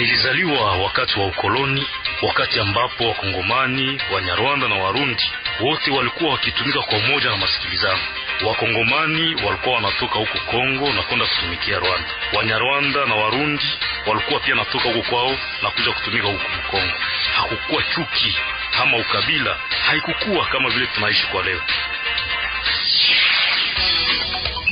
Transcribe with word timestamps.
Nilizaliwa 0.00 0.76
wakati 0.76 1.20
wa 1.20 1.26
ukoloni, 1.26 1.86
wakati 2.22 2.60
ambapo 2.60 3.08
Wakongomani, 3.08 4.00
Wanyarwanda 4.14 4.68
na 4.68 4.74
Warundi 4.74 5.30
wote 5.60 5.90
walikuwa 5.90 6.30
wakitumika 6.32 6.82
kwa 6.82 6.98
umoja 6.98 7.30
na 7.30 7.36
masikilizano. 7.36 7.98
Wakongomani 8.46 9.34
walikuwa 9.44 9.74
wanatoka 9.74 10.14
huko 10.14 10.38
Kongo 10.50 10.92
na 10.92 11.02
kwenda 11.02 11.26
kutumikia 11.26 11.78
Rwanda. 11.78 12.08
Wanyarwanda 12.32 13.06
na 13.06 13.14
Warundi 13.14 13.64
walikuwa 14.06 14.40
pia 14.40 14.54
natoka 14.54 14.84
huko 14.92 15.02
kwao 15.10 15.36
na 15.62 15.70
kuja 15.70 15.92
kutumika 15.92 16.26
huko 16.26 16.44
Kongo. 16.70 16.92
Hakukuwa 17.36 17.82
chuki 17.82 18.36
ama 18.82 18.96
ukabila, 18.96 19.56
haikukuwa 19.86 20.46
kama 20.46 20.70
vile 20.70 20.86
tunaishi 20.86 21.26
kwa 21.26 21.42
leo. 21.42 21.60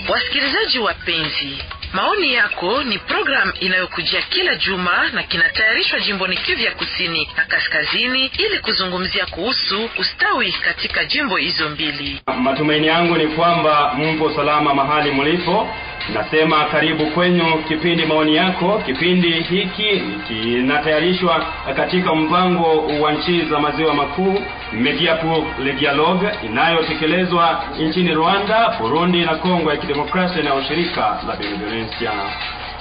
Wasikilizaji 0.08 0.78
wapenzi, 0.78 1.58
maoni 1.92 2.34
yako 2.34 2.82
ni 2.84 2.98
programu 2.98 3.52
inayokujia 3.60 4.22
kila 4.22 4.54
juma 4.54 5.10
na 5.12 5.22
kinatayarishwa 5.22 6.00
jimboni 6.00 6.36
Kivu 6.36 6.62
ya 6.62 6.72
kusini 6.74 7.28
na 7.36 7.44
kaskazini 7.44 8.26
ili 8.38 8.58
kuzungumzia 8.58 9.26
kuhusu 9.26 9.90
ustawi 9.98 10.52
katika 10.52 11.04
jimbo 11.04 11.36
hizo 11.36 11.68
mbili. 11.68 12.20
Matumaini 12.38 12.86
yangu 12.86 13.16
ni 13.16 13.26
kwamba 13.26 13.94
mpo 13.94 14.34
salama 14.34 14.74
mahali 14.74 15.10
mlipo. 15.10 15.68
Nasema 16.14 16.64
karibu 16.64 17.06
kwenyu 17.06 17.44
kipindi 17.68 18.06
maoni 18.06 18.36
yako. 18.36 18.82
Kipindi 18.86 19.30
hiki 19.30 20.02
kinatayarishwa 20.28 21.46
katika 21.76 22.14
mpango 22.14 22.86
wa 23.00 23.12
nchi 23.12 23.44
za 23.44 23.58
maziwa 23.60 23.94
makuu 23.94 24.38
Media 24.72 25.14
pour 25.16 25.44
le 25.64 25.72
Dialogue 25.72 26.28
inayotekelezwa 26.46 27.64
nchini 27.80 28.14
Rwanda, 28.14 28.76
Burundi 28.80 29.20
na 29.24 29.34
Kongo 29.34 29.70
ya 29.70 29.76
Kidemokrasia 29.76 30.42
na 30.42 30.54
ushirika 30.54 31.18
la 31.28 31.36
Benevolencia. 31.36 32.12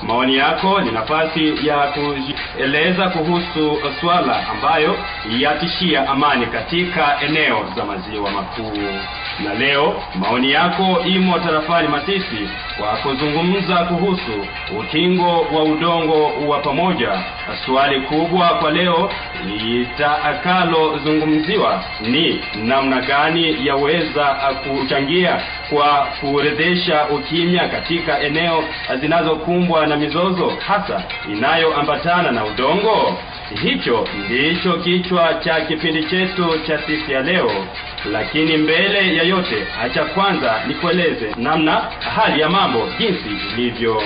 Maoni 0.04 0.38
yako 0.38 0.82
ni 0.82 0.92
nafasi 0.92 1.68
ya 1.68 1.78
kueleza 1.78 3.10
kuhusu 3.10 3.80
swala 4.02 4.48
ambayo 4.50 4.98
yatishia 5.40 6.10
amani 6.10 6.46
katika 6.46 7.22
eneo 7.22 7.66
za 7.76 7.86
maziwa 7.86 8.32
makuu. 8.32 8.78
Na 9.46 9.54
leo 9.54 10.04
maoni 10.16 10.52
yako 10.52 11.00
imo 11.06 11.40
tarafani 11.40 11.88
Masisi 11.88 12.50
kwa 12.78 12.88
kuzungumza 12.88 13.76
kuhusu 13.76 14.48
ukingo 14.80 15.42
wa 15.42 15.64
udongo 15.64 16.32
wa 16.48 16.60
pamoja. 16.60 17.10
Swali 17.66 18.02
kubwa 18.02 18.50
kwa 18.50 18.72
leo 18.72 19.12
litakalozungumziwa 19.46 21.84
ni 22.02 22.44
namna 22.64 23.02
gani 23.02 23.68
yaweza 23.68 24.26
kuchangia 24.26 25.42
kwa 25.70 26.08
kurejesha 26.22 27.06
ukimya 27.08 27.68
katika 27.68 28.20
eneo 28.22 28.64
zinazokumbwa 29.02 29.88
na 29.88 29.96
mizozo 29.98 30.54
hasa 30.68 31.04
inayoambatana 31.32 32.32
na 32.32 32.46
udongo. 32.46 33.18
Hicho 33.64 34.08
ndicho 34.26 34.74
kichwa 34.74 35.34
cha 35.34 35.62
kipindi 35.62 36.04
chetu 36.04 36.60
cha 36.68 36.80
siku 36.80 37.12
ya 37.12 37.22
leo. 37.22 37.52
Lakini 38.12 38.58
mbele 38.58 39.16
ya 39.16 39.24
yote, 39.24 39.68
acha 39.84 40.06
kwanza 40.06 40.62
nikueleze 40.68 41.32
namna 41.38 41.74
hali 42.16 42.42
ya 42.42 42.50
mambo 42.50 42.88
jinsi 43.00 43.30
ilivyo. 43.54 44.04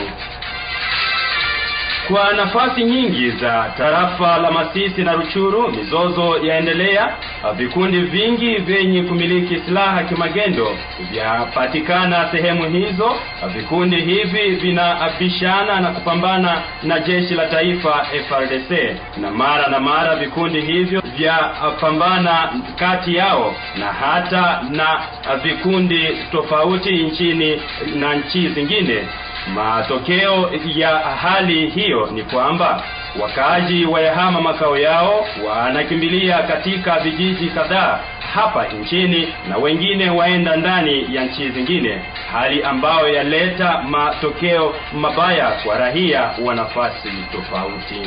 Kwa 2.12 2.34
nafasi 2.34 2.84
nyingi 2.84 3.32
za 3.32 3.74
tarafa 3.78 4.38
la 4.38 4.52
Masisi 4.52 5.02
na 5.04 5.14
Ruchuru, 5.14 5.68
mizozo 5.72 6.38
yaendelea. 6.44 7.16
Vikundi 7.56 8.00
vingi 8.02 8.56
vyenye 8.56 9.04
kumiliki 9.04 9.60
silaha 9.66 10.04
kimagendo 10.04 10.78
vyapatikana 11.12 12.28
sehemu 12.32 12.64
hizo. 12.70 13.16
Vikundi 13.54 13.96
hivi 13.96 14.50
vinabishana 14.56 15.80
na 15.82 15.92
kupambana 15.92 16.62
na 16.84 17.00
jeshi 17.00 17.34
la 17.34 17.46
taifa 17.48 18.06
FARDC, 18.30 18.72
na 19.18 19.32
mara 19.32 19.68
na 19.68 19.80
mara 19.80 20.16
vikundi 20.16 20.62
hivyo 20.62 21.02
vyapambana 21.18 22.50
kati 22.80 23.16
yao 23.16 23.56
na 23.80 23.86
hata 23.86 24.62
na 24.70 25.00
vikundi 25.44 26.18
tofauti 26.32 26.94
nchini 27.04 27.62
na 27.96 28.16
nchi 28.16 28.50
zingine. 28.50 29.08
Matokeo 29.48 30.50
ya 30.76 30.90
hali 31.00 31.70
hiyo 31.70 32.10
ni 32.14 32.24
kwamba 32.24 32.84
wakaaji 33.22 33.86
wayahama 33.86 34.42
makao 34.42 34.78
yao, 34.78 35.26
wanakimbilia 35.48 36.44
katika 36.44 37.00
vijiji 37.00 37.50
kadhaa 37.50 38.00
hapa 38.34 38.66
nchini 38.68 39.28
na 39.50 39.58
wengine 39.58 40.10
waenda 40.10 40.56
ndani 40.56 41.16
ya 41.16 41.26
nchi 41.26 41.50
zingine, 41.50 42.02
hali 42.32 42.64
ambayo 42.64 43.08
yaleta 43.14 43.82
matokeo 43.90 44.76
mabaya 44.94 45.52
kwa 45.66 45.78
raia 45.78 46.30
wa 46.46 46.56
nafasi 46.56 47.10
tofauti. 47.32 48.02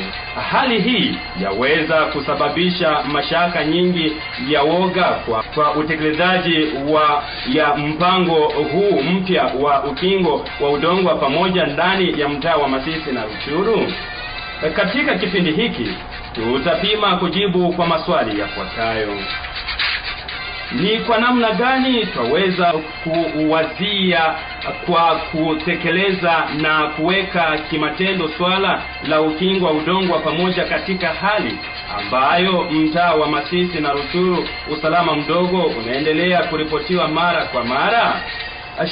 Hali 0.51 0.81
hii 0.81 1.17
yaweza 1.43 2.05
kusababisha 2.05 3.03
mashaka 3.03 3.63
nyingi 3.65 4.13
ya 4.49 4.61
woga 4.63 5.03
kwa, 5.03 5.43
kwa 5.43 5.73
utekelezaji 5.75 6.67
wa 6.89 7.23
ya 7.53 7.75
mpango 7.75 8.35
huu 8.71 9.01
mpya 9.01 9.43
wa 9.43 9.83
ukingo 9.83 10.45
wa 10.61 10.71
udongo 10.71 11.15
pamoja 11.15 11.65
ndani 11.65 12.19
ya 12.19 12.29
mtaa 12.29 12.55
wa 12.55 12.67
Masisi 12.67 13.11
na 13.11 13.23
Ruchuru. 13.25 13.91
Katika 14.75 15.15
kipindi 15.15 15.51
hiki 15.51 15.87
tutapima 16.33 17.17
kujibu 17.17 17.73
kwa 17.73 17.87
maswali 17.87 18.39
yafuatayo: 18.39 19.07
ni 20.71 20.99
kwa 20.99 21.17
namna 21.17 21.51
gani 21.51 22.05
twaweza 22.05 22.73
kuwazia 23.03 24.35
kwa 24.85 25.15
kutekeleza 25.15 26.43
na 26.61 26.87
kuweka 26.87 27.57
kimatendo 27.69 28.29
swala 28.37 28.81
la 29.07 29.21
ukingo 29.21 29.65
wa 29.65 29.71
udongo 29.71 30.13
wa 30.13 30.19
pamoja 30.19 30.65
katika 30.65 31.07
hali 31.07 31.57
ambayo 31.99 32.61
mtaa 32.71 33.13
wa 33.13 33.27
Masisi 33.27 33.79
na 33.79 33.91
Rushuru 33.91 34.47
usalama 34.71 35.15
mdogo 35.15 35.61
unaendelea 35.63 36.43
kuripotiwa 36.43 37.07
mara 37.07 37.45
kwa 37.45 37.63
mara? 37.63 38.21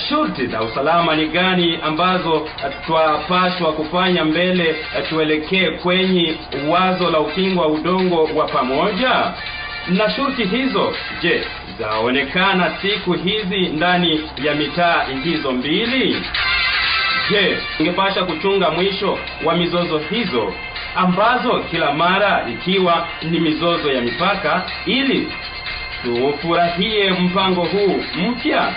Shurti 0.09 0.47
za 0.47 0.61
usalama 0.61 1.15
ni 1.15 1.27
gani 1.27 1.79
ambazo 1.83 2.47
twapaswa 2.85 3.73
kufanya 3.73 4.25
mbele 4.25 4.75
tuelekee 5.09 5.69
kwenye 5.71 6.35
wazo 6.69 7.09
la 7.11 7.19
ukingo 7.19 7.61
wa 7.61 7.67
udongo 7.67 8.23
wa 8.35 8.45
pamoja? 8.47 9.33
Na 9.87 10.09
shurti 10.09 10.43
hizo, 10.43 10.93
je, 11.21 11.43
zaonekana 11.79 12.71
siku 12.81 13.13
hizi 13.13 13.59
ndani 13.59 14.29
ya 14.43 14.53
mitaa 14.55 15.03
hizo 15.23 15.51
mbili? 15.51 16.23
Je, 17.29 17.57
ingepasha 17.79 18.23
kuchunga 18.25 18.69
mwisho 18.71 19.19
wa 19.43 19.55
mizozo 19.55 19.97
hizo 19.97 20.53
ambazo 20.95 21.59
kila 21.59 21.93
mara 21.93 22.45
ikiwa 22.53 23.07
ni 23.21 23.39
mizozo 23.39 23.91
ya 23.91 24.01
mipaka, 24.01 24.61
ili 24.85 25.31
tufurahie 26.03 27.09
mpango 27.11 27.61
huu 27.63 28.03
mpya? 28.15 28.73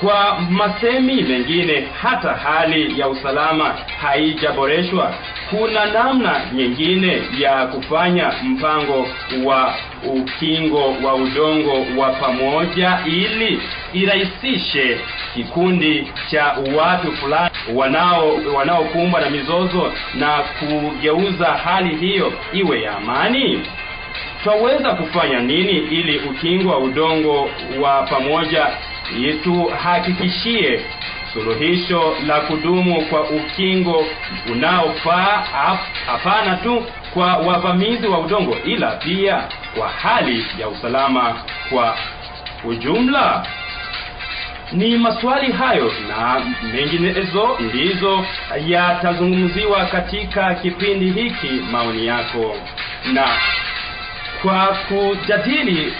Kwa 0.00 0.40
masemi 0.50 1.22
mengine, 1.22 1.88
hata 2.02 2.32
hali 2.34 3.00
ya 3.00 3.08
usalama 3.08 3.74
haijaboreshwa. 4.02 5.14
Kuna 5.50 5.86
namna 5.86 6.40
nyingine 6.52 7.22
ya 7.38 7.66
kufanya 7.66 8.32
mpango 8.44 9.08
wa 9.44 9.74
ukingo 10.04 10.94
wa 11.04 11.14
udongo 11.14 11.86
wa 12.00 12.10
pamoja 12.10 12.98
ili 13.06 13.60
irahisishe 13.92 14.98
kikundi 15.34 16.12
cha 16.30 16.56
watu 16.76 17.12
fulani 17.12 17.50
wanao 17.74 18.34
wanaokumbwa 18.54 19.20
na 19.20 19.30
mizozo 19.30 19.92
na 20.14 20.38
kugeuza 20.42 21.46
hali 21.46 21.96
hiyo 21.96 22.32
iwe 22.52 22.82
ya 22.82 22.96
amani. 22.96 23.62
Twaweza 24.44 24.90
kufanya 24.94 25.40
nini 25.40 25.72
ili 25.72 26.18
ukingo 26.18 26.70
wa 26.70 26.78
udongo 26.78 27.50
wa 27.80 28.02
pamoja 28.02 28.66
ituhakikishie 29.28 30.80
suluhisho 31.32 32.16
la 32.26 32.40
kudumu 32.40 33.02
kwa 33.02 33.22
ukingo 33.30 34.04
unaofaa, 34.52 35.78
hapana 36.06 36.56
tu 36.56 36.84
kwa 37.14 37.36
wavamizi 37.36 38.06
wa 38.06 38.18
udongo, 38.18 38.56
ila 38.64 38.90
pia 38.90 39.42
kwa 39.76 39.88
hali 39.88 40.46
ya 40.58 40.68
usalama 40.68 41.36
kwa 41.70 41.96
ujumla? 42.64 43.46
Ni 44.72 44.98
maswali 44.98 45.52
hayo 45.52 45.92
na 46.08 46.40
menginezo 46.74 47.56
ndizo 47.60 48.26
yatazungumziwa 48.66 49.84
katika 49.86 50.54
kipindi 50.54 51.10
hiki. 51.22 51.46
Maoni 51.72 52.06
yako 52.06 52.56
na 53.12 53.28
kwa 54.42 54.66
kujadili 54.88 55.92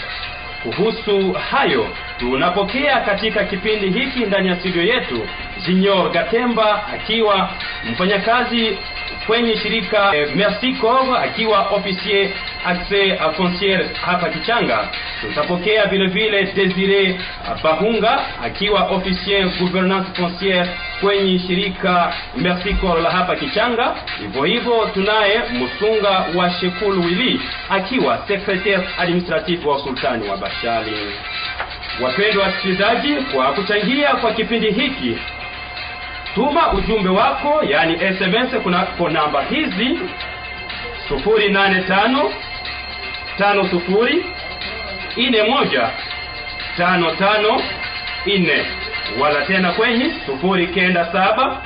kuhusu 0.76 1.32
hayo 1.32 1.86
tunapokea 2.18 3.00
katika 3.00 3.44
kipindi 3.44 3.90
hiki 4.00 4.18
ndani 4.20 4.48
ya 4.48 4.56
studio 4.56 4.82
yetu 4.82 5.26
Junior 5.66 6.10
Gatemba 6.10 6.86
akiwa 6.94 7.50
mfanyakazi 7.92 8.78
kwenye 9.26 9.56
shirika 9.56 10.16
eh, 10.16 10.28
Merci 10.36 10.72
Corps 10.72 11.22
akiwa 11.22 11.60
officier 11.68 12.30
accès 12.66 13.18
foncier 13.36 13.88
hapa 14.06 14.28
Kichanga. 14.28 14.88
Tutapokea 15.20 15.86
vile 15.86 16.06
vile 16.06 16.42
Desire 16.52 17.20
Bahunga 17.62 18.20
akiwa 18.44 18.82
officier 18.82 19.48
gouvernance 19.58 20.08
foncière 20.22 20.66
kwenye 21.00 21.38
shirika 21.38 22.12
Mbersiko 22.36 22.94
la 22.98 23.10
hapa 23.10 23.36
Kichanga. 23.36 23.94
Hivyo 24.20 24.44
hivyo 24.44 24.90
tunaye 24.94 25.40
Musunga 25.52 26.24
wa 26.34 26.50
Shekulu 26.50 27.04
Wili 27.04 27.40
akiwa 27.70 28.18
secretary 28.28 28.82
administrative 28.98 29.68
wa 29.68 29.78
sultani 29.78 30.28
wa 30.28 30.36
Bashali. 30.36 30.92
Wapendwa 32.02 32.44
wasikilizaji, 32.44 33.14
kwa 33.16 33.52
kuchangia 33.52 34.08
kwa 34.14 34.32
kipindi 34.32 34.70
hiki, 34.70 35.18
tuma 36.34 36.72
ujumbe 36.72 37.08
wako, 37.08 37.62
yani 37.68 37.98
SMS 37.98 38.54
kuna 38.62 38.78
kwa 38.78 39.10
namba 39.10 39.42
hizi 39.42 39.98
085 41.10 42.30
tano 43.38 43.68
sufuri 43.68 44.24
ine 45.16 45.42
moja 45.42 45.90
tano 46.76 47.10
tano 47.14 47.62
ine 48.26 48.66
wala 49.20 49.46
tena 49.46 49.72
kwenye 49.72 50.10
sufuri 50.26 50.66
kenda 50.66 51.12
saba 51.12 51.56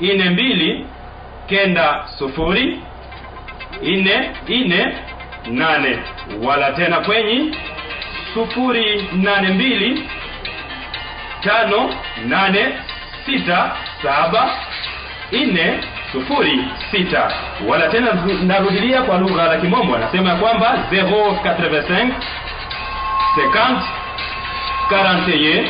ine 0.00 0.30
mbili 0.30 0.86
kenda 1.48 2.04
sufuri 2.18 2.80
ine 3.82 4.30
ine 4.46 4.94
nane. 5.46 5.98
Wala 6.42 6.72
tena 6.72 7.00
kwenye 7.00 7.54
sufuri 8.34 9.08
nane 9.12 9.48
mbili 9.48 10.08
tano 11.40 11.94
nane 12.26 12.72
sita 13.26 13.76
saba 14.02 14.50
ine 15.30 15.80
sufuri 16.12 16.64
sita. 16.90 17.32
Wala 17.66 17.88
tena 17.88 18.12
narudilia 18.42 19.02
kwa 19.02 19.18
lugha 19.18 19.42
la 19.46 19.56
kimombo 19.56 19.96
anasema 19.96 20.30
ya 20.30 20.36
kwamba 20.36 20.78
085 20.92 22.08
50 23.36 23.80
41 24.90 25.68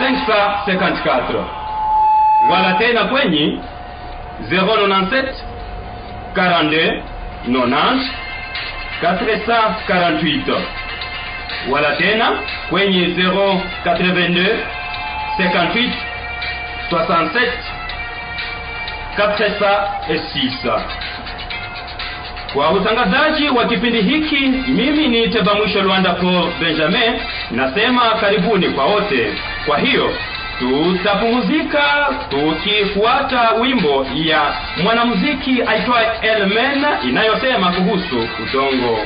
554 0.00 1.44
wala 2.50 2.72
tena 2.74 3.04
kwenye 3.04 3.58
097 4.50 5.34
42 6.34 7.02
90 7.48 7.98
448 9.02 10.60
wala 11.70 11.96
tena 11.96 12.30
kwenye 12.70 13.06
082 13.06 14.56
58 15.38 15.90
67 16.90 17.52
406 19.16 20.82
kwa 22.54 22.70
utangazaji 22.70 23.48
wa 23.48 23.64
kipindi 23.64 24.02
hiki 24.02 24.40
mimi 24.68 25.08
ni 25.08 25.28
teba 25.28 25.54
mwisho 25.54 25.82
Luanda 25.82 26.12
Paul 26.12 26.52
Benjamin 26.60 27.12
nasema 27.50 28.00
karibuni 28.20 28.68
kwa 28.68 28.84
wote. 28.86 29.34
Kwa 29.66 29.78
hiyo 29.78 30.10
tutapumzika 30.58 32.08
tukifuata 32.30 33.50
wimbo 33.60 34.06
ya 34.14 34.54
mwanamuziki 34.82 35.62
aitwaye 35.66 36.08
Elmen 36.22 36.84
inayosema 37.08 37.72
kuhusu 37.72 38.28
udongo 38.42 38.98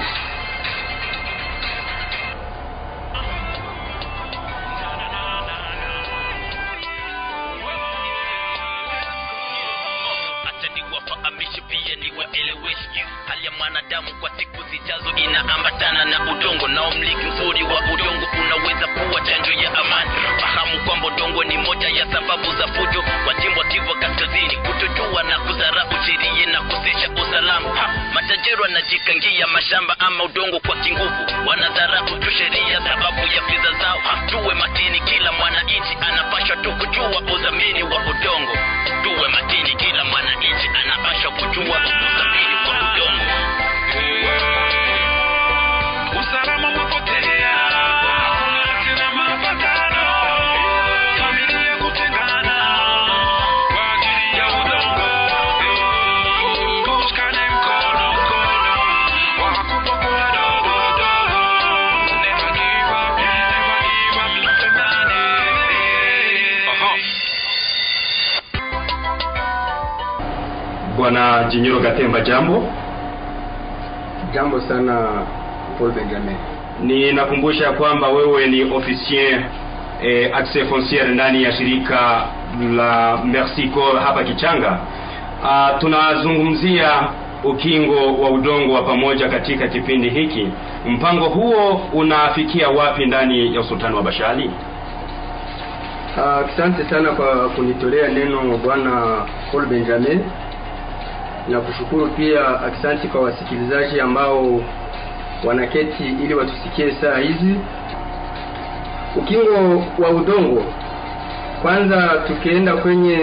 hali 13.26 13.44
ya 13.44 13.50
mwanadamu 13.50 14.14
kwa 14.20 14.30
siku 14.30 14.62
zijazo 14.70 15.10
inaambatana 15.16 16.04
na 16.04 16.32
udongo 16.32 16.68
na 16.68 16.82
umliki 16.84 17.16
mzuri 17.26 17.62
wa 17.62 17.80
udongo 17.94 18.26
unaweza 18.44 18.86
kuwa 18.86 19.20
chanjo 19.20 19.52
ya 19.52 19.74
amani. 19.74 20.10
Fahamu 20.40 20.84
kwamba 20.84 21.06
udongo 21.06 21.44
ni 21.44 21.56
moja 21.58 21.88
ya 21.88 22.12
sababu 22.12 22.52
za 22.52 22.66
fujo 22.68 23.02
kwa 23.24 23.34
jimbo 23.34 23.62
Kivu 23.64 23.94
Kaskazini. 24.00 24.56
Kutojua 24.56 25.22
na 25.22 25.38
kudharau 25.38 25.90
sheria 26.06 26.46
na 26.46 26.60
kusisha 26.62 27.10
usalama. 27.22 27.70
Matajiri 28.14 28.60
wanajikangia 28.62 29.46
mashamba 29.46 29.96
ama 30.00 30.24
udongo 30.24 30.60
kwa 30.60 30.76
kinguvu. 30.76 31.26
Wanadharau 31.46 32.18
tu 32.18 32.30
sheria 32.30 32.80
sababu 32.80 33.20
ya 33.26 33.42
fedha 33.42 33.72
zao. 33.80 33.98
Tuwe 34.26 34.54
makini 34.54 35.00
kila 35.00 35.32
mwananchi 35.32 35.96
anapashwa 36.00 36.56
tu 36.56 36.72
kujua 36.72 37.20
udhamini 37.34 37.82
wa 37.82 37.96
udongo 37.96 38.52
tuwe 39.06 39.28
makini 39.28 39.74
kila 39.76 40.04
mwananchi 40.04 40.70
anapasha 40.84 41.30
kujua 41.30 41.76
kusafiri 41.80 42.56
kwa 42.64 42.74
udongo 42.74 43.45
Jinyoro 71.50 71.80
Gatemba 71.80 72.20
jambo 72.20 72.62
Jambo 74.34 74.60
sana 74.60 75.08
Paul 75.78 75.92
Benjamin. 75.92 76.36
ninakumbusha 76.82 77.72
kwamba 77.72 78.08
wewe 78.08 78.46
ni 78.46 78.62
officier 78.74 79.42
eh, 80.02 80.30
accès 80.36 80.68
foncier 80.68 81.08
ndani 81.08 81.42
ya 81.42 81.52
shirika 81.52 82.26
la 82.76 83.18
Merci 83.24 83.68
Corps 83.68 83.98
hapa 84.04 84.24
Kichanga. 84.24 84.78
Uh, 85.42 85.78
tunazungumzia 85.78 87.08
ukingo 87.44 88.22
wa 88.22 88.30
udongo 88.30 88.74
wa 88.74 88.82
pamoja 88.82 89.28
katika 89.28 89.68
kipindi 89.68 90.08
hiki. 90.10 90.48
Mpango 90.88 91.24
huo 91.28 91.80
unafikia 91.92 92.68
wapi 92.68 93.06
ndani 93.06 93.54
ya 93.54 93.60
usultani 93.60 93.96
wa 93.96 94.02
Bashali? 94.02 94.50
Ah, 96.18 96.40
uh, 96.40 96.90
sana 96.90 97.10
kwa 97.12 97.48
kunitolea 97.48 98.08
neno 98.08 98.58
bwana 98.64 99.22
Paul 99.52 99.66
Benjamin, 99.66 100.20
na 101.48 101.60
kushukuru 101.60 102.06
pia 102.08 102.60
Aksanti 102.60 103.08
kwa 103.08 103.20
wasikilizaji 103.20 104.00
ambao 104.00 104.60
wanaketi 105.44 106.04
ili 106.04 106.34
watusikie 106.34 106.92
saa 107.00 107.18
hizi. 107.18 107.54
Ukingo 109.16 109.84
wa 109.98 110.10
udongo, 110.10 110.64
kwanza 111.62 112.22
tukienda 112.26 112.76
kwenye 112.76 113.18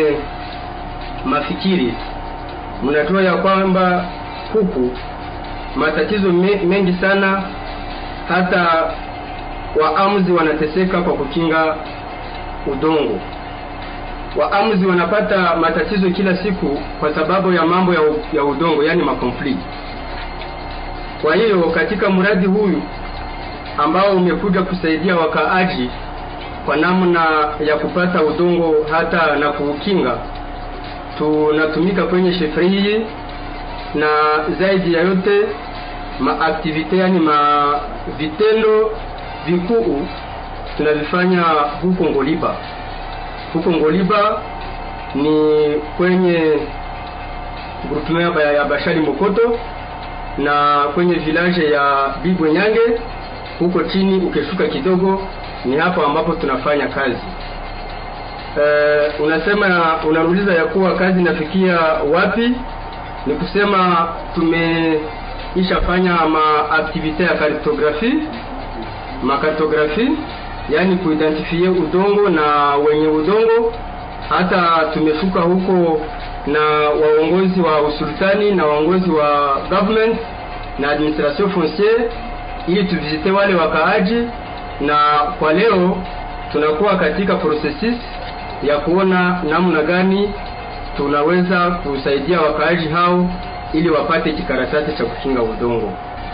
mafikiri, 1.25 1.93
mnatoa 2.83 3.21
ya 3.21 3.37
kwamba 3.37 4.05
huku 4.53 4.91
matatizo 5.75 6.31
me, 6.31 6.55
mengi 6.55 6.93
sana, 7.01 7.43
hata 8.27 8.91
waamuzi 9.81 10.31
wanateseka 10.31 11.01
kwa 11.01 11.13
kukinga 11.13 11.75
udongo. 12.71 13.19
Waamuzi 14.35 14.85
wanapata 14.85 15.55
matatizo 15.55 16.09
kila 16.09 16.37
siku 16.37 16.79
kwa 16.99 17.15
sababu 17.15 17.53
ya 17.53 17.65
mambo 17.65 17.93
ya, 17.93 18.01
ya 18.33 18.43
udongo, 18.43 18.83
yani 18.83 19.03
makonflikt. 19.03 19.59
Kwa 21.21 21.35
hiyo 21.35 21.61
katika 21.63 22.09
mradi 22.09 22.45
huyu 22.47 22.81
ambao 23.77 24.11
umekuja 24.15 24.61
kusaidia 24.61 25.15
wakaaji 25.15 25.89
kwa 26.65 26.77
namna 26.77 27.25
ya 27.65 27.75
kupata 27.77 28.23
udongo 28.23 28.75
hata 28.91 29.35
na 29.35 29.49
kuukinga, 29.49 30.17
tunatumika 31.17 32.03
kwenye 32.03 32.33
shefri 32.33 32.69
hii 32.69 32.99
na 33.95 34.07
zaidi 34.59 34.93
ya 34.93 35.01
yote 35.01 35.39
maaktivite, 36.19 36.97
yani 36.97 37.19
ma 37.19 37.65
vitendo 38.17 38.91
vikuu 39.45 40.07
tunavifanya 40.77 41.41
huko 41.81 42.03
Ngoliba. 42.03 42.55
Huko 43.53 43.71
Ngoliba 43.71 44.41
ni 45.15 45.73
kwenye 45.97 46.53
groupement 47.89 48.35
ya- 48.35 48.63
Bashali 48.65 48.99
Mokoto 48.99 49.59
na 50.37 50.83
kwenye 50.93 51.13
village 51.15 51.71
ya 51.71 52.13
Bigwe 52.23 52.51
Nyange 52.51 52.79
huko 53.59 53.83
chini, 53.83 54.17
ukishuka 54.25 54.67
kidogo 54.67 55.21
ni 55.65 55.77
hapo 55.77 56.05
ambapo 56.05 56.33
tunafanya 56.33 56.87
kazi. 56.87 57.17
E, 58.61 59.23
unasema 59.23 59.95
unauliza 60.09 60.53
ya 60.53 60.65
kuwa 60.65 60.95
kazi 60.95 61.19
inafikia 61.21 61.79
wapi? 62.13 62.51
Ni 63.25 63.33
kusema 63.35 64.07
tumeishafanya 64.35 66.13
maaktivite 66.25 67.23
ya 67.23 67.33
kartografi 67.33 68.13
makartografi 69.23 70.09
yani 70.69 70.95
kuidentifie 70.95 71.69
udongo 71.69 72.29
na 72.29 72.75
wenye 72.75 73.07
udongo. 73.07 73.73
Hata 74.29 74.89
tumefuka 74.93 75.39
huko 75.41 76.01
na 76.47 76.59
waongozi 76.89 77.61
wa 77.61 77.81
usultani 77.81 78.51
na 78.51 78.65
waongozi 78.65 79.11
wa 79.11 79.57
government 79.69 80.17
na 80.79 80.91
administration 80.91 81.49
foncier 81.51 82.01
ili 82.67 82.83
tuvisite 82.83 83.31
wale 83.31 83.55
wakaaji, 83.55 84.27
na 84.81 84.95
kwa 85.39 85.53
leo 85.53 85.97
tunakuwa 86.51 86.95
katika 86.97 87.35
processes 87.35 87.95
ya 88.63 88.77
kuona 88.77 89.41
namna 89.49 89.81
gani 89.83 90.29
tunaweza 90.97 91.71
kusaidia 91.71 92.41
wakaaji 92.41 92.87
hao 92.87 93.29
ili 93.73 93.89
wapate 93.89 94.31
kikaratasi 94.33 94.93
cha 94.97 95.05
kukinga 95.05 95.41
udongo. 95.43 95.91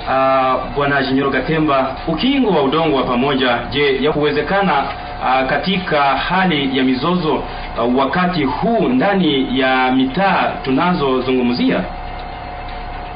Ah, 0.07 0.57
bwana 0.75 1.03
Jinyoro 1.03 1.31
Katemba, 1.31 1.95
ukingo 2.07 2.49
wa 2.51 2.63
udongo 2.63 2.97
wa 2.97 3.03
pamoja, 3.03 3.59
je, 3.69 4.03
ya 4.03 4.11
kuwezekana 4.11 4.73
uh, 5.21 5.49
katika 5.49 6.01
hali 6.01 6.77
ya 6.77 6.83
mizozo 6.83 7.33
uh, 7.35 7.97
wakati 7.97 8.43
huu 8.43 8.87
ndani 8.89 9.59
ya 9.59 9.91
mitaa 9.91 10.51
tunazozungumzia? 10.63 11.83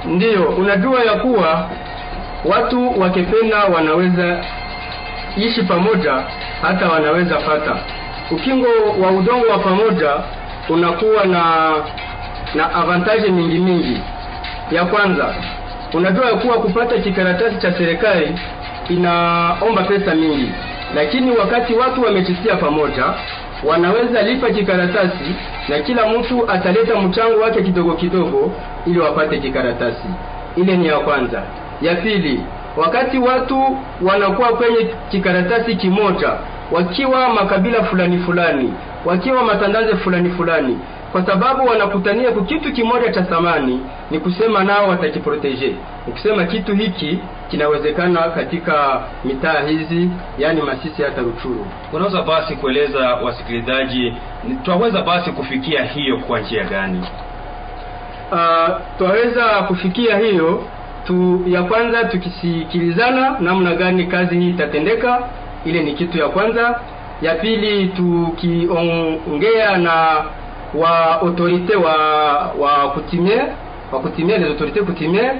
Ndiyo, 0.06 0.44
unajua 0.50 1.04
ya 1.04 1.14
kuwa 1.14 1.70
watu 2.46 3.00
wakipenda 3.02 3.64
wanaweza 3.64 4.38
ishi 5.38 5.64
pamoja, 5.64 6.14
hata 6.62 6.90
wanaweza 6.90 7.36
pata 7.36 7.76
ukingo 8.32 8.68
wa 9.02 9.12
udongo 9.12 9.48
wa 9.48 9.60
pamoja. 9.60 10.10
Unakuwa 10.70 11.26
na 11.26 11.72
na 12.56 12.74
avantage 12.76 13.28
mingi 13.32 13.58
mingi. 13.60 14.02
Ya 14.72 14.86
kwanza, 14.86 15.36
unajua 15.94 16.26
ya 16.26 16.34
kuwa 16.36 16.58
kupata 16.58 16.98
kikaratasi 16.98 17.58
cha 17.58 17.74
serikali 17.74 18.36
inaomba 18.90 19.84
pesa 19.84 20.16
mingi, 20.16 20.52
lakini 20.96 21.32
wakati 21.32 21.74
watu 21.74 22.02
wamechisia 22.02 22.56
pamoja, 22.56 23.04
wanaweza 23.64 24.22
lipa 24.22 24.50
kikaratasi 24.50 25.36
na 25.70 25.80
kila 25.80 26.08
mtu 26.08 26.52
ataleta 26.52 26.96
mchango 26.96 27.40
wake 27.42 27.62
kidogo 27.64 27.94
kidogo 27.94 28.52
ili 28.88 29.00
wapate 29.00 29.38
kikaratasi. 29.40 30.08
Ile 30.56 30.78
ni 30.78 30.88
ya 30.88 31.00
kwanza. 31.00 31.42
Ya 31.82 31.96
pili, 31.96 32.42
wakati 32.78 33.18
watu 33.18 33.78
wanakuwa 34.02 34.50
kwenye 34.50 34.88
kikaratasi 35.12 35.76
kimoja, 35.76 36.30
wakiwa 36.72 37.30
makabila 37.30 37.84
fulani 37.84 38.18
fulani, 38.18 38.74
wakiwa 39.06 39.44
matandaze 39.44 39.96
fulani 39.96 40.30
fulani, 40.30 40.80
kwa 41.14 41.26
sababu 41.26 41.66
wanakutania 41.68 42.32
kwa 42.32 42.44
kitu 42.44 42.74
kimoja 42.74 43.12
cha 43.12 43.22
thamani, 43.24 43.80
ni 44.12 44.20
kusema 44.20 44.64
nao 44.64 44.88
watakiproteje. 44.90 45.76
ukisema 46.08 46.46
kitu 46.46 46.76
hiki 46.76 47.20
kinawezekana 47.52 48.22
katika 48.22 49.02
mitaa 49.26 49.62
hizi, 49.62 50.10
yani 50.38 50.62
Masisi 50.62 51.04
hata 51.04 51.22
Ruchuru. 51.22 51.66
Unaweza 51.94 52.22
basi 52.22 52.56
kueleza 52.56 53.14
wasikilizaji, 53.16 54.14
twaweza 54.64 55.02
basi 55.02 55.32
kufikia 55.32 55.84
hiyo 55.84 56.18
kwa 56.18 56.40
njia 56.40 56.64
gani? 56.64 57.02
uh, 58.32 58.70
twaweza 58.98 59.44
kufikia 59.46 60.18
hiyo 60.18 60.64
tu 61.08 61.44
ya 61.48 61.64
kwanza 61.64 62.04
tukisikilizana 62.04 63.36
namna 63.40 63.76
gani 63.76 64.06
kazi 64.06 64.40
hii 64.40 64.50
itatendeka 64.50 65.20
ile 65.66 65.84
ni 65.84 65.94
kitu 65.94 66.18
ya 66.18 66.28
kwanza 66.30 66.80
ya 67.22 67.36
pili 67.36 67.88
tukiongea 67.88 69.78
na 69.78 70.24
wa 70.76 71.22
autorite 71.22 71.76
wa 71.76 71.94
wa 72.60 72.90
kutimie 72.94 73.42
wa 73.92 74.00
kutimie 74.00 74.38
les 74.38 74.48
autorités 74.50 74.82
coutumières, 74.86 75.36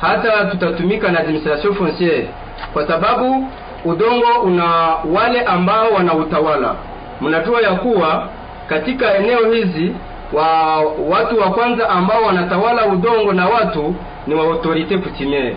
hata 0.00 0.44
tutatumika 0.44 1.08
na 1.12 1.20
administration 1.20 1.74
foncière 1.74 2.26
kwa 2.72 2.86
sababu 2.86 3.46
udongo 3.84 4.26
una 4.44 4.88
wale 5.14 5.40
ambao 5.40 5.90
wanautawala 5.90 6.74
mnajua 7.20 7.60
ya 7.62 7.70
kuwa 7.74 8.28
katika 8.68 9.14
eneo 9.14 9.52
hizi 9.52 9.92
wa 10.32 10.76
watu 11.08 11.40
wa 11.40 11.50
kwanza 11.50 11.88
ambao 11.90 12.22
wanatawala 12.22 12.86
udongo 12.86 13.32
na 13.32 13.46
watu 13.48 13.94
ni 14.26 14.34
wa 14.34 14.44
autorite 14.44 14.98
coutumiere. 14.98 15.56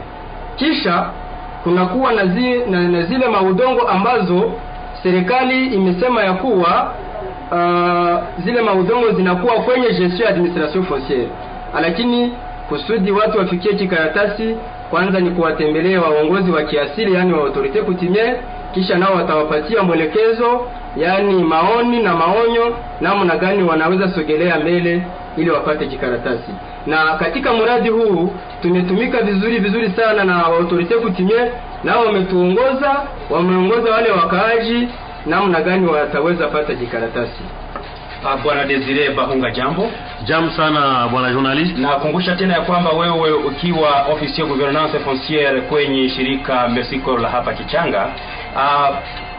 Kisha 0.55 1.05
kunakuwa 1.63 2.11
na, 2.13 2.25
zi, 2.25 2.55
na, 2.69 2.79
na 2.87 3.01
zile 3.01 3.27
maudongo 3.27 3.81
ambazo 3.87 4.51
serikali 5.03 5.65
imesema 5.67 6.23
ya 6.23 6.33
kuwa 6.33 6.93
uh, 7.51 8.43
zile 8.45 8.61
maudongo 8.61 9.11
zinakuwa 9.11 9.53
kwenye 9.55 9.87
gestion 9.87 10.27
administration 10.29 10.83
fonciere, 10.85 11.27
lakini 11.81 12.33
kusudi 12.69 13.11
watu 13.11 13.37
wafikie 13.37 13.73
kikaratasi, 13.73 14.57
kwanza 14.89 15.19
ni 15.19 15.29
kuwatembelea 15.31 16.01
waongozi 16.01 16.51
wa 16.51 16.63
kiasili, 16.63 17.13
yani 17.13 17.33
wa 17.33 17.39
autorite 17.39 17.81
coutumiere, 17.81 18.41
kisha 18.73 18.97
nao 18.97 19.13
watawapatia 19.15 19.83
mwelekezo 19.83 20.67
yani 20.97 21.43
maoni 21.43 22.03
na 22.03 22.15
maonyo 22.15 22.75
namna 23.01 23.37
gani 23.37 23.63
wanaweza 23.63 24.09
sogelea 24.11 24.59
mbele 24.59 25.03
ili 25.37 25.49
wapate 25.49 25.85
kikaratasi. 25.87 26.51
Na 26.87 27.13
katika 27.17 27.53
mradi 27.53 27.89
huu 27.89 28.31
tumetumika 28.61 29.21
vizuri 29.21 29.59
vizuri 29.59 29.89
sana 29.89 30.23
na 30.23 30.45
autorite 30.45 30.95
kutimie, 30.95 31.51
nao 31.83 32.05
wametuongoza, 32.05 32.95
wameongoza 33.29 33.91
wale 33.91 34.11
wakaaji 34.11 34.87
namna 35.25 35.61
gani 35.61 35.87
wataweza 35.87 36.47
pata 36.47 36.73
jikaratasi? 36.75 37.41
Ah, 38.25 38.37
Bwana 38.37 38.65
Desire 38.65 39.09
Bahunga, 39.09 39.51
jambo. 39.51 39.91
Jambo 40.25 40.51
sana 40.51 41.07
bwana 41.07 41.31
journalist. 41.33 41.77
Nakumbusha 41.77 42.35
tena 42.35 42.53
ya 42.53 42.61
kwamba 42.61 42.89
wewe 42.91 43.31
ukiwa 43.31 44.01
ofisi 44.13 44.41
ya 44.41 44.47
gouvernance 44.47 44.99
foncière 44.99 45.61
kwenye 45.61 46.09
shirika 46.09 46.67
Mexico 46.67 47.17
la 47.17 47.29
hapa 47.29 47.53
Kichanga, 47.53 48.09
ah, 48.57 48.89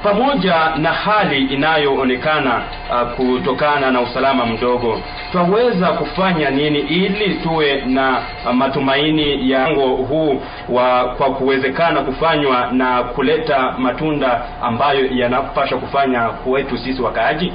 pamoja 0.03 0.55
na 0.77 0.93
hali 0.93 1.39
inayoonekana 1.45 2.63
uh, 2.91 3.09
kutokana 3.17 3.91
na 3.91 4.01
usalama 4.01 4.47
mdogo, 4.47 5.01
twaweza 5.33 5.87
kufanya 5.87 6.51
nini 6.51 6.79
ili 6.79 7.35
tuwe 7.35 7.81
na 7.87 8.23
uh, 8.47 8.53
matumaini 8.53 9.51
ya 9.51 9.61
mpango 9.63 9.87
huu 9.97 10.43
wa 10.69 11.05
kwa 11.05 11.31
kuwezekana 11.31 12.01
kufanywa 12.01 12.69
na 12.73 13.03
kuleta 13.03 13.75
matunda 13.79 14.43
ambayo 14.63 15.07
yanapasha 15.11 15.77
kufanya 15.77 16.21
kwetu 16.29 16.79
sisi 16.79 17.03
wakaaji? 17.03 17.53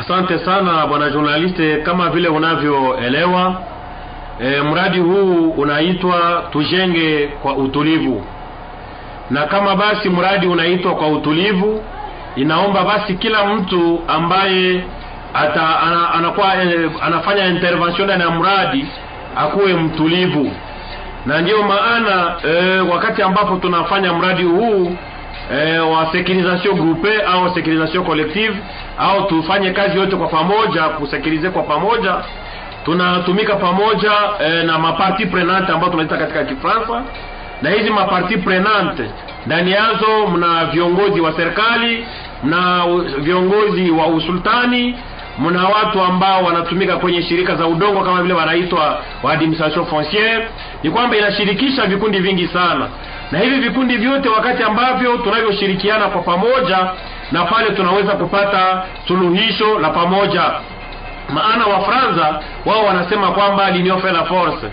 Asante 0.00 0.38
sana 0.38 0.86
bwana 0.86 1.10
journaliste, 1.10 1.76
kama 1.76 2.10
vile 2.10 2.28
unavyoelewa 2.28 3.54
e, 4.42 4.60
mradi 4.62 4.98
huu 5.00 5.50
unaitwa 5.50 6.44
tujenge 6.52 7.26
kwa 7.42 7.54
utulivu, 7.56 8.24
na 9.30 9.46
kama 9.46 9.76
basi 9.76 10.08
mradi 10.08 10.46
unaitwa 10.46 10.94
kwa 10.94 11.08
utulivu, 11.08 11.84
inaomba 12.36 12.84
basi 12.84 13.14
kila 13.14 13.44
mtu 13.44 14.00
ambaye 14.08 14.84
ata, 15.34 15.80
ana, 15.80 16.10
anakuwa 16.14 16.62
eh, 16.62 16.90
anafanya 17.02 17.46
intervention 17.46 18.18
na 18.18 18.30
mradi 18.30 18.86
akuwe 19.36 19.74
mtulivu, 19.74 20.52
na 21.26 21.40
ndiyo 21.40 21.62
maana 21.62 22.34
eh, 22.48 22.90
wakati 22.90 23.22
ambapo 23.22 23.56
tunafanya 23.56 24.12
mradi 24.12 24.42
huu 24.42 24.96
eh, 25.52 25.90
wa 25.92 26.12
securisation 26.12 26.74
groupe 26.74 27.22
au 27.22 27.54
securisation 27.54 28.04
collective 28.04 28.56
au 28.98 29.22
tufanye 29.26 29.70
kazi 29.70 29.98
yote 29.98 30.16
kwa 30.16 30.28
pamoja, 30.28 30.82
kusekirize 30.82 31.50
kwa 31.50 31.62
pamoja, 31.62 32.14
tunatumika 32.84 33.56
pamoja 33.56 34.12
eh, 34.40 34.64
na 34.64 34.78
maparti 34.78 35.26
prenante 35.26 35.72
ambao 35.72 35.90
tunaita 35.90 36.16
katika 36.16 36.44
Kifaransa, 36.44 37.02
na 37.62 37.70
hizi 37.70 37.90
maparti 37.90 38.36
prenante 38.36 39.02
ndani 39.46 39.70
yazo 39.72 40.26
mna 40.32 40.64
viongozi 40.64 41.20
wa 41.20 41.32
serikali, 41.32 42.06
mna 42.44 42.84
viongozi 43.18 43.90
wa 43.90 44.06
usultani, 44.06 44.94
mna 45.38 45.64
watu 45.68 46.00
ambao 46.02 46.44
wanatumika 46.44 46.96
kwenye 46.96 47.22
shirika 47.22 47.54
za 47.54 47.66
udongo 47.66 48.00
kama 48.00 48.22
vile 48.22 48.34
wanaitwa 48.34 48.98
wa 49.22 49.32
administration 49.32 49.84
foncière. 49.86 50.42
Ni 50.82 50.90
kwamba 50.90 51.16
inashirikisha 51.16 51.86
vikundi 51.86 52.18
vingi 52.18 52.46
sana, 52.48 52.88
na 53.32 53.38
hivi 53.38 53.60
vikundi 53.60 53.96
vyote 53.96 54.28
wakati 54.28 54.62
ambavyo 54.62 55.16
tunavyoshirikiana 55.16 56.06
kwa 56.06 56.22
pamoja, 56.22 56.78
na 57.32 57.44
pale 57.44 57.70
tunaweza 57.70 58.12
kupata 58.12 58.82
suluhisho 59.08 59.78
la 59.78 59.88
pamoja. 59.90 60.42
Maana 61.34 61.66
Wafransa 61.66 62.40
wao 62.66 62.84
wanasema 62.84 63.30
kwamba 63.32 63.70
l'union 63.70 64.00
la 64.12 64.24
force, 64.24 64.66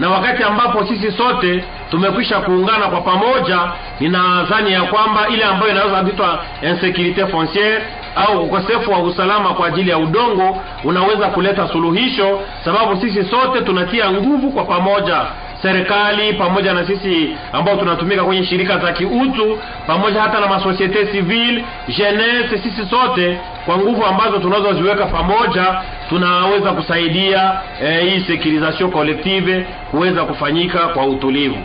na 0.00 0.10
wakati 0.10 0.42
ambapo 0.42 0.86
sisi 0.86 1.12
sote 1.12 1.64
tumekwisha 1.90 2.40
kuungana 2.40 2.86
kwa 2.86 3.00
pamoja, 3.00 3.58
ninadhani 4.00 4.72
ya 4.72 4.82
kwamba 4.82 5.28
ile 5.28 5.44
ambayo 5.44 5.72
inaweza 5.72 6.02
kuitwa 6.02 6.44
insécurité 6.62 7.26
foncière 7.26 7.82
au 8.16 8.42
ukosefu 8.44 8.90
wa 8.92 8.98
usalama 8.98 9.54
kwa 9.54 9.66
ajili 9.66 9.90
ya 9.90 9.98
udongo 9.98 10.62
unaweza 10.84 11.26
kuleta 11.28 11.68
suluhisho, 11.68 12.40
sababu 12.64 13.00
sisi 13.00 13.24
sote 13.24 13.60
tunatia 13.60 14.10
nguvu 14.10 14.50
kwa 14.50 14.64
pamoja 14.64 15.20
serikali 15.62 16.32
pamoja 16.32 16.74
na 16.74 16.86
sisi 16.86 17.36
ambao 17.52 17.76
tunatumika 17.76 18.24
kwenye 18.24 18.44
shirika 18.44 18.78
za 18.78 18.92
kiutu 18.92 19.58
pamoja 19.86 20.22
hata 20.22 20.40
na 20.40 20.46
masosiete 20.46 21.06
civil 21.06 21.62
jeunesse, 21.88 22.58
sisi 22.58 22.86
sote 22.90 23.38
kwa 23.66 23.78
nguvu 23.78 24.04
ambazo 24.06 24.38
tunazoziweka 24.38 25.06
pamoja 25.06 25.80
tunaweza 26.08 26.72
kusaidia 26.72 27.60
eh, 27.82 28.00
hii 28.02 28.20
securisation 28.20 28.90
collective 28.90 29.66
kuweza 29.90 30.24
kufanyika 30.24 30.78
kwa 30.88 31.06
utulivu. 31.06 31.58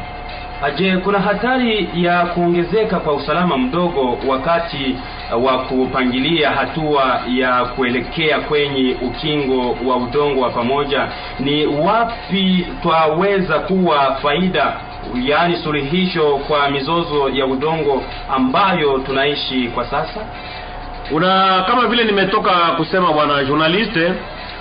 Je, 0.72 0.98
kuna 0.98 1.20
hatari 1.20 1.90
ya 1.94 2.26
kuongezeka 2.26 3.00
kwa 3.00 3.14
usalama 3.14 3.58
mdogo 3.58 4.18
wakati 4.28 4.96
uh, 5.36 5.46
wa 5.46 5.58
kupangilia 5.58 6.52
hatua 6.52 7.22
ya 7.28 7.66
kuelekea 7.66 8.40
kwenye 8.40 8.96
ukingo 9.02 9.78
wa 9.86 9.96
udongo 9.98 10.42
wa 10.42 10.50
pamoja? 10.50 11.08
Ni 11.40 11.66
wapi 11.66 12.68
twaweza 12.82 13.60
kuwa 13.60 14.16
faida, 14.16 14.74
yaani 15.24 15.56
suluhisho 15.58 16.38
kwa 16.48 16.70
mizozo 16.70 17.30
ya 17.30 17.46
udongo 17.46 18.04
ambayo 18.36 18.98
tunaishi 19.00 19.68
kwa 19.68 19.86
sasa? 19.86 20.20
una 21.12 21.64
kama 21.68 21.88
vile 21.88 22.04
nimetoka 22.04 22.52
kusema 22.52 23.14
bwana 23.14 23.44
journaliste 23.44 24.14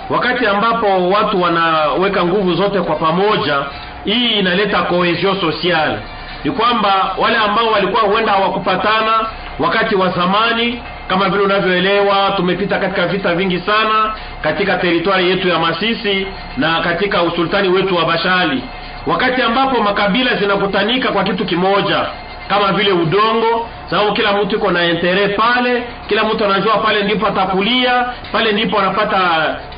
wakati 0.09 0.45
ambapo 0.47 1.09
watu 1.09 1.41
wanaweka 1.41 2.25
nguvu 2.25 2.53
zote 2.53 2.81
kwa 2.81 2.95
pamoja 2.95 3.65
hii 4.05 4.27
inaleta 4.27 4.81
cohesion 4.81 5.39
sociale. 5.41 5.97
Ni 6.43 6.51
kwamba 6.51 7.15
wale 7.17 7.37
ambao 7.37 7.67
walikuwa 7.71 8.01
huenda 8.01 8.31
hawakupatana 8.31 9.13
wakati 9.59 9.95
wa 9.95 10.09
zamani 10.09 10.81
kama 11.07 11.29
vile 11.29 11.43
unavyoelewa 11.43 12.31
tumepita 12.35 12.79
katika 12.79 13.07
vita 13.07 13.35
vingi 13.35 13.59
sana 13.59 14.13
katika 14.41 14.77
teritwari 14.77 15.29
yetu 15.29 15.47
ya 15.47 15.59
masisi 15.59 16.27
na 16.57 16.81
katika 16.81 17.23
usultani 17.23 17.69
wetu 17.69 17.95
wa 17.95 18.05
bashali. 18.05 18.63
Wakati 19.07 19.41
ambapo 19.41 19.81
makabila 19.83 20.35
zinakutanika 20.35 21.11
kwa 21.11 21.23
kitu 21.23 21.45
kimoja 21.45 22.05
kama 22.49 22.71
vile 22.73 22.91
udongo 22.91 23.69
sababu 23.89 24.13
kila 24.13 24.33
mtu 24.33 24.55
iko 24.55 24.71
na 24.71 24.85
intere 24.85 25.27
pale 25.27 25.83
kila 26.07 26.23
mtu 26.23 26.45
anajua 26.45 26.77
pale 26.77 27.03
ndipo 27.03 27.27
atakulia 27.27 28.05
pale 28.31 28.51
ndipo 28.51 28.79
anapata 28.79 29.19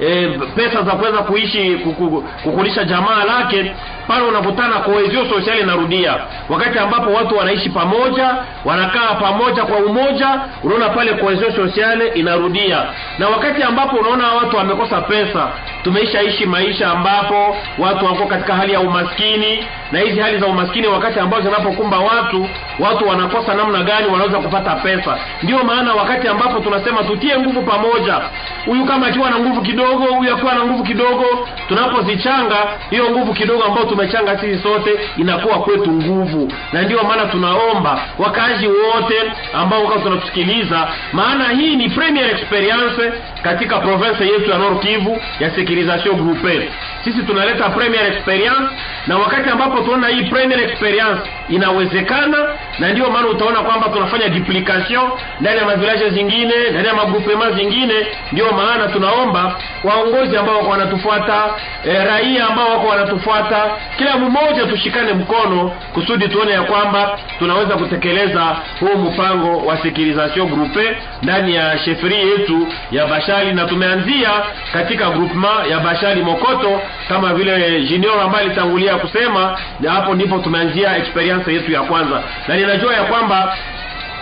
e, 0.02 0.28
pesa 0.56 0.82
za 0.84 0.92
kuweza 0.92 1.18
kuishi 1.18 1.78
kukulisha 2.44 2.84
jamaa 2.84 3.24
lake 3.24 3.76
pale 4.08 4.22
unakutana 4.26 4.76
cohesion 4.80 5.30
sosiali 5.30 5.62
inarudia 5.62 6.16
wakati 6.50 6.80
ambapo 6.80 7.14
watu 7.14 7.38
wanaishi 7.38 7.70
pamoja 7.70 8.36
wanakaa 8.66 9.16
pamoja 9.16 9.64
kwa 9.64 9.78
umoja 9.78 10.40
unaona 10.64 10.90
pale 10.90 11.14
cohesion 11.14 11.52
sosiali 11.56 12.08
inarudia. 12.08 12.84
Na 13.20 13.28
wakati 13.30 13.64
ambapo 13.64 13.96
unaona 13.96 14.28
watu 14.34 14.58
wamekosa 14.58 15.02
pesa 15.02 15.48
tumeishaishi 15.84 16.46
maisha 16.46 16.92
ambapo 16.92 17.58
watu 17.78 18.06
wako 18.06 18.26
katika 18.26 18.56
hali 18.56 18.74
ya 18.74 18.80
umaskini 18.80 19.68
na 19.92 20.00
hizi 20.00 20.20
hali 20.20 20.38
za 20.38 20.48
umaskini 20.48 20.88
wakati 20.88 21.20
ambazo 21.20 21.44
zinapokumba 21.44 22.00
watu 22.00 22.50
watu 22.80 23.08
wanakosa 23.08 23.54
namna 23.54 23.84
gani 23.84 24.08
wanaweza 24.08 24.40
kupata 24.40 24.76
pesa. 24.76 25.18
Ndio 25.44 25.64
maana 25.64 25.94
wakati 25.94 26.28
ambapo 26.28 26.60
tunasema 26.60 27.04
tutie 27.04 27.38
nguvu 27.40 27.62
pamoja 27.62 28.20
huyu 28.66 28.86
kama 28.86 29.08
akiwa 29.08 29.30
na 29.30 29.40
nguvu 29.40 29.62
kidogo 29.62 30.06
huyu 30.06 30.34
akiwa 30.34 30.54
na 30.54 30.64
nguvu 30.66 30.84
kidogo 30.84 31.48
tunapozichanga 31.68 32.56
hiyo 32.90 33.10
nguvu 33.12 33.34
kidogo 33.34 33.64
ambayo 33.64 33.86
tumechanga 34.00 34.38
sisi 34.40 34.64
sote 34.64 34.90
inakuwa 35.18 35.60
kwetu 35.60 35.92
nguvu. 35.92 36.52
Na 36.74 36.82
ndio 36.82 37.04
maana 37.04 37.26
tunaomba 37.26 38.00
wakazi 38.20 38.68
wote 38.68 39.16
ambao 39.54 39.84
wako 39.86 40.00
tunatusikiliza 40.00 40.88
maana 41.14 41.50
hii 41.50 41.76
ni 41.76 41.90
premier 41.90 42.26
experience 42.32 43.14
katika 43.44 43.80
province 43.80 44.26
yetu 44.26 44.50
ya 44.50 44.58
Nord 44.58 44.80
Kivu 44.80 45.22
ya 45.40 45.52
securisation 45.52 46.16
groupe. 46.16 46.70
Sisi 47.04 47.24
tunaleta 47.24 47.70
premier 47.70 48.06
experience 48.14 48.70
na 49.08 49.18
wakati 49.18 49.50
ambapo 49.50 49.80
tunaona 49.82 50.08
hii 50.08 50.24
premier 50.24 50.60
experience 50.64 51.22
inawezekana 51.50 52.38
na 52.80 52.90
ndio 52.92 53.10
maana 53.10 53.28
utaona 53.28 53.60
kwamba 53.60 53.90
tunafanya 53.90 54.30
duplication 54.30 55.10
ndani 55.42 55.58
ya 55.58 55.66
mavilaje 55.66 56.10
zingine 56.10 56.54
ndani 56.72 56.88
ya 56.88 56.94
magrupema 56.94 57.52
zingine. 57.52 57.94
Ndio 58.32 58.52
maana 58.52 58.88
tunaomba 58.88 59.56
waongozi 59.84 60.38
ambao 60.38 60.58
wako 60.58 60.70
wanatufuata 60.70 61.44
e, 61.86 61.94
raia 61.94 62.48
ambao 62.48 62.70
wako 62.70 62.88
wanatufuata 62.88 63.72
kila 63.98 64.18
mmoja 64.18 64.66
tushikane 64.66 65.14
mkono 65.14 65.72
kusudi 65.94 66.28
tuone 66.28 66.52
ya 66.52 66.62
kwamba 66.64 67.20
tunaweza 67.40 67.76
kutekeleza 67.76 68.56
huu 68.80 68.98
mpango 68.98 69.58
wa 69.66 69.78
securisation 69.78 70.48
groupe 70.48 70.98
ndani 71.24 71.56
ya 71.56 71.78
shefri 71.78 72.16
yetu 72.16 72.68
ya 72.92 73.08
Bashali. 73.08 73.54
Na 73.54 73.66
tumeanzia 73.66 74.30
katika 74.74 75.10
groupement 75.10 75.70
ya 75.72 75.80
Bashali 75.80 76.22
Mokoto 76.22 76.82
kama 77.10 77.34
vile 77.34 77.82
junior 77.82 78.20
ambaye 78.22 78.46
alitangulia 78.46 78.96
kusema 78.96 79.58
na 79.80 79.92
hapo 79.92 80.14
ndipo 80.16 80.38
tumeanzia 80.40 80.98
experience 80.98 81.54
yetu 81.54 81.72
ya 81.72 81.82
kwanza. 81.82 82.24
Na 82.48 82.56
ninajua 82.56 82.94
ya 82.94 83.04
kwamba 83.04 83.58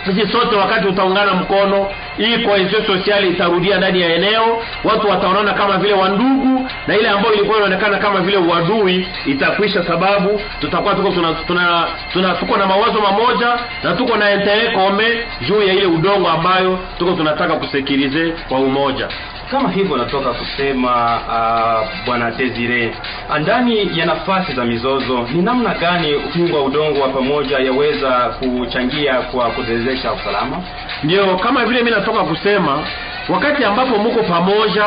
sisi 0.06 0.32
sote 0.32 0.56
wakati 0.56 0.86
utaungana 0.88 1.34
mkono 1.34 1.86
hii 2.16 2.38
cohesion 2.38 2.86
sosiali 2.86 3.28
itarudia 3.28 3.76
ndani 3.78 4.00
ya 4.00 4.14
eneo 4.14 4.62
watu 4.84 5.08
wataonana 5.08 5.52
kama 5.52 5.78
vile 5.78 5.94
wandugu 5.94 6.68
na 6.86 6.96
ile 6.96 7.08
ambayo 7.08 7.34
ilikuwa 7.34 7.56
inaonekana 7.56 7.98
kama 7.98 8.20
vile 8.20 8.36
uadui 8.36 9.08
itakwisha 9.26 9.84
sababu 9.84 10.40
tutakuwa 10.60 10.94
tuko 10.94 11.10
tuna, 11.10 11.34
tuna, 11.46 11.86
tuna 12.12 12.34
tuko 12.34 12.56
na 12.56 12.66
mawazo 12.66 13.00
mamoja 13.00 13.48
na 13.82 13.92
tuko 13.94 14.16
na 14.16 14.32
intere 14.34 14.70
kome 14.70 15.04
juu 15.40 15.62
ya 15.62 15.72
ile 15.72 15.86
udongo 15.86 16.28
ambayo 16.28 16.78
tuko 16.98 17.12
tunataka 17.12 17.54
kusekirize 17.54 18.32
kwa 18.48 18.58
umoja 18.58 19.08
kama 19.54 19.70
hivyo 19.70 19.96
natoka 19.96 20.32
kusema 20.32 21.20
uh, 21.28 21.88
bwana 22.06 22.30
Desire, 22.30 22.94
ndani 23.40 23.98
ya 23.98 24.06
nafasi 24.06 24.52
za 24.52 24.64
mizozo 24.64 25.28
ni 25.34 25.42
namna 25.42 25.74
gani 25.74 26.14
ukingo 26.14 26.56
wa 26.56 26.64
udongo 26.64 27.00
wa 27.00 27.08
pamoja 27.08 27.58
yaweza 27.58 28.10
kuchangia 28.10 29.14
kwa 29.14 29.50
kuwezesha 29.50 30.12
usalama? 30.12 30.56
ndio 31.02 31.36
kama 31.36 31.64
vile 31.64 31.78
mimi 31.82 31.90
natoka 31.96 32.22
kusema 32.24 32.84
wakati 33.28 33.64
ambapo 33.64 33.98
muko 33.98 34.22
pamoja 34.22 34.84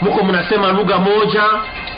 muko 0.00 0.24
mnasema 0.24 0.72
lugha 0.72 0.98
moja 0.98 1.42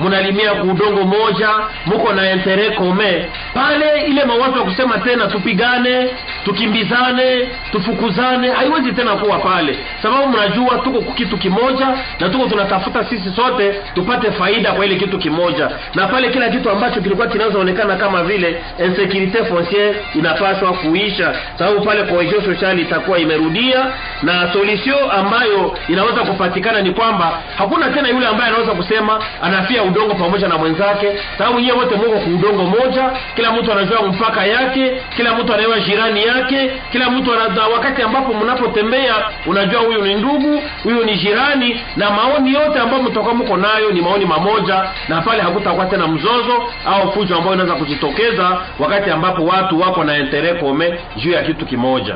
mnalimia 0.00 0.52
udongo 0.54 1.02
moja 1.02 1.48
muko 1.86 2.12
na 2.12 2.30
entere 2.30 2.70
kome 2.70 3.26
pale 3.54 4.04
ile 4.06 4.24
mawazo 4.24 4.56
ya 4.58 4.64
kusema 4.64 4.98
tena 4.98 5.26
tupigane 5.26 6.10
tukimbizane 6.44 7.48
tufukuzane 7.72 8.50
haiwezi 8.50 8.92
tena 8.92 9.12
kuwa 9.16 9.38
pale. 9.38 9.78
Sababu 10.02 10.28
mnajua 10.28 10.78
tuko 10.78 11.00
kitu 11.12 11.36
kimoja 11.38 11.86
na 12.20 12.28
tuko 12.28 12.46
tunatafuta 12.48 13.04
sisi 13.04 13.30
sote 13.36 13.74
tupate 13.94 14.30
faida 14.30 14.72
kwa 14.72 14.86
ile 14.86 14.96
kitu 14.96 15.18
kimoja. 15.18 15.70
Na 15.94 16.06
pale 16.06 16.28
kila 16.30 16.48
kitu 16.48 16.70
ambacho 16.70 17.00
kilikuwa 17.00 17.26
kinazoonekana 17.26 17.96
kama 17.96 18.22
vile 18.22 18.62
insecurite 18.86 19.44
fonciere 19.44 19.94
inapaswa 20.14 20.72
kuisha. 20.72 21.34
Sababu 21.58 21.80
pale 21.80 22.02
cohesion 22.02 22.44
sociale 22.44 22.82
itakuwa 22.82 23.18
imerudia 23.18 23.86
na 24.22 24.52
solution 24.52 25.10
ambayo 25.18 25.78
inaweza 25.88 26.20
kupatikana 26.22 26.82
ni 26.82 26.90
kwamba 26.90 27.40
hakuna 27.58 27.90
tena 27.90 28.08
yule 28.08 28.26
ambaye 28.26 28.50
anaweza 28.50 28.72
kusema 28.72 29.20
anafia 29.42 29.82
udongo 29.84 30.14
pamoja 30.14 30.48
na 30.48 30.58
mwenzake. 30.58 31.08
Sababu 31.38 31.60
nyewe 31.60 31.78
wote 31.78 31.94
muko 31.94 32.18
ku 32.18 32.30
udongo 32.30 32.62
moja. 32.64 33.10
Kila 33.36 33.52
mtu 33.52 33.72
anajua 33.72 34.02
mpaka 34.02 34.46
yake. 34.46 34.92
Kila 35.16 35.34
mtu 35.34 35.54
anajua 35.54 35.80
jirani 35.80 36.22
yake. 36.26 36.70
Kila 36.92 37.10
mtu 37.10 37.32
anajua 37.34 37.66
wakati 37.68 38.02
ambapo 38.02 38.34
mnapotembea 38.34 39.14
unajua 39.46 39.80
huyu 39.80 40.02
ni 40.02 40.14
ndugu 40.14 40.62
huyu 40.82 41.04
ni 41.04 41.14
jirani 41.16 41.80
na 41.96 42.10
maoni 42.10 42.52
yote 42.54 42.78
ambayo 42.78 43.02
mtakuwa 43.02 43.34
mko 43.34 43.56
nayo 43.56 43.90
ni 43.90 44.00
maoni 44.00 44.24
mamoja 44.24 44.84
na 45.08 45.20
pale 45.20 45.42
hakutakuwa 45.42 45.86
tena 45.86 46.06
mzozo 46.08 46.62
au 46.86 47.12
fujo 47.12 47.36
ambayo 47.36 47.54
inaweza 47.54 47.74
kujitokeza 47.74 48.60
wakati 48.78 49.10
ambapo 49.10 49.44
watu 49.44 49.80
wako 49.80 50.04
na 50.04 50.18
interest 50.18 50.60
kome 50.60 50.98
juu 51.16 51.30
ya 51.30 51.42
kitu 51.42 51.66
kimoja 51.66 52.14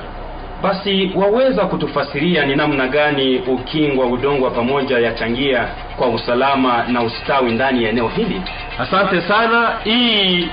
Basi 0.62 1.12
waweza 1.14 1.64
kutufasiria 1.66 2.46
ni 2.46 2.56
namna 2.56 2.86
gani 2.88 3.38
ukingwa 3.38 4.06
udongo 4.06 4.44
wa 4.44 4.50
pamoja 4.50 4.98
yachangia 4.98 5.68
kwa 5.96 6.08
usalama 6.08 6.84
na 6.88 7.02
ustawi 7.02 7.52
ndani 7.52 7.84
ya 7.84 7.90
eneo 7.90 8.08
hili? 8.08 8.42
asante 8.78 9.20
sana 9.20 9.72
hii 9.84 10.48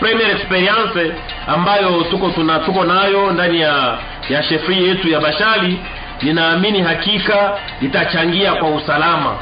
premier 0.00 0.30
experience 0.30 1.12
ambayo 1.46 2.02
tuko 2.10 2.30
tuna 2.30 2.58
tuko 2.58 2.84
nayo 2.84 3.30
ndani 3.32 3.60
ya 3.60 3.98
ya 4.28 4.42
shefri 4.42 4.88
yetu 4.88 5.08
ya 5.08 5.20
bashali 5.20 5.78
ninaamini 6.22 6.82
hakika 6.82 7.58
itachangia 7.82 8.52
kwa 8.54 8.68
usalama 8.70 9.36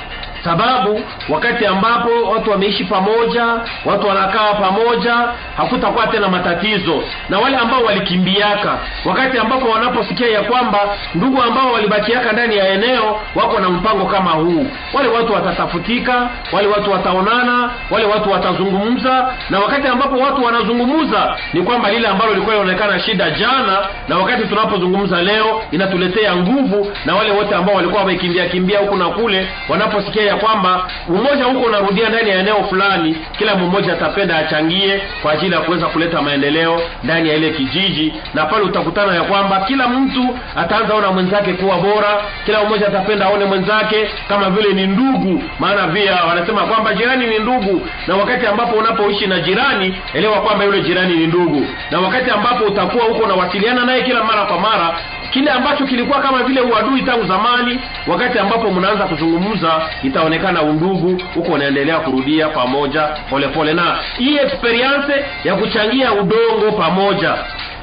sababu 0.44 1.00
wakati 1.28 1.66
ambapo 1.66 2.08
watu 2.30 2.50
wameishi 2.50 2.84
pamoja 2.84 3.44
watu 3.84 4.06
wanakaa 4.08 4.54
pamoja 4.54 5.14
hakutakuwa 5.56 6.06
tena 6.06 6.28
matatizo. 6.28 7.02
Na 7.28 7.38
wale 7.38 7.56
ambao 7.56 7.82
walikimbiaka 7.82 8.78
wakati 9.04 9.38
ambapo 9.38 9.68
wanaposikia 9.68 10.28
ya 10.28 10.42
kwamba 10.42 10.78
ndugu 11.14 11.42
ambao 11.42 11.72
walibakiaka 11.72 12.32
ndani 12.32 12.56
ya 12.56 12.68
eneo 12.68 13.20
wako 13.34 13.60
na 13.60 13.68
mpango 13.70 14.04
kama 14.06 14.30
huu. 14.30 14.66
Wale 14.92 15.08
watu 15.08 15.32
watatafutika 15.32 16.28
wale 16.52 16.68
watu 16.68 16.90
wataonana 16.90 17.70
wale 17.90 18.06
watu 18.06 18.30
watazungumza. 18.30 19.34
Na 19.50 19.58
wakati 19.60 19.88
ambapo 19.88 20.16
watu 20.18 20.44
wanazungumza 20.44 21.36
ni 21.52 21.62
kwamba 21.62 21.90
lile 21.90 22.08
ambalo 22.08 22.30
lilikuwa 22.32 22.54
linaonekana 22.56 22.98
shida 23.00 23.30
jana 23.30 23.78
na 24.08 24.18
wakati 24.18 24.48
tunapozungumza 24.48 25.22
leo 25.22 25.62
inatuletea 25.70 26.36
nguvu. 26.36 26.92
Na 27.04 27.14
wale 27.16 27.30
wote 27.30 27.54
ambao 27.54 27.74
walikuwa 27.74 28.00
wamekimbia 28.00 28.46
kimbia 28.48 28.78
huku 28.78 28.96
na 28.96 29.08
kule 29.08 29.48
wanaposikia 29.68 30.24
ya 30.28 30.36
kwamba 30.36 30.86
umoja 31.08 31.44
huko 31.44 31.66
unarudia 31.66 32.08
ndani 32.08 32.30
ya 32.30 32.38
eneo 32.38 32.64
fulani 32.68 33.16
kila 33.38 33.54
mmoja 33.54 33.92
atapenda 33.92 34.36
achangie 34.38 35.02
kwa 35.22 35.32
ajili 35.32 35.54
ya 35.54 35.60
kuweza 35.60 35.86
kuleta 35.86 36.22
maendeleo 36.22 36.80
ndani 37.04 37.28
ya 37.28 37.34
ile 37.34 37.50
kijiji. 37.50 38.12
Na 38.34 38.44
pale 38.46 38.62
utakutana 38.62 39.14
ya 39.14 39.22
kwamba 39.22 39.60
kila 39.60 39.88
mtu 39.88 40.38
ataanza 40.56 40.94
ona 40.94 41.10
mwenzake 41.12 41.52
kuwa 41.52 41.76
bora 41.76 42.22
kila 42.46 42.64
mmoja 42.64 42.86
atapenda 42.88 43.26
aone 43.26 43.44
mwenzake 43.44 44.10
kama 44.28 44.50
vile 44.50 44.72
ni 44.72 44.86
ndugu. 44.86 45.42
Maana 45.58 45.86
via 45.86 46.24
wanasema 46.24 46.60
kwamba 46.62 46.94
jirani 46.94 47.26
ni 47.26 47.38
ndugu. 47.38 47.86
Na 48.06 48.16
wakati 48.16 48.46
ambapo 48.46 48.76
unapoishi 48.76 49.26
na 49.26 49.40
jirani 49.40 49.94
elewa 50.14 50.40
kwamba 50.40 50.64
yule 50.64 50.80
jirani 50.80 51.16
ni 51.16 51.26
ndugu. 51.26 51.66
Na 51.90 52.00
wakati 52.00 52.30
ambapo 52.30 52.64
utakuwa 52.64 53.04
huko 53.04 53.24
unawasiliana 53.24 53.84
naye 53.84 54.02
kila 54.02 54.24
mara 54.24 54.42
kwa 54.44 54.60
mara 54.60 54.96
kile 55.30 55.50
ambacho 55.50 55.84
kilikuwa 55.86 56.20
kama 56.20 56.42
vile 56.42 56.60
uadui 56.60 57.02
tangu 57.02 57.26
zamani 57.26 57.78
wakati 58.06 58.38
ambapo 58.38 58.70
mnaanza 58.70 59.04
kuzungumza 59.04 59.80
itaonekana 60.02 60.62
undugu 60.62 61.22
huko 61.34 61.52
unaendelea 61.52 61.98
kurudia 61.98 62.48
pamoja 62.48 63.02
polepole. 63.02 63.48
Pole. 63.48 63.74
na 63.74 63.98
hii 64.18 64.36
experience 64.36 65.24
ya 65.44 65.54
kuchangia 65.54 66.12
udongo 66.12 66.72
pamoja 66.78 67.34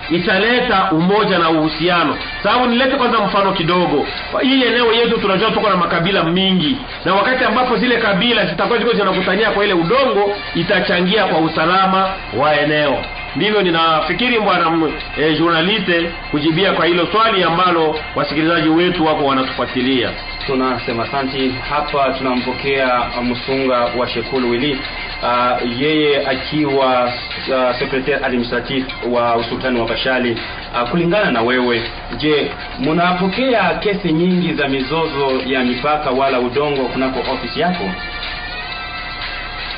italeta 0.10 0.90
umoja 0.92 1.38
na 1.40 1.50
uhusiano. 1.50 2.18
Sababu 2.44 2.66
nilete 2.66 2.96
kwanza 2.96 3.20
mfano 3.20 3.52
kidogo. 3.52 4.06
Hii 4.42 4.64
eneo 4.64 4.94
yetu 4.94 5.18
tunajua 5.18 5.52
tuko 5.52 5.70
na 5.70 5.78
makabila 5.78 6.24
mingi 6.24 6.78
na 7.06 7.14
wakati 7.16 7.44
ambapo 7.44 7.78
zile 7.78 7.98
kabila 7.98 8.46
zitakuwa 8.46 8.78
ziko 8.80 8.94
zinakutania 8.94 9.50
kwa 9.52 9.64
ile 9.66 9.74
udongo 9.74 10.32
itachangia 10.56 11.24
kwa 11.26 11.40
usalama 11.40 12.10
wa 12.38 12.60
eneo 12.60 12.98
ndivyo 13.36 13.62
ninafikiri 13.62 14.40
bwana 14.40 14.68
m- 14.68 14.94
eh, 15.18 15.38
journaliste 15.40 16.12
kujibia 16.32 16.74
kwa 16.74 16.86
hilo 16.86 17.08
swali 17.12 17.44
ambalo 17.44 18.00
wasikilizaji 18.16 18.70
wetu 18.70 19.06
wako 19.06 19.26
wanatufuatilia. 19.26 20.10
Tunasema 20.46 21.04
asanti 21.04 21.52
hapa 21.70 22.14
tunampokea 22.18 23.04
msunga 23.24 23.78
wa 23.78 24.08
shekulu 24.10 24.50
wili. 24.50 24.80
Uh, 25.24 25.82
yeye 25.82 26.28
akiwa 26.28 27.04
uh, 27.06 27.80
secretary 27.80 28.24
administratif 28.26 28.86
wa 29.12 29.36
usultani 29.36 29.80
wa 29.80 29.88
bashali. 29.88 30.38
Uh, 30.74 30.90
kulingana 30.90 31.32
na 31.32 31.42
wewe 31.42 31.82
je 32.18 32.52
mnapokea 32.80 33.74
kesi 33.74 34.12
nyingi 34.14 34.54
za 34.54 34.68
mizozo 34.68 35.42
ya 35.46 35.64
mipaka 35.64 36.10
wala 36.10 36.40
udongo 36.40 36.86
kunako 36.86 37.20
ofisi 37.34 37.60
yako? 37.60 37.90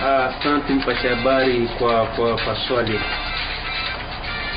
Asante 0.02 0.74
mpasha 0.74 1.10
habari 1.10 1.70
kwa 1.80 2.06
kwa, 2.06 2.36
kwa 2.36 2.56
swali. 2.68 3.00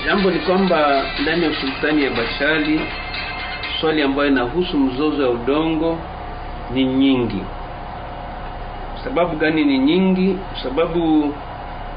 Jambo 0.07 0.31
ni 0.31 0.39
kwamba 0.39 1.03
ndani 1.23 1.45
ya 1.45 1.51
usultani 1.51 2.05
ya 2.05 2.11
Bashali 2.11 2.81
swali 3.81 4.03
ambayo 4.03 4.29
inahusu 4.29 4.79
mzozo 4.79 5.23
wa 5.23 5.31
udongo 5.31 5.99
ni 6.75 6.85
nyingi. 6.85 7.43
Sababu 9.05 9.37
gani 9.37 9.65
ni 9.65 9.79
nyingi? 9.79 10.39
Sababu 10.63 11.35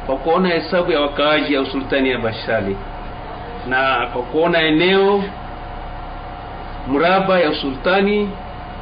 kwa 0.06 0.18
kuona 0.18 0.50
hesabu 0.50 0.92
ya 0.92 1.02
wakaaji 1.02 1.54
ya 1.54 1.62
usultani 1.62 2.10
ya 2.10 2.18
Bashali 2.20 2.78
na 3.70 4.08
kwa 4.14 4.22
kuona 4.22 4.62
eneo 4.62 5.24
mraba 6.92 7.40
ya 7.40 7.50
usultani 7.50 8.30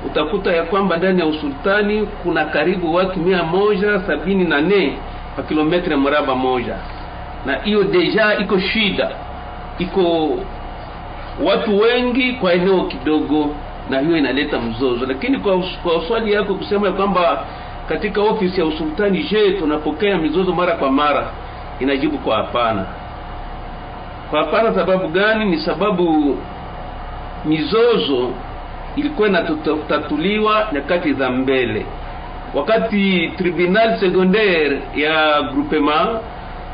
utakuta 0.05 0.51
ya 0.55 0.63
kwamba 0.63 0.97
ndani 0.97 1.19
ya 1.19 1.25
usultani 1.25 2.07
kuna 2.23 2.45
karibu 2.45 2.93
watu 2.95 3.19
mia 3.19 3.43
moja 3.43 3.99
sabini 4.07 4.43
na 4.43 4.62
nne 4.62 4.97
kwa 5.36 5.43
kilometre 5.43 5.95
mraba 5.95 6.36
moja 6.36 6.75
na 7.45 7.56
hiyo 7.56 7.84
deja 7.84 8.38
iko 8.39 8.60
shida. 8.60 9.12
Iko 9.80 10.30
watu 11.43 11.80
wengi 11.80 12.34
kwa 12.34 12.54
eneo 12.54 12.82
kidogo 12.84 13.56
na 13.89 13.99
hiyo 13.99 14.17
inaleta 14.17 14.60
mzozo. 14.60 15.06
Lakini 15.06 15.38
kwa, 15.39 15.58
kwa 15.84 16.08
swali 16.08 16.34
yako 16.34 16.56
kusema 16.56 16.88
ya 16.88 16.93
kwamba 16.93 17.45
katika 17.89 18.21
ofisi 18.21 18.60
ya 18.60 18.65
usultani 18.65 19.23
je 19.23 19.51
tunapokea 19.51 20.17
mizozo 20.17 20.54
mara 20.54 20.73
kwa 20.73 20.91
mara? 20.91 21.27
Inajibu 21.80 22.17
kwa 22.17 22.36
hapana. 22.38 22.86
Kwa 24.30 24.39
hapana 24.39 24.75
sababu 24.75 25.08
gani? 25.08 25.45
Ni 25.45 25.58
sababu 25.58 26.38
mizozo 27.45 28.30
ilikuwa 28.95 29.27
inatatuliwa 29.27 30.67
nyakati 30.73 31.13
za 31.13 31.30
mbele. 31.30 31.86
Wakati 32.54 33.32
tribunal 33.38 33.99
secondaire 33.99 34.82
ya 34.95 35.41
groupement 35.41 36.10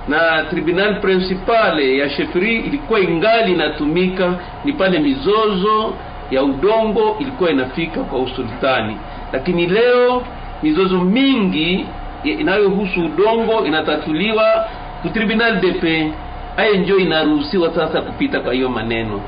na 0.07 0.43
tribunal 0.49 1.01
principale 1.01 1.97
ya 1.97 2.09
Shefri 2.09 2.55
ilikuwa 2.55 2.99
ingali 2.99 3.51
inatumika 3.53 4.33
ni 4.65 4.73
pale 4.73 4.99
mizozo 4.99 5.93
ya 6.31 6.43
udongo 6.43 7.17
ilikuwa 7.19 7.49
inafika 7.51 7.99
kwa 8.01 8.19
usultani. 8.19 8.97
Lakini 9.33 9.67
leo 9.67 10.23
mizozo 10.63 10.97
mingi 10.97 11.85
inayohusu 12.23 13.05
udongo 13.05 13.65
inatatuliwa 13.65 14.67
ku 15.01 15.09
tribunal 15.09 15.59
de 15.59 15.71
paix. 15.71 16.11
Aye 16.57 16.77
njo 16.77 16.97
inaruhusiwa 16.97 17.75
sasa 17.75 18.01
kupita 18.01 18.39
kwa 18.39 18.53
hiyo 18.53 18.69
maneno. 18.69 19.21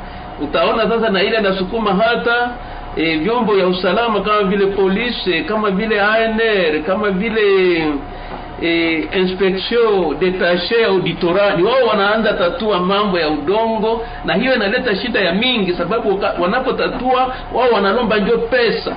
Utaona 0.43 0.89
sasa 0.89 1.09
na 1.09 1.23
ile 1.23 1.37
anasukuma 1.37 1.93
hata 1.95 2.51
e, 2.95 3.17
vyombo 3.17 3.57
ya 3.57 3.67
usalama 3.67 4.21
kama 4.21 4.43
vile 4.43 4.65
polisi 4.65 5.41
kama 5.43 5.69
vile 5.71 6.01
ANR 6.01 6.83
kama 6.85 7.09
vile 7.11 7.83
e, 8.63 9.07
inspection 9.13 10.19
detache 10.19 10.85
auditora 10.85 11.55
ni 11.55 11.63
wao 11.63 11.85
wanaanza 11.87 12.33
tatua 12.33 12.79
mambo 12.79 13.19
ya 13.19 13.29
udongo 13.29 14.05
na 14.25 14.33
hiyo 14.33 14.55
inaleta 14.55 14.95
shida 14.95 15.19
ya 15.19 15.33
mingi 15.33 15.73
sababu 15.73 16.21
wanapotatua 16.39 17.35
wao 17.53 17.69
wanalomba 17.73 18.17
njo 18.17 18.37
pesa. 18.37 18.95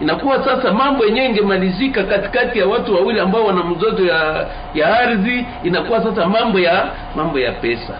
Inakuwa 0.00 0.44
sasa 0.44 0.72
mambo 0.72 1.04
yenyewe 1.04 1.26
ingemalizika 1.26 2.02
katikati 2.04 2.58
ya 2.58 2.66
watu 2.66 2.94
wawili 2.94 3.20
ambao 3.20 3.44
wana 3.44 3.64
mzozo 3.64 4.04
ya 4.06 4.46
ya 4.74 4.98
ardhi 5.00 5.46
inakuwa 5.64 6.02
sasa 6.02 6.26
mambo 6.28 6.60
ya 6.60 6.86
mambo 7.16 7.38
ya 7.38 7.52
pesa. 7.52 7.94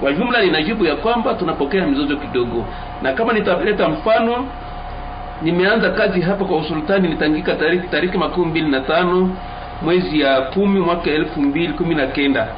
Kwa 0.00 0.12
jumla 0.12 0.42
ninajibu 0.42 0.84
ya 0.84 0.96
kwamba 0.96 1.34
tunapokea 1.34 1.86
mizozo 1.86 2.16
kidogo. 2.16 2.64
Na 3.02 3.12
kama 3.12 3.32
nitaleta 3.32 3.88
mfano 3.88 4.46
nimeanza 5.42 5.90
kazi 5.90 6.20
hapa 6.20 6.44
kwa 6.44 6.56
usultani 6.56 7.08
nitangika 7.08 7.54
tariki 7.54 7.88
tariki 7.88 8.18
makumi 8.18 8.46
mbili 8.46 8.70
na 8.70 8.80
tano 8.80 9.30
mwezi 9.84 10.20
ya 10.20 10.40
kumi 10.40 10.80
mwaka 10.80 11.10
elfu 11.10 11.40
mbili 11.42 11.72
kumi 11.72 11.94
na 11.94 12.06
kenda. 12.06 12.48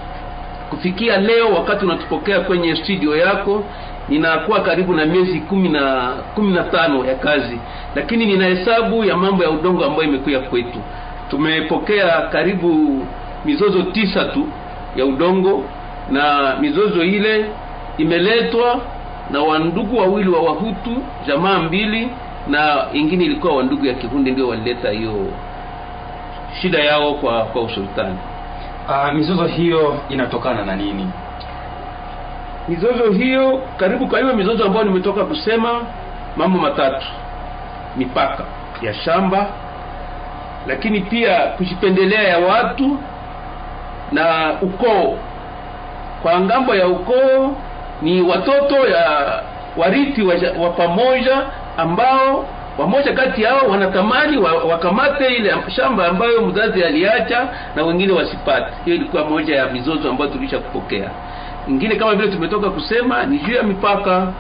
Kufikia 0.70 1.16
leo 1.20 1.48
wakati 1.54 1.84
unatupokea 1.84 2.40
kwenye 2.40 2.76
studio 2.76 3.16
yako 3.16 3.64
ninakuwa 4.08 4.60
karibu 4.60 4.94
na 4.94 5.06
miezi 5.06 5.40
kumi 5.40 5.68
na 5.68 6.12
kumi 6.34 6.52
na 6.52 6.62
tano 6.64 7.04
ya 7.04 7.14
kazi. 7.14 7.58
Lakini 7.94 8.26
nina 8.26 8.44
hesabu 8.46 9.04
ya 9.04 9.16
mambo 9.16 9.42
ya 9.44 9.50
udongo 9.50 9.84
ambayo 9.84 10.02
imekuya 10.08 10.40
kwetu. 10.40 10.78
Tumepokea 11.30 12.20
karibu 12.32 13.02
mizozo 13.44 13.82
tisa 13.82 14.24
tu 14.24 14.46
ya 14.96 15.06
udongo 15.06 15.64
na 16.10 16.56
mizozo 16.60 17.02
ile 17.04 17.44
imeletwa 17.98 18.80
na 19.30 19.40
wandugu 19.42 19.96
wawili 19.98 20.28
wa 20.28 20.40
wahutu 20.42 21.02
jamaa 21.26 21.58
mbili 21.58 22.08
na 22.48 22.86
ingine 22.92 23.24
ilikuwa 23.24 23.56
wandugu 23.56 23.86
ya 23.86 23.94
kihundi 23.94 24.30
ndio 24.30 24.48
walileta 24.48 24.90
hiyo 24.90 25.26
shida 26.62 26.78
yao 26.78 27.14
kwa 27.14 27.44
kwa 27.44 27.62
usultani. 27.62 28.18
Uh, 28.88 29.12
mizozo 29.12 29.44
hiyo 29.46 30.00
inatokana 30.08 30.64
na 30.64 30.76
nini? 30.76 31.10
Mizozo 32.68 33.10
hiyo 33.12 33.62
karibu 33.76 34.08
kwa 34.08 34.20
hiyo 34.20 34.34
mizozo 34.34 34.64
ambayo 34.64 34.84
nimetoka 34.84 35.24
kusema 35.24 35.80
mambo 36.36 36.58
matatu. 36.58 37.06
Mipaka 37.96 38.44
ya 38.82 38.94
shamba 38.94 39.46
lakini 40.66 41.00
pia 41.00 41.38
kujipendelea 41.40 42.22
ya 42.22 42.38
watu 42.38 42.98
na 44.12 44.54
ukoo. 44.62 45.18
Kwa 46.22 46.40
ng'ambo 46.40 46.74
ya 46.74 46.88
ukoo 46.88 47.54
ni 48.02 48.22
watoto 48.22 48.88
ya 48.88 49.42
warithi 49.76 50.22
wa, 50.22 50.34
wa 50.60 50.70
pamoja 50.70 51.42
ambao 51.76 52.44
wamoja 52.78 53.12
kati 53.12 53.42
yao 53.42 53.66
wanatamani 53.68 54.36
wa, 54.36 54.52
wakamate 54.54 55.26
ile 55.34 55.54
shamba 55.68 56.06
ambayo 56.06 56.42
mzazi 56.42 56.84
aliacha 56.84 57.48
na 57.76 57.82
wengine 57.84 58.12
wasipate. 58.12 58.66
Hiyo 58.84 58.96
ilikuwa 58.96 59.24
moja 59.24 59.56
ya 59.56 59.66
mizozo 59.66 60.10
ambayo 60.10 60.30
tulisha 60.30 60.58
kupokea. 60.58 61.10
Ingine 61.68 61.96
kama 61.96 62.14
vile 62.14 62.32
tumetoka 62.32 62.70
kusema 62.70 63.22
ni 63.24 63.38
juu 63.38 63.54
ya 63.54 63.62
mipaka. 63.62 64.32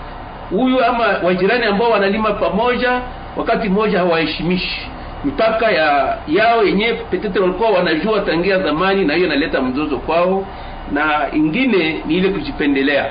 Huyu 0.50 0.84
ama 0.84 1.04
wajirani 1.22 1.64
ambao 1.64 1.90
wanalima 1.90 2.32
pamoja 2.32 3.00
wakati 3.36 3.68
mmoja 3.68 3.98
hawaheshimishi. 3.98 4.88
Mipaka 5.24 5.70
ya 5.70 6.16
yao 6.28 6.64
yenyewe 6.64 6.92
petete 7.10 7.38
walikuwa 7.38 7.70
wanajua 7.70 8.20
tangia 8.20 8.58
zamani 8.58 9.04
na 9.04 9.14
hiyo 9.14 9.26
inaleta 9.26 9.62
mzozo 9.62 9.98
kwao. 9.98 10.46
Na 10.92 11.26
ingine 11.32 12.02
ni 12.06 12.14
ile 12.14 12.28
kujipendelea. 12.28 13.06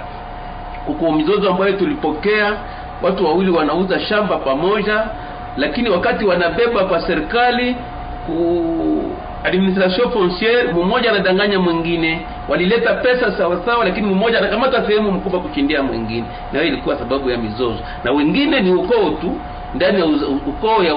Kuko 0.86 1.12
mizozo 1.12 1.50
ambayo 1.50 1.74
tulipokea 1.74 2.54
watu 3.06 3.26
wawili 3.26 3.52
wanauza 3.52 4.00
shamba 4.00 4.38
pamoja 4.38 5.04
lakini 5.58 5.90
wakati 5.90 6.26
wanabeba 6.26 6.86
kwa 6.86 7.02
serikali 7.02 7.76
ku 8.26 9.12
administration 9.44 10.12
fonciere, 10.12 10.74
mmoja 10.74 11.10
anadanganya 11.12 11.60
mwingine. 11.60 12.22
Walileta 12.50 12.94
pesa 12.94 13.38
sawa 13.38 13.62
sawa 13.66 13.86
lakini 13.86 14.08
mmoja 14.08 14.38
anakamata 14.38 14.88
sehemu 14.88 15.12
mkubwa 15.12 15.40
kushindia 15.40 15.84
mwingine. 15.84 16.24
Na 16.54 16.60
hiyo 16.60 16.74
ilikuwa 16.74 16.98
sababu 17.00 17.30
ya 17.30 17.38
mizozo. 17.38 17.80
Na 18.04 18.12
wengine 18.12 18.60
ni 18.62 18.74
ukoo 18.74 19.10
tu 19.10 19.32
ndani 19.76 20.00
ya 20.00 20.06
ukoo 20.48 20.84
ya 20.84 20.96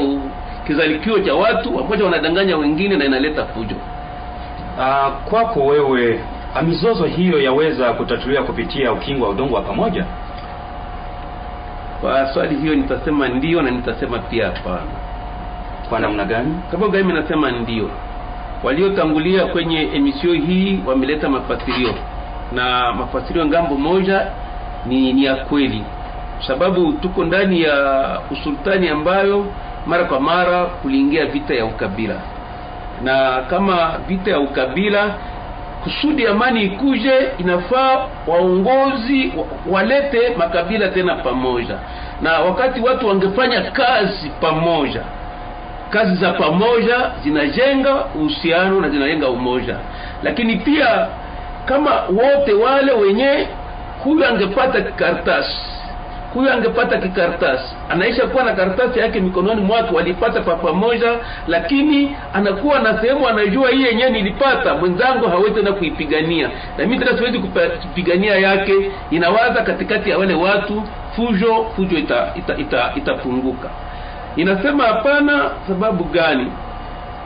kizalikio 0.67 1.19
cha 1.19 1.35
watu 1.35 1.77
wamoja 1.77 2.05
wanadanganya 2.05 2.57
wengine 2.57 2.97
na 2.97 3.05
inaleta 3.05 3.45
fujo. 3.45 3.77
Uh, 4.79 5.13
kwako 5.31 5.67
wewe 5.67 6.21
mizozo 6.63 7.05
hiyo 7.05 7.43
yaweza 7.43 7.93
kutatuliwa 7.93 8.43
kupitia 8.43 8.93
ukingo 8.93 9.25
wa 9.25 9.31
udongo 9.31 9.55
wa 9.55 9.63
pamoja 9.63 10.05
kwa 12.01 12.27
swali 12.35 12.57
hiyo 12.57 12.75
nitasema 12.75 13.29
ndio 13.29 13.63
na 13.63 13.71
nitasema 13.71 14.19
pia 14.19 14.47
hapana. 14.47 14.91
Kwa 15.89 15.99
namna 15.99 16.25
gani? 16.25 16.55
Sababu 16.71 16.93
mimi 16.97 17.13
nasema 17.13 17.51
ndio? 17.51 17.91
Waliotangulia 18.63 19.47
kwenye 19.47 19.83
emisio 19.95 20.33
hii 20.33 20.81
wameleta 20.87 21.29
mafasirio. 21.29 21.95
Na 22.53 22.93
mafasirio 22.93 23.47
ng'ambo 23.47 23.75
moja 23.77 24.27
ni, 24.87 25.13
ni 25.13 25.25
ya 25.25 25.35
kweli. 25.37 25.85
Sababu 26.47 26.93
tuko 26.93 27.25
ndani 27.25 27.63
ya 27.63 28.19
usultani 28.31 28.89
ambayo 28.89 29.47
mara 29.87 30.05
kwa 30.05 30.21
mara 30.21 30.65
kuliingia 30.65 31.27
vita 31.27 31.55
ya 31.55 31.65
ukabila. 31.65 32.17
Na 33.03 33.43
kama 33.51 33.99
vita 34.09 34.31
ya 34.31 34.41
ukabila 34.41 35.15
kusudi 35.85 36.27
amani 36.27 36.63
ikuje 36.65 37.29
inafaa 37.39 38.07
waongozi 38.27 39.33
walete 39.71 40.35
makabila 40.37 40.89
tena 40.89 41.15
pamoja. 41.15 41.75
Na 42.23 42.39
wakati 42.41 42.81
watu 42.81 43.09
wangefanya 43.09 43.61
kazi 43.63 44.31
pamoja 44.41 45.01
kazi 45.91 46.15
za 46.15 46.33
pamoja 46.33 47.11
zinajenga 47.25 47.95
uhusiano 48.15 48.81
na 48.81 48.89
zinajenga 48.89 49.29
umoja. 49.29 49.77
Lakini 50.23 50.57
pia 50.57 51.07
kama 51.65 51.91
wote 52.01 52.53
wale 52.53 52.93
wenye 52.93 53.47
huyu 54.05 54.27
angepata 54.27 54.81
kikaratasi 54.81 55.57
huyu 56.35 56.53
angepata 56.53 56.99
kikaratasi 56.99 57.75
anaisha 57.89 58.27
kuwa 58.27 58.45
na 58.45 58.53
kartasi 58.53 58.99
yake 58.99 59.21
mikononi 59.21 59.61
mwake 59.61 59.95
walipata 59.95 60.41
kwa 60.41 60.57
pamoja 60.57 61.13
lakini 61.47 62.17
anakuwa 62.35 62.79
na 62.79 63.01
sehemu 63.01 63.29
anajua 63.29 63.71
hii 63.71 63.83
yenyewe 63.83 64.11
nilipata 64.11 64.75
mwenzangu 64.75 65.27
hawezi 65.29 65.55
tena 65.55 65.73
kuipigania. 65.73 66.51
Na 66.79 66.85
mimi 66.87 66.99
tena 67.05 67.19
siwezi 67.19 67.39
kupigania 67.39 68.35
yake. 68.39 68.73
Inawaza 69.11 69.63
katikati 69.63 70.11
ya 70.11 70.19
wale 70.19 70.35
watu 70.35 70.83
fujo 71.17 71.67
fujo 71.77 71.99
itapunguka 71.99 72.33
ita, 72.37 72.57
ita, 72.57 72.93
itapunguka. 72.97 73.69
inasema 74.37 74.85
hapana 74.85 75.51
sababu 75.69 76.05
gani? 76.05 76.53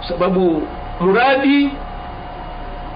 Sababu 0.09 0.63
mradi 1.01 1.71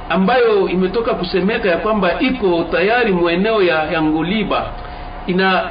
ambayo 0.08 0.68
imetoka 0.68 1.14
kusemeka 1.14 1.68
ya 1.68 1.76
kwamba 1.76 2.20
iko 2.20 2.64
tayari 2.72 3.12
mweneo 3.12 3.62
ya, 3.62 3.84
ya 3.84 4.02
Ngoliba 4.02 4.66
ina 5.26 5.70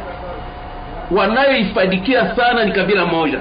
wanayoifadikia 1.11 2.35
sana 2.35 2.63
ni 2.63 2.71
kabila 2.71 3.05
moja. 3.05 3.39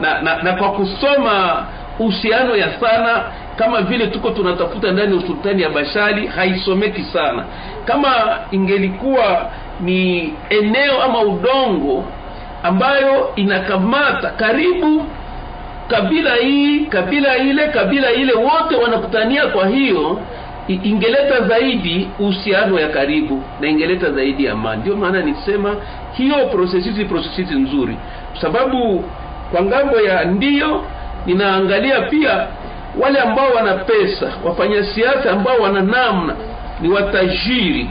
Na, 0.00 0.22
na, 0.22 0.42
na 0.42 0.52
kwa 0.52 0.72
kusoma 0.72 1.66
uhusiano 1.98 2.56
ya 2.56 2.80
sana 2.80 3.22
kama 3.56 3.82
vile 3.82 4.06
tuko 4.06 4.30
tunatafuta 4.30 4.92
ndani 4.92 5.12
ya 5.16 5.18
usultani 5.18 5.62
ya 5.62 5.70
Bashali 5.70 6.26
haisomeki 6.26 7.02
sana. 7.02 7.44
Kama 7.84 8.38
ingelikuwa 8.50 9.50
ni 9.80 10.34
eneo 10.50 11.02
ama 11.02 11.20
udongo 11.22 12.04
ambayo 12.62 13.32
inakamata 13.36 14.30
karibu 14.30 15.06
kabila 15.88 16.34
hii 16.34 16.80
kabila 16.80 17.36
ile 17.36 17.68
kabila 17.68 18.12
ile 18.12 18.32
wote 18.32 18.76
wanakutania 18.76 19.46
kwa 19.46 19.66
hiyo 19.68 20.20
ingeleta 20.74 21.40
zaidi 21.48 22.08
uhusiano 22.18 22.80
ya 22.80 22.88
karibu 22.88 23.42
na 23.60 23.68
ingeleta 23.68 24.10
zaidi 24.10 24.48
amani. 24.48 24.80
Ndio 24.80 24.96
maana 24.96 25.20
nisema 25.22 25.76
hiyo 26.12 26.46
prosesisi 26.46 27.04
prosesisi 27.04 27.54
nzuri. 27.54 27.96
Sababu 28.40 29.04
kwa 29.52 29.62
ng'ambo 29.62 30.00
ya 30.00 30.24
ndio 30.24 30.84
ninaangalia 31.26 32.00
pia 32.00 32.46
wale 33.00 33.18
ambao 33.20 33.50
wana 33.50 33.74
pesa 33.74 34.32
wafanya 34.44 34.84
siasa 34.84 35.30
ambao 35.32 35.56
wana 35.58 35.80
namna 35.82 36.34
ni 36.80 36.88
watajiri. 36.88 37.88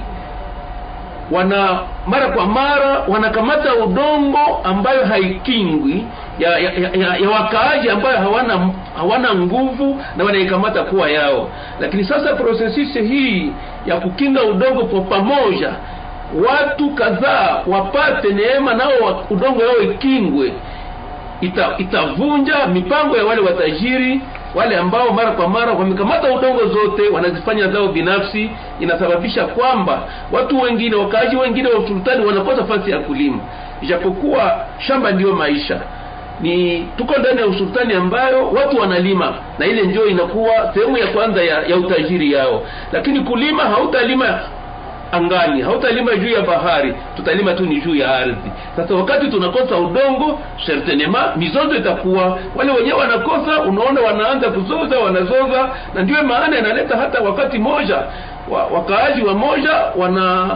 Wana 1.31 1.79
mara 2.07 2.27
kwa 2.27 2.45
mara 2.45 2.99
wanakamata 3.07 3.75
udongo 3.75 4.61
ambayo 4.63 5.05
haikingwi 5.05 6.05
ya, 6.39 6.57
ya, 6.59 6.71
ya, 6.71 7.15
ya, 7.17 7.29
wakaaji 7.29 7.89
ambayo 7.89 8.17
hawana 8.17 8.69
hawana 8.97 9.35
nguvu 9.35 10.01
na 10.17 10.23
wanaikamata 10.23 10.83
kuwa 10.83 11.09
yao. 11.11 11.49
Lakini 11.79 12.03
sasa 12.03 12.35
prosesisi 12.35 13.01
hii 13.01 13.51
ya 13.85 13.95
kukinga 13.99 14.43
udongo 14.43 14.83
kwa 14.85 15.01
pamoja. 15.01 15.73
Watu 16.49 16.89
kadhaa 16.89 17.63
wapate 17.67 18.33
neema 18.33 18.73
nao 18.73 19.25
udongo 19.29 19.61
yao 19.63 19.77
ikingwe. 19.81 20.53
Ita, 21.41 21.69
itavunja 21.77 22.67
mipango 22.67 23.17
ya 23.17 23.25
wale 23.25 23.41
watajiri 23.41 24.21
wale 24.55 24.77
ambao 24.77 25.11
mara 25.13 25.31
kwa 25.31 25.47
mara 25.47 25.71
wamekamata 25.73 26.33
udongo 26.33 26.65
zote 26.67 27.09
wanazifanya 27.13 27.67
zao 27.67 27.87
binafsi. 27.87 28.49
Inasababisha 28.79 29.45
kwamba 29.45 30.01
watu 30.31 30.61
wengine 30.61 30.95
wakaaji 30.95 31.35
wengine 31.35 31.69
wa 31.69 31.79
usultani 31.79 32.25
wanakosa 32.25 32.63
fasi 32.65 32.91
ya 32.91 32.99
kulima. 32.99 33.39
Ijapokuwa 33.81 34.65
shamba 34.77 35.11
ndiyo 35.11 35.33
maisha 35.35 35.81
ni 36.41 36.87
tuko 36.97 37.17
ndani 37.19 37.39
ya 37.39 37.47
usultani 37.47 37.93
ambayo 37.93 38.49
watu 38.51 38.77
wanalima 38.77 39.33
na 39.59 39.65
ile 39.65 39.81
ndio 39.83 40.05
inakuwa 40.07 40.71
sehemu 40.73 40.97
ya 40.97 41.07
kwanza 41.07 41.43
ya, 41.43 41.61
ya 41.67 41.77
utajiri 41.77 42.31
yao. 42.33 42.61
Lakini 42.91 43.19
kulima 43.19 43.63
hautalima 43.63 44.39
angani 45.11 45.61
hautalima 45.61 46.15
juu 46.15 46.29
ya 46.29 46.41
bahari 46.41 46.93
tutalima 47.15 47.53
tu 47.53 47.65
ni 47.65 47.81
juu 47.81 47.95
ya 47.95 48.17
ardhi. 48.17 48.51
Sasa 48.75 48.93
wakati 48.95 49.27
tunakosa 49.27 49.77
udongo 49.77 50.39
certainement 50.65 51.35
mizozo 51.37 51.75
itakuwa. 51.75 52.39
Wale 52.55 52.71
wenyewe 52.71 52.99
wanakosa 52.99 53.61
unaona 53.61 54.01
wanaanza 54.01 54.49
kuzoza 54.49 54.99
wanazoza 54.99 55.69
na 55.93 56.01
ndio 56.01 56.23
maana 56.23 56.59
inaleta 56.59 56.97
hata 56.97 57.21
wakati 57.21 57.59
moja 57.59 57.97
wa, 58.49 58.65
wakaaji 58.65 59.21
wa 59.21 59.33
moja 59.33 59.71
wana 59.95 60.49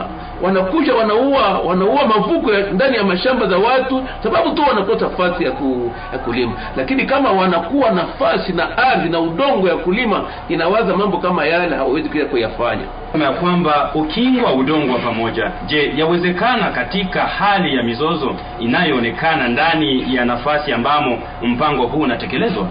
wanakuja 0.43 0.95
wanaua 0.95 1.59
wanaua 1.59 2.07
mavuko 2.07 2.51
ndani 2.51 2.97
ya 2.97 3.03
mashamba 3.03 3.47
za 3.47 3.57
watu 3.57 4.03
sababu 4.23 4.49
tu 4.51 4.61
wanakosa 4.67 5.07
nafasi 5.09 5.43
ya, 5.43 5.51
ku, 5.51 5.91
ya 6.13 6.19
kulima. 6.19 6.53
Lakini 6.77 7.05
kama 7.05 7.31
wanakuwa 7.31 7.91
nafasi 7.91 8.53
na 8.53 8.77
ardhi 8.77 9.09
na 9.09 9.19
udongo 9.19 9.67
ya 9.67 9.75
kulima 9.75 10.23
inawaza 10.49 10.95
mambo 10.97 11.17
kama 11.17 11.45
yale 11.45 11.75
hawawezi 11.75 12.09
kuja 12.09 12.25
kuyafanya. 12.25 12.83
Ya 13.21 13.31
kwamba 13.31 13.91
ukingwa 13.95 14.53
udongo 14.53 14.93
wa 14.93 14.99
pamoja 14.99 15.51
je 15.65 15.93
yawezekana 15.97 16.69
katika 16.71 17.21
hali 17.21 17.75
ya 17.75 17.83
mizozo 17.83 18.35
inayoonekana 18.59 19.47
ndani 19.47 20.15
ya 20.15 20.25
nafasi 20.25 20.73
ambamo 20.73 21.19
mpango 21.41 21.85
huu 21.85 22.01
unatekelezwa? 22.01 22.67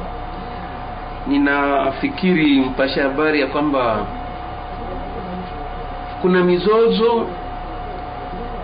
Ninafikiri 1.27 2.61
mpasha 2.61 3.03
habari 3.03 3.41
ya 3.41 3.47
kwamba 3.47 3.97
kuna 6.23 6.45
mizozo 6.45 7.27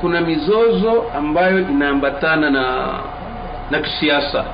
kuna 0.00 0.20
mizozo 0.20 1.04
ambayo 1.18 1.58
inaambatana 1.60 2.50
na 2.50 2.88
na 3.70 3.78
kisiasa. 3.80 4.44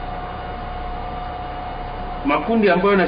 Makundi 2.27 2.71
ambayo 2.71 2.99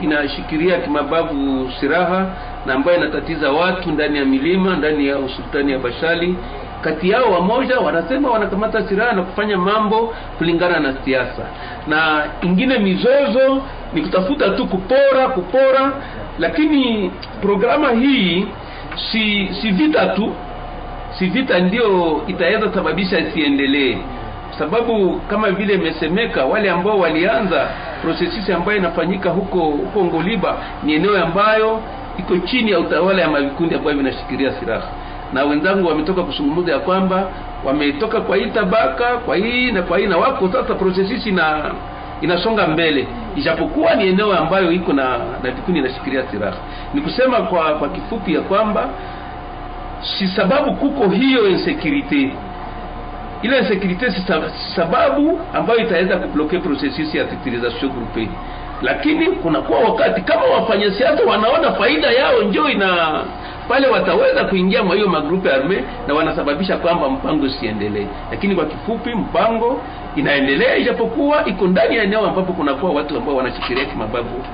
inashikilia 0.00 0.78
kimabavu 0.78 1.70
siraha 1.80 2.26
na 2.66 2.74
ambayo 2.74 2.96
inatatiza 2.98 3.52
watu 3.52 3.90
ndani 3.92 4.18
ya 4.18 4.24
milima 4.24 4.76
ndani 4.76 5.06
ya 5.08 5.18
usultani 5.18 5.72
ya 5.72 5.78
Bashali 5.78 6.36
kati 6.80 7.10
yao 7.10 7.32
wamoja 7.32 7.78
wanasema 7.80 8.30
wanakamata 8.30 8.88
siraha 8.88 9.12
na 9.12 9.22
kufanya 9.22 9.58
mambo 9.58 10.14
kulingana 10.38 10.80
na 10.80 10.94
siasa. 11.04 11.42
Na 11.86 12.24
ingine 12.42 12.78
mizozo 12.78 13.62
ni 13.94 14.02
kutafuta 14.02 14.48
tu 14.50 14.66
kupora 14.66 15.28
kupora 15.28 15.92
lakini 16.38 17.10
programa 17.42 17.90
hii 17.90 18.46
si 19.12 19.48
si 19.62 19.70
vita 19.70 20.06
tu 20.06 20.32
si 21.18 21.26
vita 21.26 21.58
ndio 21.58 22.20
itaweza 22.26 22.74
sababisha 22.74 23.18
isiendelee 23.18 23.98
sababu 24.58 25.20
kama 25.30 25.50
vile 25.50 25.74
imesemeka 25.74 26.44
wale 26.44 26.70
ambao 26.70 26.98
walianza 26.98 27.68
prosesisi 28.02 28.52
ambayo 28.52 28.78
inafanyika 28.78 29.30
huko 29.30 29.58
huko 29.60 30.04
Ngoliba 30.04 30.56
ni 30.82 30.94
eneo 30.94 31.24
ambayo 31.24 31.80
iko 32.18 32.36
chini 32.38 32.70
ya 32.70 32.80
utawala 32.80 33.22
ya 33.22 33.28
mavikundi 33.30 33.74
ambayo 33.74 33.96
vinashikilia 33.96 34.52
silaha. 34.52 34.86
Na 35.32 35.44
wenzangu 35.44 35.88
wametoka 35.88 36.22
kuzungumza 36.22 36.72
ya 36.72 36.78
kwamba 36.78 37.28
wametoka 37.64 38.20
kwa 38.20 38.36
hii 38.36 38.46
tabaka 38.46 39.04
kwa 39.16 39.36
hii 39.36 39.72
na 39.72 39.82
kwa 39.82 39.98
hii 39.98 40.06
na 40.06 40.16
wako 40.16 40.48
sasa 40.52 40.74
prosesisi 40.74 41.32
na 41.32 41.70
inasonga 42.20 42.66
mbele. 42.66 43.06
Ijapokuwa 43.36 43.94
ni 43.94 44.08
eneo 44.08 44.32
ambayo 44.38 44.72
iko 44.72 44.92
na 44.92 45.18
na 45.42 45.50
vikundi 45.50 45.80
inashikilia 45.80 46.22
silaha. 46.30 46.56
Ni 46.94 47.00
kusema 47.00 47.36
kwa 47.42 47.74
kwa 47.74 47.88
kifupi 47.88 48.34
ya 48.34 48.40
kwamba 48.40 48.88
si 50.18 50.28
sababu 50.28 50.72
kuko 50.74 51.08
hiyo 51.08 51.48
insecurity 51.48 52.30
ile 53.42 53.58
insecurity 53.58 54.10
si 54.10 54.22
sababu 54.76 55.40
ambayo 55.54 55.78
itaweza 55.78 56.16
kubloke 56.16 56.58
processus 56.58 57.14
ya 57.14 57.24
titrisation 57.24 57.90
groupe 57.92 58.28
lakini 58.82 59.26
kunakuwa 59.26 59.78
wakati 59.80 60.20
kama 60.20 60.44
wafanyasiasa 60.44 61.22
wanaona 61.24 61.72
faida 61.72 62.10
yao 62.10 62.42
njo 62.42 62.68
ina 62.68 63.20
pale 63.68 63.86
wataweza 63.86 64.44
kuingia 64.44 64.82
mwa 64.82 64.94
hiyo 64.96 65.08
magrupe 65.08 65.52
arme 65.52 65.84
na 66.08 66.14
wanasababisha 66.14 66.76
kwamba 66.76 67.08
mpango 67.10 67.48
siendelee. 67.48 68.06
lakini 68.30 68.54
kwa 68.54 68.64
kifupi 68.64 69.10
mpango 69.14 69.80
inaendelea 70.16 70.76
ijapokuwa 70.76 71.46
iko 71.46 71.66
ndani 71.66 71.96
ya 71.96 72.02
eneo 72.02 72.26
ambapo 72.26 72.52
kunakuwa 72.52 72.92
watu 72.92 73.16
ambao 73.16 73.36
wanashikilia 73.36 73.84
kimababu 73.84 74.44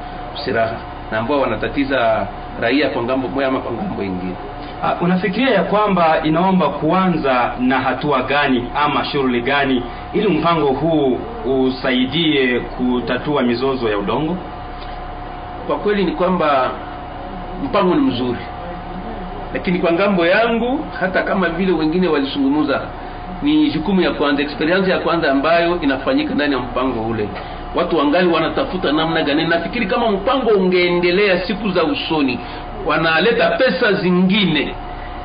silaha 0.45 0.77
na 1.11 1.19
ambao 1.19 1.41
wanatatiza 1.41 2.27
raia 2.61 2.89
kwa 2.89 3.03
ng'ambo 3.03 3.29
moja 3.29 3.47
ama 3.49 3.61
kwa 3.61 3.73
ng'ambo 3.73 4.03
ingine 4.03 4.35
Uh, 4.83 5.03
unafikiria 5.03 5.51
ya 5.51 5.63
kwamba 5.63 6.21
inaomba 6.23 6.69
kuanza 6.69 7.53
na 7.61 7.79
hatua 7.81 8.23
gani 8.23 8.69
ama 8.75 9.05
shughuli 9.05 9.41
gani 9.41 9.83
ili 10.13 10.29
mpango 10.29 10.67
huu 10.67 11.19
usaidie 11.67 12.61
kutatua 12.61 13.43
mizozo 13.43 13.89
ya 13.89 13.99
udongo? 13.99 14.37
Kwa 15.67 15.77
kweli 15.79 16.05
ni 16.05 16.13
kwamba 16.13 16.71
mpango 17.65 17.95
ni 17.95 18.01
mzuri 18.01 18.39
lakini 19.55 19.79
kwa 19.79 19.93
ng'ambo 19.93 20.27
yangu 20.27 20.81
hata 21.01 21.23
kama 21.23 21.49
vile 21.49 21.73
wengine 21.73 22.09
walizungumza 22.09 22.81
ni 23.43 23.71
jukumu 23.71 24.01
ya 24.01 24.11
kwanza 24.11 24.43
experience 24.43 24.91
ya 24.91 24.99
kwanza 24.99 25.33
ambayo 25.33 25.81
inafanyika 25.81 26.35
ndani 26.35 26.53
ya 26.55 26.59
mpango 26.61 27.01
ule. 27.09 27.29
Watu 27.75 27.97
wangali 27.99 28.29
wanatafuta 28.29 28.93
namna 28.93 29.23
gani? 29.23 29.45
Nafikiri 29.45 29.87
kama 29.87 30.11
mpango 30.11 30.51
ungeendelea 30.51 31.47
siku 31.47 31.71
za 31.71 31.85
usoni 31.85 32.39
wanaleta 32.87 33.51
pesa 33.51 33.93
zingine. 33.93 34.75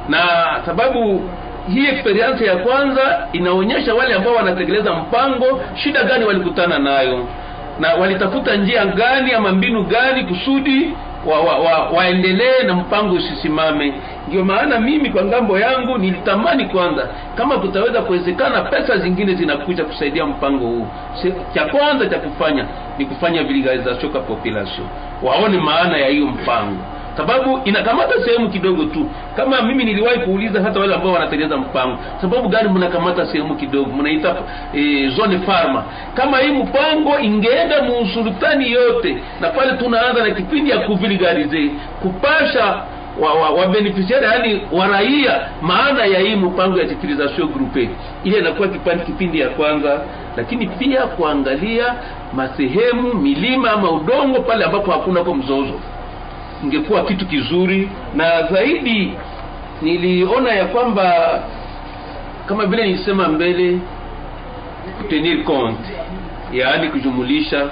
Na 0.09 0.19
sababu 0.65 1.21
hii 1.73 1.87
experience 1.87 2.45
ya 2.45 2.55
kwanza 2.57 3.27
inaonyesha 3.33 3.95
wale 3.95 4.13
ambao 4.13 4.35
wanatekeleza 4.35 4.93
mpango 4.93 5.61
shida 5.75 6.03
gani 6.03 6.25
walikutana 6.25 6.79
nayo? 6.79 7.25
Na 7.79 7.93
walitafuta 7.93 8.55
njia 8.55 8.85
gani 8.85 9.31
ama 9.33 9.51
mbinu 9.51 9.83
gani 9.83 10.23
kusudi 10.23 10.93
wa, 11.25 11.39
wa, 11.41 11.57
wa, 11.59 11.89
waendelee 11.89 12.63
na 12.67 12.73
mpango 12.73 13.15
usisimame? 13.15 13.93
Ndio 14.27 14.45
maana 14.45 14.79
mimi 14.79 15.09
kwa 15.09 15.23
ng'ambo 15.25 15.59
yangu 15.59 15.97
nilitamani 15.97 16.65
kwanza 16.65 17.07
kama 17.35 17.57
kutaweza 17.57 18.01
kuwezekana 18.01 18.61
pesa 18.61 18.97
zingine 18.97 19.33
zinakuja 19.35 19.83
kusaidia 19.85 20.25
mpango 20.25 20.65
huu. 20.65 20.87
Cha 21.53 21.65
kwanza 21.65 22.05
cha 22.07 22.19
kufanya 22.19 22.65
ni 22.97 23.05
kufanya 23.05 23.43
vulgarisation 23.43 24.11
population. 24.11 24.87
Waone 25.23 25.57
maana 25.57 25.97
ya 25.97 26.07
hiyo 26.07 26.25
mpango 26.27 26.77
sababu 27.17 27.59
inakamata 27.65 28.13
sehemu 28.25 28.49
kidogo 28.49 28.83
tu. 28.85 29.05
Kama 29.35 29.61
mimi 29.61 29.83
niliwahi 29.83 30.19
kuuliza 30.19 30.61
hata 30.61 30.79
wale 30.79 30.95
ambao 30.95 31.11
wanatengeneza 31.13 31.57
mpango 31.57 31.97
sababu 32.21 32.49
gani 32.49 32.69
mnakamata 32.69 33.25
sehemu 33.25 33.55
kidogo? 33.55 33.91
Mnaita 33.91 34.35
e, 34.73 35.07
zone 35.09 35.39
farma 35.39 35.83
kama 36.13 36.37
hii 36.37 36.51
mpango 36.51 37.19
ingeenda 37.19 37.81
muusultani 37.81 38.71
yote 38.71 39.17
na 39.41 39.49
pale 39.49 39.71
tunaanza 39.73 40.23
na 40.27 40.35
kipindi 40.35 40.69
ya 40.69 40.77
kuvulgarize 40.79 41.69
kupasha 42.01 42.81
wa, 43.19 43.33
wa, 43.33 43.49
wa 43.49 43.67
beneficiari 43.67 44.25
yani 44.25 44.61
waraia 44.71 45.39
maana 45.61 46.05
ya 46.05 46.19
hii 46.19 46.35
mpango 46.35 46.79
ya 46.79 46.85
titrisation 46.85 47.47
groupe. 47.47 47.89
Ile 48.23 48.37
inakuwa 48.39 48.67
kipindi 48.67 49.05
kipindi 49.05 49.39
ya 49.39 49.49
kwanza 49.49 50.01
lakini 50.37 50.67
pia 50.67 51.01
kuangalia 51.01 51.95
masehemu 52.33 53.13
milima 53.13 53.71
ama 53.71 53.91
udongo 53.91 54.39
pale 54.39 54.65
ambapo 54.65 54.91
hakuna 54.91 55.23
kwa 55.23 55.35
mzozo 55.35 55.73
ingekuwa 56.63 57.05
kitu 57.05 57.25
kizuri. 57.27 57.89
Na 58.15 58.43
zaidi 58.51 59.13
niliona 59.81 60.51
ya 60.51 60.65
kwamba 60.65 61.13
kama 62.45 62.65
vile 62.65 62.83
nilisema 62.87 63.27
mbele 63.27 63.79
kutenir 64.97 65.43
compte 65.43 65.89
yaani 66.53 66.87
kujumulisha 66.89 67.69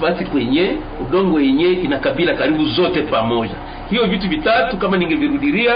fasi 0.00 0.24
kwenye 0.24 0.70
udongo 1.00 1.40
yenye 1.40 1.64
ina 1.72 1.98
kabila 1.98 2.34
karibu 2.34 2.64
zote 2.64 3.02
pamoja. 3.02 3.54
Hiyo 3.90 4.06
vitu 4.06 4.28
vitatu 4.28 4.76
kama 4.76 4.96
ningevirudiria 4.96 5.74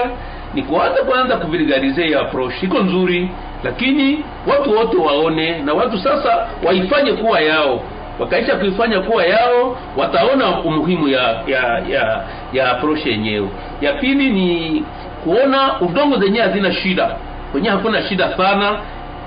ni 0.55 0.63
kuanza 0.63 1.03
kwanza 1.03 1.37
kuvulgarize 1.37 2.11
ya 2.11 2.21
approach. 2.21 2.63
Iko 2.63 2.79
nzuri 2.79 3.29
lakini 3.65 4.25
watu 4.47 4.77
wote 4.77 4.97
waone 4.97 5.59
na 5.63 5.75
watu 5.75 5.99
sasa 5.99 6.49
waifanye 6.65 7.13
kuwa 7.13 7.41
yao 7.41 7.83
wakaisha 8.21 8.57
kuifanya 8.57 9.01
kuwa 9.01 9.25
yao 9.27 9.77
wataona 9.97 10.61
umuhimu 10.61 11.09
ya 11.09 11.23
ya 11.47 11.83
ya, 11.89 12.25
ya 12.53 12.71
approach 12.71 13.07
yenyewe. 13.07 13.49
Ya 13.81 13.93
pili 13.93 14.31
ni 14.31 14.85
kuona 15.25 15.81
udongo 15.81 16.17
zenyewe 16.19 16.47
hazina 16.47 16.73
shida. 16.73 17.17
Kwenyewe 17.53 17.77
hakuna 17.77 18.03
shida 18.03 18.37
sana. 18.37 18.79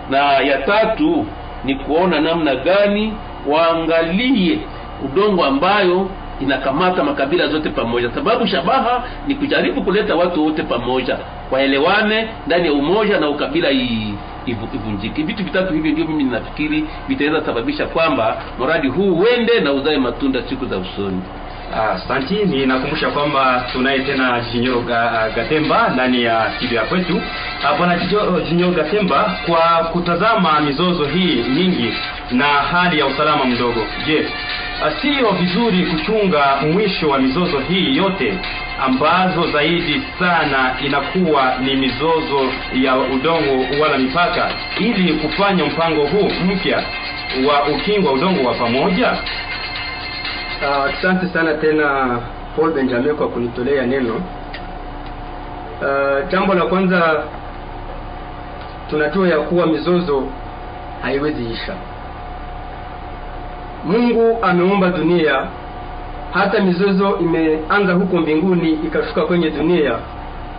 Na 0.09 0.17
ya 0.39 0.57
tatu 0.57 1.25
ni 1.63 1.75
kuona 1.75 2.19
namna 2.19 2.55
gani 2.55 3.13
waangalie 3.47 4.59
udongo 5.05 5.45
ambayo 5.45 6.09
inakamata 6.41 7.03
makabila 7.03 7.47
zote 7.47 7.69
pamoja. 7.69 8.09
Sababu 8.15 8.47
shabaha 8.47 9.03
ni 9.27 9.35
kujaribu 9.35 9.81
kuleta 9.83 10.15
watu 10.15 10.45
wote 10.45 10.63
pamoja 10.63 11.17
waelewane 11.51 12.27
ndani 12.47 12.65
ya 12.67 12.73
umoja 12.73 13.19
na 13.19 13.29
ukabila 13.29 13.71
i- 13.71 13.77
ivu- 13.77 14.17
ivunjike 14.51 15.23
vitu 15.23 15.43
vitatu 15.43 15.73
hivyo 15.73 15.91
ndio 15.91 16.05
mimi 16.05 16.23
ninafikiri 16.23 16.85
vitaweza 17.07 17.45
sababisha 17.45 17.85
kwamba 17.85 18.37
mradi 18.59 18.87
huu 18.87 19.15
uende 19.19 19.59
na 19.59 19.71
uzae 19.73 19.97
matunda 19.97 20.41
siku 20.49 20.65
za 20.65 20.77
usoni 20.77 21.21
Asanti, 21.95 22.35
ninakumbusha 22.35 23.09
kwamba 23.09 23.63
tunaye 23.71 23.99
tena 23.99 24.41
Jinyo 24.51 24.79
Ga- 24.81 25.29
Gatemba 25.35 25.89
ndani 25.93 26.23
ya 26.23 26.51
studio 26.57 26.77
ya 26.77 26.83
kwetu. 26.85 27.21
Ah, 27.67 27.73
Bwana 27.73 27.97
Jinyo- 28.49 28.71
Gatemba, 28.71 29.37
kwa 29.45 29.89
kutazama 29.91 30.59
mizozo 30.61 31.05
hii 31.05 31.43
mingi 31.43 31.93
na 32.31 32.45
hali 32.45 32.99
ya 32.99 33.05
usalama 33.05 33.45
mdogo, 33.45 33.85
je, 34.05 34.13
yes. 34.13 34.27
sio 35.01 35.31
vizuri 35.31 35.85
kuchunga 35.85 36.55
mwisho 36.73 37.09
wa 37.09 37.19
mizozo 37.19 37.59
hii 37.59 37.97
yote 37.97 38.33
ambazo 38.81 39.51
zaidi 39.51 40.01
sana 40.19 40.75
inakuwa 40.85 41.55
ni 41.57 41.75
mizozo 41.75 42.49
ya 42.73 42.97
udongo 42.97 43.81
wala 43.81 43.97
mipaka, 43.97 44.49
ili 44.79 45.13
kufanya 45.13 45.65
mpango 45.65 46.05
huu 46.07 46.29
mpya 46.45 46.83
wa 47.47 47.63
ukingo 47.75 48.07
wa 48.07 48.13
udongo 48.13 48.47
wa 48.49 48.53
pamoja? 48.53 49.17
Asante 50.99 51.25
uh, 51.25 51.33
sana 51.33 51.53
tena 51.53 52.19
Paul 52.55 52.73
Benjamin 52.73 53.15
kwa 53.15 53.27
kunitolea 53.27 53.85
neno. 53.85 54.13
Uh, 55.81 56.29
jambo 56.31 56.53
la 56.53 56.65
kwanza 56.65 57.23
tunajua 58.89 59.27
ya 59.27 59.39
kuwa 59.39 59.67
mizozo 59.67 60.23
haiwezi 61.01 61.43
isha. 61.51 61.73
Mungu 63.85 64.37
ameumba 64.41 64.89
dunia, 64.89 65.47
hata 66.33 66.59
mizozo 66.63 67.17
imeanza 67.21 67.93
huko 67.93 68.17
mbinguni 68.17 68.69
ikashuka 68.71 69.21
kwenye 69.21 69.49
dunia. 69.49 69.95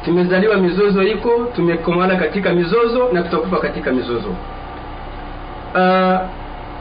Tumezaliwa 0.04 0.56
mizozo 0.56 1.02
iko, 1.02 1.30
tumekomana 1.56 2.16
katika 2.16 2.52
mizozo 2.52 3.08
na 3.12 3.22
tutakufa 3.22 3.56
katika 3.56 3.92
mizozo. 3.92 4.28
Uh, 5.74 6.18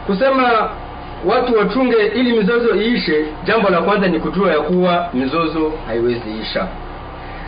kusema 0.06 0.70
watu 1.26 1.58
wachunge 1.58 1.96
ili 2.16 2.32
mizozo 2.38 2.76
iishe, 2.76 3.26
jambo 3.44 3.70
la 3.70 3.82
kwanza 3.82 4.08
ni 4.08 4.20
kujua 4.20 4.52
ya 4.52 4.60
kuwa 4.60 5.10
mizozo 5.14 5.72
haiwezi 5.88 6.38
isha. 6.42 6.68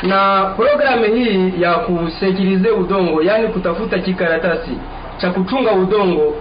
Na 0.03 0.43
programu 0.57 1.03
hii 1.15 1.53
ya 1.59 1.73
kusekirize 1.73 2.69
udongo, 2.69 3.21
yani 3.23 3.47
kutafuta 3.47 3.99
kikaratasi 3.99 4.71
cha 5.17 5.29
kuchunga 5.31 5.71
udongo 5.71 6.33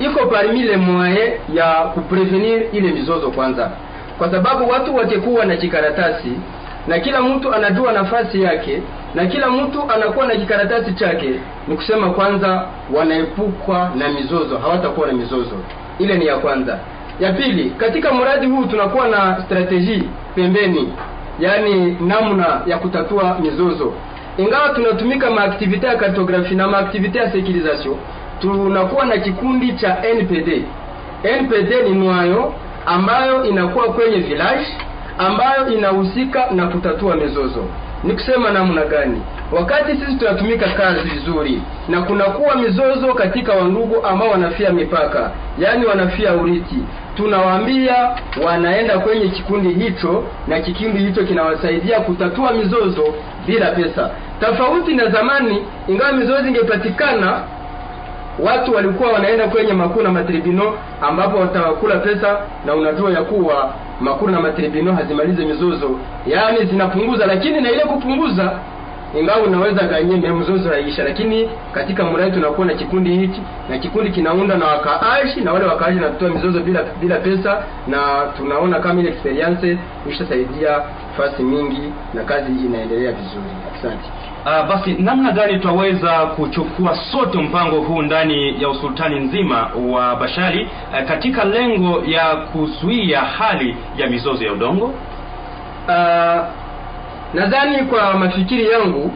iko 0.00 0.26
parmi 0.26 0.62
le 0.62 0.76
moyen 0.76 1.32
ya 1.54 1.66
kuprevenir 1.74 2.62
ile 2.72 2.90
mizozo 2.92 3.30
kwanza, 3.30 3.70
kwa 4.20 4.30
sababu 4.30 4.68
watu 4.70 4.96
wakikuwa 4.96 5.44
na 5.44 5.56
kikaratasi 5.56 6.32
na 6.88 6.98
kila 6.98 7.20
mtu 7.22 7.54
anajua 7.54 7.92
nafasi 7.92 8.42
yake 8.42 8.82
na 9.14 9.26
kila 9.26 9.50
mtu 9.50 9.82
anakuwa 9.94 10.26
na 10.26 10.36
kikaratasi 10.36 10.92
chake, 10.94 11.30
ni 11.68 11.76
kusema 11.76 12.10
kwanza 12.10 12.66
wanaepukwa 12.94 13.90
na 13.96 14.08
mizozo, 14.08 14.58
hawatakuwa 14.58 15.06
na 15.06 15.12
mizozo. 15.12 15.56
Ile 15.98 16.18
ni 16.18 16.26
ya 16.26 16.36
kwanza. 16.36 16.78
Ya 17.20 17.32
pili, 17.32 17.70
katika 17.70 18.12
mradi 18.14 18.46
huu 18.46 18.64
tunakuwa 18.64 19.08
na 19.08 19.42
strateji 19.44 20.02
pembeni, 20.34 20.92
yaani 21.38 21.96
namna 22.00 22.60
ya 22.66 22.78
kutatua 22.78 23.38
mizozo. 23.42 23.92
Ingawa 24.36 24.68
tunatumika 24.68 25.30
maaktivite 25.30 25.86
ya 25.86 25.96
kartografi 25.96 26.54
na 26.54 26.68
maaktivite 26.68 27.18
ya 27.18 27.30
securisation, 27.32 27.94
tunakuwa 28.40 29.06
na 29.06 29.16
kikundi 29.18 29.72
cha 29.72 29.96
NPD. 30.14 30.64
NPD 31.40 31.72
ni 31.84 31.90
nwayo 31.90 32.54
ambayo 32.90 33.44
inakuwa 33.44 33.84
kwenye 33.92 34.16
village 34.16 34.66
ambayo 35.18 35.68
inahusika 35.68 36.46
na 36.50 36.66
kutatua 36.66 37.16
mizozo. 37.16 37.64
Ni 38.04 38.12
kusema 38.12 38.50
namna 38.50 38.84
gani? 38.84 39.22
Wakati 39.52 39.92
sisi 39.96 40.14
tunatumika 40.18 40.68
kazi 40.68 41.00
vizuri 41.00 41.62
na 41.88 42.02
kunakuwa 42.02 42.54
mizozo 42.56 43.14
katika 43.14 43.52
wandugu 43.54 44.06
ambao 44.06 44.30
wanafia 44.30 44.70
mipaka, 44.72 45.30
yaani 45.58 45.86
wanafia 45.86 46.34
urithi, 46.34 46.76
tunawaambia 47.16 47.94
wanaenda 48.46 48.98
kwenye 48.98 49.28
kikundi 49.28 49.68
hicho, 49.84 50.24
na 50.48 50.60
kikundi 50.60 50.98
hicho 50.98 51.24
kinawasaidia 51.24 52.00
kutatua 52.00 52.52
mizozo 52.52 53.14
bila 53.46 53.66
pesa, 53.70 54.10
tofauti 54.40 54.94
na 54.94 55.06
zamani. 55.06 55.64
Ingawa 55.88 56.12
mizozo 56.12 56.48
ingepatikana 56.48 57.42
watu 58.44 58.74
walikuwa 58.74 59.12
wanaenda 59.12 59.48
kwenye 59.48 59.72
makuu 59.72 60.02
na 60.02 60.12
matribino 60.12 60.74
ambapo 61.02 61.38
watawakula 61.38 61.96
pesa, 61.98 62.38
na 62.66 62.74
unajua 62.74 63.10
ya 63.12 63.22
kuwa 63.22 63.74
makuu 64.00 64.28
na 64.28 64.40
matribino 64.40 64.92
hazimalize 64.94 65.44
mizozo, 65.44 65.90
yaani 66.26 66.64
zinapunguza, 66.64 67.26
lakini 67.26 67.60
na 67.60 67.70
ile 67.70 67.84
kupunguza, 67.84 68.52
ingawa 69.20 69.42
unaweza 69.42 69.82
ganye 69.86 70.30
mzozo 70.30 70.68
haisha, 70.70 71.04
lakini 71.04 71.50
katika 71.72 72.04
mradi 72.04 72.30
tunakuwa 72.32 72.66
na 72.66 72.74
kikundi 72.74 73.10
hichi, 73.16 73.42
na 73.68 73.78
kikundi 73.78 74.10
kinaunda 74.10 74.56
na 74.56 74.66
wakaaji, 74.66 75.40
na 75.40 75.52
wale 75.52 75.64
wakaaji 75.64 76.00
natoa 76.00 76.28
mizozo 76.28 76.60
bila 76.60 76.82
bila 77.00 77.16
pesa, 77.16 77.62
na 77.86 77.98
tunaona 78.36 78.80
kama 78.80 79.00
ile 79.00 79.08
experience 79.08 79.78
ishasaidia 80.10 80.80
fasi 81.16 81.42
mingi 81.42 81.92
na 82.14 82.24
kazi 82.24 82.52
inaendelea 82.66 83.12
vizuri. 83.12 83.50
Asante. 83.78 84.08
Uh, 84.46 84.68
basi 84.68 84.92
namna 84.92 85.32
gani 85.32 85.58
tutaweza 85.58 86.10
kuchukua 86.26 86.96
sote 87.12 87.38
mpango 87.38 87.80
huu 87.80 88.02
ndani 88.02 88.62
ya 88.62 88.68
usultani 88.68 89.20
nzima 89.20 89.70
wa 89.90 90.16
Bashali 90.16 90.62
uh, 90.92 91.08
katika 91.08 91.44
lengo 91.44 92.02
ya 92.06 92.36
kuzuia 92.36 93.20
hali 93.20 93.76
ya 93.96 94.06
mizozo 94.06 94.44
ya 94.44 94.52
udongo? 94.52 94.84
Uh, 95.88 96.40
nadhani 97.34 97.78
kwa 97.90 98.14
mafikiri 98.14 98.70
yangu 98.70 99.12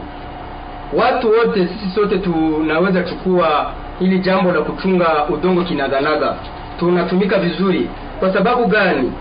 watu 0.93 1.29
wote 1.31 1.67
sisi 1.67 1.95
sote 1.95 2.17
tunaweza 2.17 3.03
chukua 3.03 3.71
hili 3.99 4.19
jambo 4.19 4.51
la 4.51 4.61
kuchunga 4.61 5.25
udongo 5.29 5.63
kinaganaga, 5.63 6.35
tunatumika 6.79 7.39
vizuri. 7.39 7.89
Kwa 8.19 8.33
sababu 8.33 8.65
gani? 8.65 9.11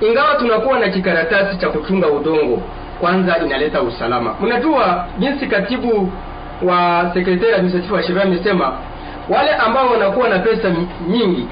Ingawa 0.00 0.34
tunakuwa 0.34 0.78
na 0.80 0.88
kikaratasi 0.88 1.56
cha 1.58 1.68
kuchunga 1.68 2.06
udongo, 2.06 2.62
kwanza 3.00 3.38
inaleta 3.38 3.82
usalama. 3.82 4.34
Mnajua 4.40 5.06
jinsi 5.18 5.46
katibu 5.46 6.12
wa 6.62 7.10
sekretari 7.14 7.52
administrative 7.52 7.94
wa 7.94 8.02
sheria 8.02 8.22
amesema, 8.22 8.72
wale 9.28 9.50
ambao 9.54 9.90
wanakuwa 9.90 10.28
na 10.28 10.38
pesa 10.38 10.68
nyingi 11.08 11.48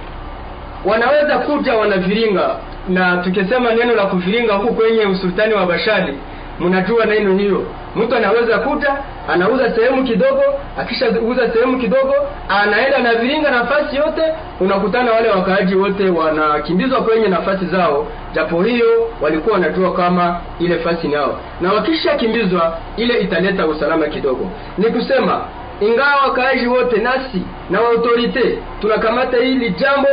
wanaweza 0.84 1.38
kuja 1.38 1.74
wanaviringa, 1.74 2.50
na 2.88 3.16
tukisema 3.16 3.72
neno 3.74 3.94
la 3.94 4.06
kuviringa 4.06 4.54
huku 4.54 4.74
kwenye 4.74 5.06
usultani 5.06 5.54
wa 5.54 5.66
Bashari, 5.66 6.14
mnajua 6.60 7.04
neno 7.06 7.36
hiyo. 7.38 7.62
Mtu 7.96 8.16
anaweza 8.16 8.58
kuta 8.58 8.96
anauza 9.28 9.74
sehemu 9.76 10.04
kidogo, 10.04 10.42
akishauza 10.78 11.50
sehemu 11.52 11.78
kidogo 11.78 12.14
anaenda 12.48 12.98
na 12.98 13.14
viringa 13.14 13.50
nafasi 13.50 13.96
yote, 13.96 14.22
unakutana 14.60 15.12
wale 15.12 15.28
wakaaji 15.30 15.74
wote 15.74 16.08
wanakimbizwa 16.10 17.00
kwenye 17.02 17.28
nafasi 17.28 17.66
zao, 17.66 18.06
japo 18.34 18.62
hiyo 18.62 19.10
walikuwa 19.20 19.54
wanajua 19.54 19.92
kama 19.92 20.40
ile 20.60 20.78
fasi 20.78 21.08
nao 21.08 21.38
na 21.60 21.72
wakishakimbizwa 21.72 22.78
ile 22.96 23.18
italeta 23.20 23.66
usalama 23.66 24.06
kidogo. 24.06 24.50
Ni 24.78 24.84
kusema 24.86 25.40
ingawa 25.80 26.16
wakaaji 26.28 26.66
wote 26.66 26.96
nasi 27.00 27.42
na 27.70 27.78
autorite 27.78 28.58
tunakamata 28.80 29.36
hili 29.36 29.70
jambo 29.70 30.08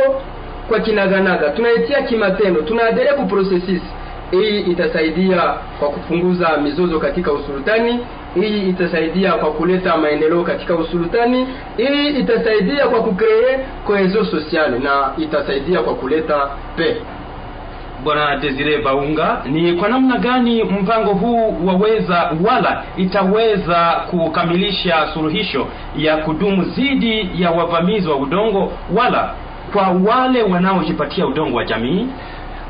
kwa 0.68 0.80
kinaganaga, 0.80 1.50
tunaitia 1.50 2.02
kimatendo, 2.02 2.62
tunaendelea 2.62 3.14
ku 3.14 3.26
processes 3.26 3.82
hii 4.30 4.60
itasaidia 4.60 5.54
kwa 5.78 5.88
kupunguza 5.88 6.56
mizozo 6.56 7.00
katika 7.00 7.32
usultani. 7.32 8.00
Hii 8.40 8.68
itasaidia 8.68 9.32
kwa 9.32 9.50
kuleta 9.50 9.96
maendeleo 9.96 10.42
katika 10.42 10.74
usultani. 10.74 11.46
Hii 11.76 12.08
itasaidia 12.08 12.86
kwa 12.88 13.00
kukree 13.02 13.58
kohezo 13.86 14.24
sociale 14.24 14.78
na 14.78 15.12
itasaidia 15.18 15.80
kwa 15.82 15.94
kuleta 15.94 16.48
pe 16.76 16.96
Bwana 18.04 18.36
Desire 18.36 18.78
Baunga, 18.78 19.42
ni 19.50 19.72
kwa 19.72 19.88
namna 19.88 20.18
gani 20.18 20.64
mpango 20.64 21.12
huu 21.12 21.56
waweza 21.66 22.32
wala 22.44 22.82
itaweza 22.96 24.02
kukamilisha 24.10 25.08
suluhisho 25.14 25.66
ya 25.96 26.16
kudumu 26.16 26.62
dhidi 26.62 27.30
ya 27.42 27.50
wavamizi 27.50 28.08
wa 28.08 28.16
udongo 28.16 28.72
wala 28.96 29.34
kwa 29.72 29.88
wale 29.88 30.42
wanaojipatia 30.42 31.26
udongo 31.26 31.56
wa 31.56 31.64
jamii? 31.64 32.06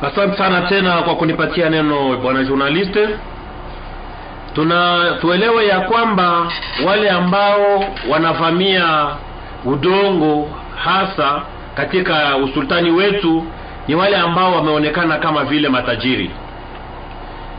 Asante 0.06 0.36
sana 0.38 0.62
tena 0.62 1.02
kwa 1.02 1.14
kunipatia 1.16 1.70
neno 1.70 2.16
bwana 2.16 2.44
journaliste. 2.44 3.08
Tuna 4.54 5.10
tuelewe 5.20 5.66
ya 5.66 5.80
kwamba 5.80 6.46
wale 6.86 7.10
ambao 7.10 7.84
wanavamia 8.08 9.06
udongo 9.64 10.48
hasa 10.84 11.42
katika 11.74 12.36
usultani 12.36 12.90
wetu 12.90 13.44
ni 13.88 13.94
wale 13.94 14.16
ambao 14.16 14.54
wameonekana 14.54 15.18
kama 15.18 15.44
vile 15.44 15.68
matajiri, 15.68 16.30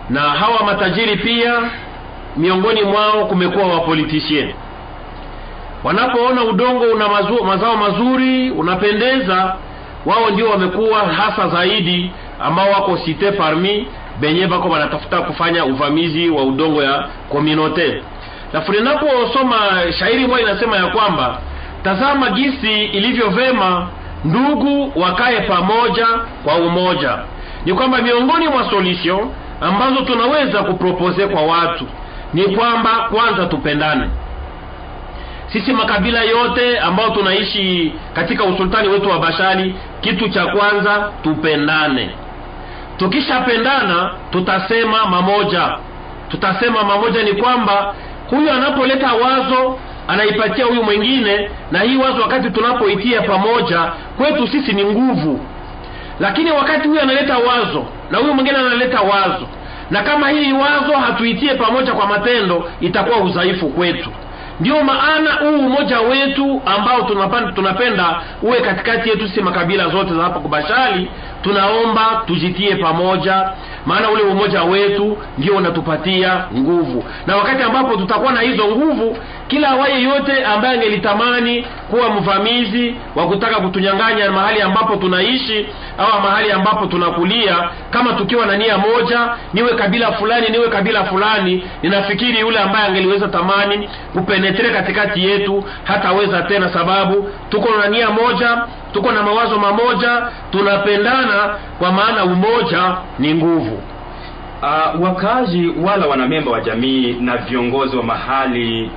na 0.10 0.20
hawa 0.22 0.64
matajiri 0.66 1.16
pia 1.16 1.54
miongoni 2.38 2.82
mwao 2.82 3.26
kumekuwa 3.26 3.68
wapolitisien. 3.68 4.54
Wanapoona 5.84 6.44
udongo 6.44 6.84
una 6.86 7.08
mazao 7.48 7.78
mazuri 7.78 8.52
unapendeza, 8.52 9.56
wao 10.06 10.30
ndio 10.30 10.50
wamekuwa 10.50 11.00
hasa 11.00 11.48
zaidi 11.50 12.12
ambao 12.42 12.72
wako 12.72 12.98
cite 12.98 13.32
parmi 13.32 13.88
benye 14.20 14.48
bako 14.48 14.70
wanatafuta 14.70 15.22
kufanya 15.22 15.66
uvamizi 15.66 16.30
wa 16.30 16.44
udongo 16.44 16.84
ya 16.84 17.08
kominote 17.32 18.04
Na 18.54 18.64
naposoma 18.84 19.56
shairi 20.00 20.28
moja 20.28 20.44
inasema 20.44 20.76
ya 20.78 20.88
kwamba 20.88 21.38
tazama 21.84 22.30
gisi 22.30 22.84
ilivyo 22.86 23.30
vema 23.30 23.88
ndugu 24.26 24.92
wakae 24.96 25.42
pamoja 25.42 26.08
kwa 26.44 26.56
umoja. 26.56 27.18
Ni 27.66 27.74
kwamba 27.74 27.98
miongoni 28.02 28.48
mwa 28.48 28.70
solution 28.70 29.30
ambazo 29.62 30.02
tunaweza 30.02 30.64
kupropose 30.64 31.28
kwa 31.28 31.42
watu 31.42 31.86
ni 32.34 32.44
kwamba 32.44 32.90
kwanza 33.12 33.46
tupendane 33.46 34.10
sisi 35.54 35.74
makabila 35.74 36.22
yote 36.24 36.80
ambao 36.80 37.10
tunaishi 37.10 37.94
katika 38.14 38.44
usultani 38.44 38.88
wetu 38.88 39.10
wa 39.10 39.20
Bashali, 39.20 39.76
kitu 40.02 40.30
cha 40.30 40.46
kwanza 40.48 41.12
tupendane. 41.24 42.10
Tukishapendana 42.98 44.12
tutasema 44.32 45.06
mamoja, 45.06 45.70
tutasema 46.30 46.84
mamoja 46.84 47.24
ni 47.24 47.34
kwamba 47.34 47.94
huyu 48.30 48.52
anapoleta 48.52 49.14
wazo 49.14 49.80
anaipatia 50.08 50.66
huyu 50.66 50.84
mwingine, 50.84 51.50
na 51.72 51.80
hii 51.80 51.98
wazo 51.98 52.22
wakati 52.22 52.50
tunapoitia 52.50 53.22
pamoja 53.22 53.92
kwetu 54.18 54.48
sisi 54.48 54.74
ni 54.74 54.84
nguvu, 54.86 55.40
lakini 56.20 56.52
wakati 56.52 56.88
huyu 56.88 57.02
analeta 57.02 57.38
wazo 57.38 57.86
na 58.12 58.18
huyu 58.18 58.34
mwingine 58.34 58.58
analeta 58.58 59.02
wazo, 59.02 59.48
na 59.92 60.02
kama 60.04 60.30
hii 60.30 60.54
wazo 60.54 60.94
hatuitie 61.06 61.54
pamoja 61.54 61.94
kwa 61.94 62.08
matendo, 62.08 62.72
itakuwa 62.82 63.18
udhaifu 63.18 63.70
kwetu. 63.70 64.10
Ndiyo 64.60 64.84
maana 64.84 65.32
huu 65.34 65.60
umoja 65.66 66.00
wetu 66.00 66.62
ambao 66.66 67.02
tunapenda, 67.56 68.22
uwe 68.42 68.62
katikati 68.62 69.10
yetu 69.10 69.28
sisi 69.28 69.42
makabila 69.42 69.90
zote 69.90 70.14
za 70.14 70.24
hapa 70.24 70.40
Kubashali, 70.40 71.10
tunaomba 71.50 72.24
tujitie 72.28 72.76
pamoja, 72.76 73.50
maana 73.86 74.10
ule 74.12 74.24
umoja 74.24 74.64
wetu 74.64 75.18
ndio 75.38 75.56
unatupatia 75.56 76.44
nguvu, 76.58 77.04
na 77.28 77.36
wakati 77.38 77.64
ambapo 77.64 77.98
tutakuwa 77.98 78.32
na 78.34 78.42
hizo 78.42 78.66
nguvu, 78.68 79.18
kila 79.48 79.76
waye 79.76 80.02
yote 80.04 80.46
ambaye 80.46 80.74
angelitamani 80.76 81.66
kuwa 81.90 82.10
mvamizi 82.10 82.96
wa 83.16 83.28
kutaka 83.28 83.56
kutunyang'anya 83.56 84.32
mahali 84.32 84.62
ambapo 84.62 84.96
tunaishi 84.96 85.66
au 85.98 86.22
mahali 86.22 86.52
ambapo 86.52 86.86
tunakulia, 86.86 87.70
kama 87.92 88.14
tukiwa 88.14 88.46
na 88.46 88.58
nia 88.58 88.78
moja, 88.78 89.30
niwe 89.54 89.74
kabila 89.74 90.12
fulani, 90.12 90.50
niwe 90.50 90.68
kabila 90.70 91.04
fulani, 91.04 91.64
ninafikiri 91.84 92.40
yule 92.40 92.60
ambaye 92.60 92.88
angeliweza 92.88 93.28
tamani 93.28 93.90
kupenetre 94.14 94.70
katikati 94.70 95.26
yetu 95.26 95.64
hataweza 95.84 96.42
tena, 96.42 96.70
sababu 96.74 97.30
tuko 97.50 97.70
na 97.82 97.88
nia 97.88 98.10
moja, 98.10 98.64
tuko 98.96 99.12
na 99.12 99.24
mawazo 99.24 99.60
mamoja, 99.60 100.22
tunapendana, 100.52 101.56
kwa 101.80 101.92
maana 101.92 102.24
umoja 102.26 102.96
ni 103.20 103.34
nguvu. 103.34 103.80
Uh, 104.62 105.02
wakazi 105.04 105.68
wala 105.84 106.08
wanamemba 106.08 106.52
wa 106.52 106.62
jamii 106.62 107.14
na 107.14 107.38
viongozi 107.38 107.98
wa 107.98 108.04
mahali 108.04 108.92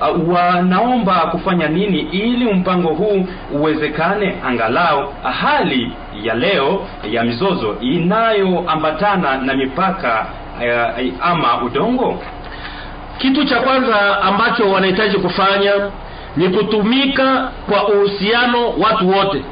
uh, 0.00 0.34
wanaomba 0.34 1.14
kufanya 1.14 1.68
nini 1.68 1.98
ili 1.98 2.52
mpango 2.54 2.88
huu 2.88 3.26
uwezekane, 3.52 4.36
angalau 4.46 5.14
hali 5.42 5.92
ya 6.22 6.34
leo 6.34 6.86
ya 7.10 7.24
mizozo 7.24 7.76
inayoambatana 7.80 9.36
na 9.38 9.54
mipaka 9.54 10.26
uh, 10.58 11.26
ama 11.28 11.62
udongo? 11.62 12.22
Kitu 13.18 13.44
cha 13.44 13.60
kwanza 13.60 14.22
ambacho 14.22 14.70
wanahitaji 14.70 15.18
kufanya 15.18 15.72
ni 16.36 16.48
kutumika 16.48 17.50
kwa 17.70 17.88
uhusiano 17.88 18.70
watu 18.78 19.08
wote. 19.10 19.42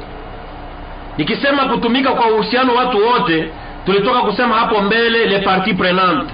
Nikisema 1.17 1.65
kutumika 1.65 2.11
kwa 2.11 2.27
uhusiano 2.31 2.75
watu 2.75 3.07
wote, 3.07 3.51
tulitoka 3.85 4.19
kusema 4.21 4.55
hapo 4.55 4.81
mbele 4.81 5.25
le 5.25 5.39
parti 5.39 5.73
prenante, 5.73 6.33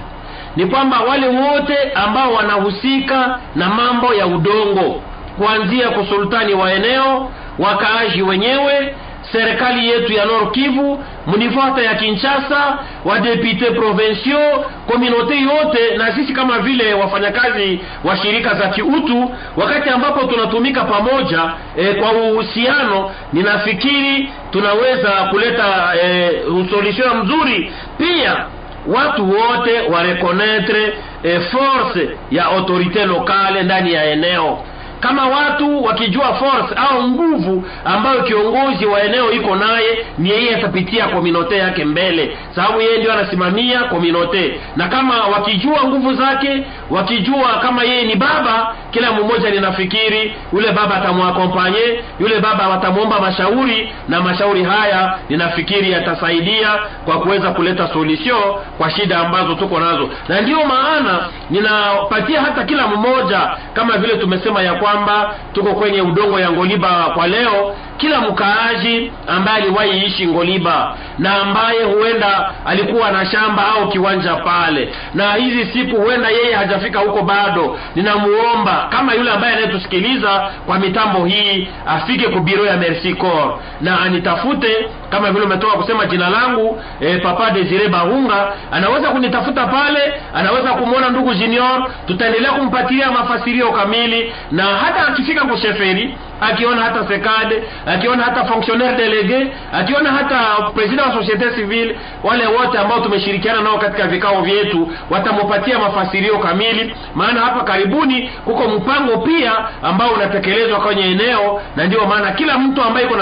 ni 0.56 0.66
kwamba 0.66 1.00
wale 1.00 1.26
wote 1.28 1.92
ambao 1.94 2.32
wanahusika 2.34 3.38
na 3.54 3.68
mambo 3.68 4.14
ya 4.14 4.26
udongo, 4.26 5.02
kuanzia 5.38 5.90
kusultani 5.90 6.54
wa 6.54 6.72
eneo, 6.72 7.30
wakaaji 7.58 8.22
wenyewe 8.22 8.94
serikali 9.32 9.88
yetu 9.88 10.12
ya 10.12 10.24
Nord 10.24 10.50
Kivu, 10.52 11.04
mnifuata 11.26 11.82
ya 11.82 11.94
Kinshasa, 11.94 12.78
wa 13.04 13.12
wadepute 13.12 13.70
provinciaux, 13.70 14.64
komunote 14.92 15.40
yote, 15.40 15.96
na 15.96 16.12
sisi 16.14 16.32
kama 16.32 16.58
vile 16.58 16.94
wafanyakazi 16.94 17.80
wa 18.04 18.16
shirika 18.16 18.54
za 18.54 18.68
kiutu, 18.68 19.30
wakati 19.56 19.88
ambapo 19.90 20.26
tunatumika 20.26 20.84
pamoja 20.84 21.42
e, 21.76 21.94
kwa 21.94 22.12
uhusiano, 22.12 23.10
ninafikiri 23.32 24.28
tunaweza 24.50 25.10
kuleta 25.10 25.92
e, 26.04 26.30
solution 26.70 27.16
mzuri. 27.22 27.72
Pia 27.98 28.46
watu 28.86 29.30
wote 29.30 29.80
warekonetre 29.80 30.98
e, 31.22 31.40
force 31.40 32.08
ya 32.30 32.44
autorité 32.44 33.06
lokale 33.06 33.62
ndani 33.62 33.92
ya 33.92 34.04
eneo 34.10 34.58
kama 35.06 35.26
watu 35.26 35.84
wakijua 35.84 36.34
force 36.34 36.74
au 36.90 37.02
nguvu 37.08 37.64
ambayo 37.84 38.22
kiongozi 38.22 38.86
wa 38.86 39.02
eneo 39.02 39.32
iko 39.32 39.56
naye, 39.56 40.04
ni 40.18 40.30
yeye 40.30 40.54
atapitia 40.56 41.08
kominote 41.08 41.56
yake 41.56 41.84
mbele, 41.84 42.36
sababu 42.54 42.80
yeye 42.80 42.98
ndio 42.98 43.12
anasimamia 43.12 43.84
kominote. 43.84 44.60
Na 44.76 44.88
kama 44.88 45.14
wakijua 45.26 45.84
nguvu 45.84 46.14
zake, 46.14 46.64
wakijua 46.90 47.48
kama 47.62 47.82
yeye 47.84 48.02
ni 48.04 48.14
baba, 48.16 48.74
kila 48.90 49.12
mmoja 49.12 49.50
ninafikiri 49.50 50.34
yule 50.52 50.72
baba 50.72 50.94
atamwakompanye, 50.96 52.00
yule 52.20 52.40
baba 52.40 52.68
watamwomba 52.68 53.20
mashauri, 53.20 53.92
na 54.08 54.20
mashauri 54.20 54.64
haya 54.64 55.18
ninafikiri 55.28 55.92
yatasaidia 55.92 56.68
kwa 57.04 57.20
kuweza 57.20 57.50
kuleta 57.50 57.88
solution 57.88 58.42
kwa 58.78 58.90
shida 58.90 59.18
ambazo 59.18 59.54
tuko 59.54 59.80
nazo, 59.80 60.10
na 60.28 60.40
ndiyo 60.40 60.58
maana 60.66 61.28
ninapatia 61.50 62.40
hata 62.42 62.64
kila 62.64 62.86
mmoja, 62.86 63.50
kama 63.74 63.98
vile 63.98 64.16
tumesema 64.16 64.62
ya 64.62 64.74
kwamba 64.96 65.34
tuko 65.52 65.74
kwenye 65.74 66.00
udongo 66.02 66.40
ya 66.40 66.50
Ngoliba 66.50 67.10
kwa 67.14 67.26
leo, 67.26 67.74
kila 67.96 68.20
mkaaji 68.20 69.12
ambaye 69.26 69.56
aliwahi 69.62 70.06
ishi 70.06 70.26
ngoliba 70.26 70.96
na 71.18 71.34
ambaye 71.42 71.82
huenda 71.82 72.50
alikuwa 72.66 73.10
na 73.10 73.26
shamba 73.26 73.62
au 73.68 73.88
kiwanja 73.88 74.34
pale. 74.36 74.94
Na 75.14 75.32
hizi 75.34 75.64
siku 75.72 75.96
huenda 75.96 76.28
yeye 76.28 76.54
hajafika 76.54 76.98
huko 76.98 77.22
bado. 77.22 77.78
Ninamuomba 77.94 78.86
kama 78.90 79.14
yule 79.14 79.30
ambaye 79.30 79.52
anayetusikiliza 79.52 80.50
kwa 80.66 80.78
mitambo 80.78 81.24
hii 81.24 81.68
afike 81.86 82.28
ku 82.28 82.48
ya 82.66 82.76
Merci 82.76 83.14
Corps 83.14 83.58
na 83.80 84.00
anitafute 84.00 84.88
kama 85.10 85.30
vile 85.32 85.44
umetoka 85.44 85.76
kusema 85.76 86.06
jina 86.06 86.30
langu 86.30 86.82
eh, 87.00 87.22
papa 87.22 87.50
Desire 87.50 87.88
Bahunga. 87.88 88.52
Anaweza 88.72 89.08
kunitafuta 89.10 89.66
pale 89.66 90.14
anaweza 90.34 90.72
kumwona 90.72 91.08
ndugu 91.10 91.34
Junior. 91.34 91.90
Tutaendelea 92.06 92.52
kumpatia 92.52 93.10
mafasirio 93.10 93.72
kamili 93.72 94.32
na 94.50 94.64
hata 94.64 95.08
akifika 95.08 95.44
kusheferi 95.44 96.14
akiona 96.40 96.82
hata 96.82 97.08
sekade 97.08 97.62
akiona 97.86 98.22
hata 98.22 98.44
fonctionnaire 98.44 98.96
delege 98.96 99.46
akiona 99.72 100.10
hata 100.12 100.70
president 100.74 101.06
wa 101.06 101.12
societe 101.14 101.50
civile 101.50 101.98
wale 102.24 102.46
wote 102.46 102.78
ambao 102.78 103.00
tumeshirikiana 103.00 103.60
nao 103.60 103.78
katika 103.78 104.06
vikao 104.06 104.42
vyetu 104.42 104.92
watamupatia 105.10 105.78
mafasirio 105.78 106.38
kamili. 106.38 106.94
Maana 107.14 107.40
hapa 107.40 107.64
karibuni 107.64 108.30
kuko 108.44 108.68
mpango 108.68 109.18
pia 109.18 109.52
ambao 109.82 110.10
unatekelezwa 110.10 110.80
kwenye 110.80 111.02
eneo 111.02 111.62
na 111.76 111.84
ndio 111.84 112.06
maana 112.06 112.30
kila 112.32 112.58
mtu 112.58 112.82
ambaye 112.82 113.06
iko 113.06 113.16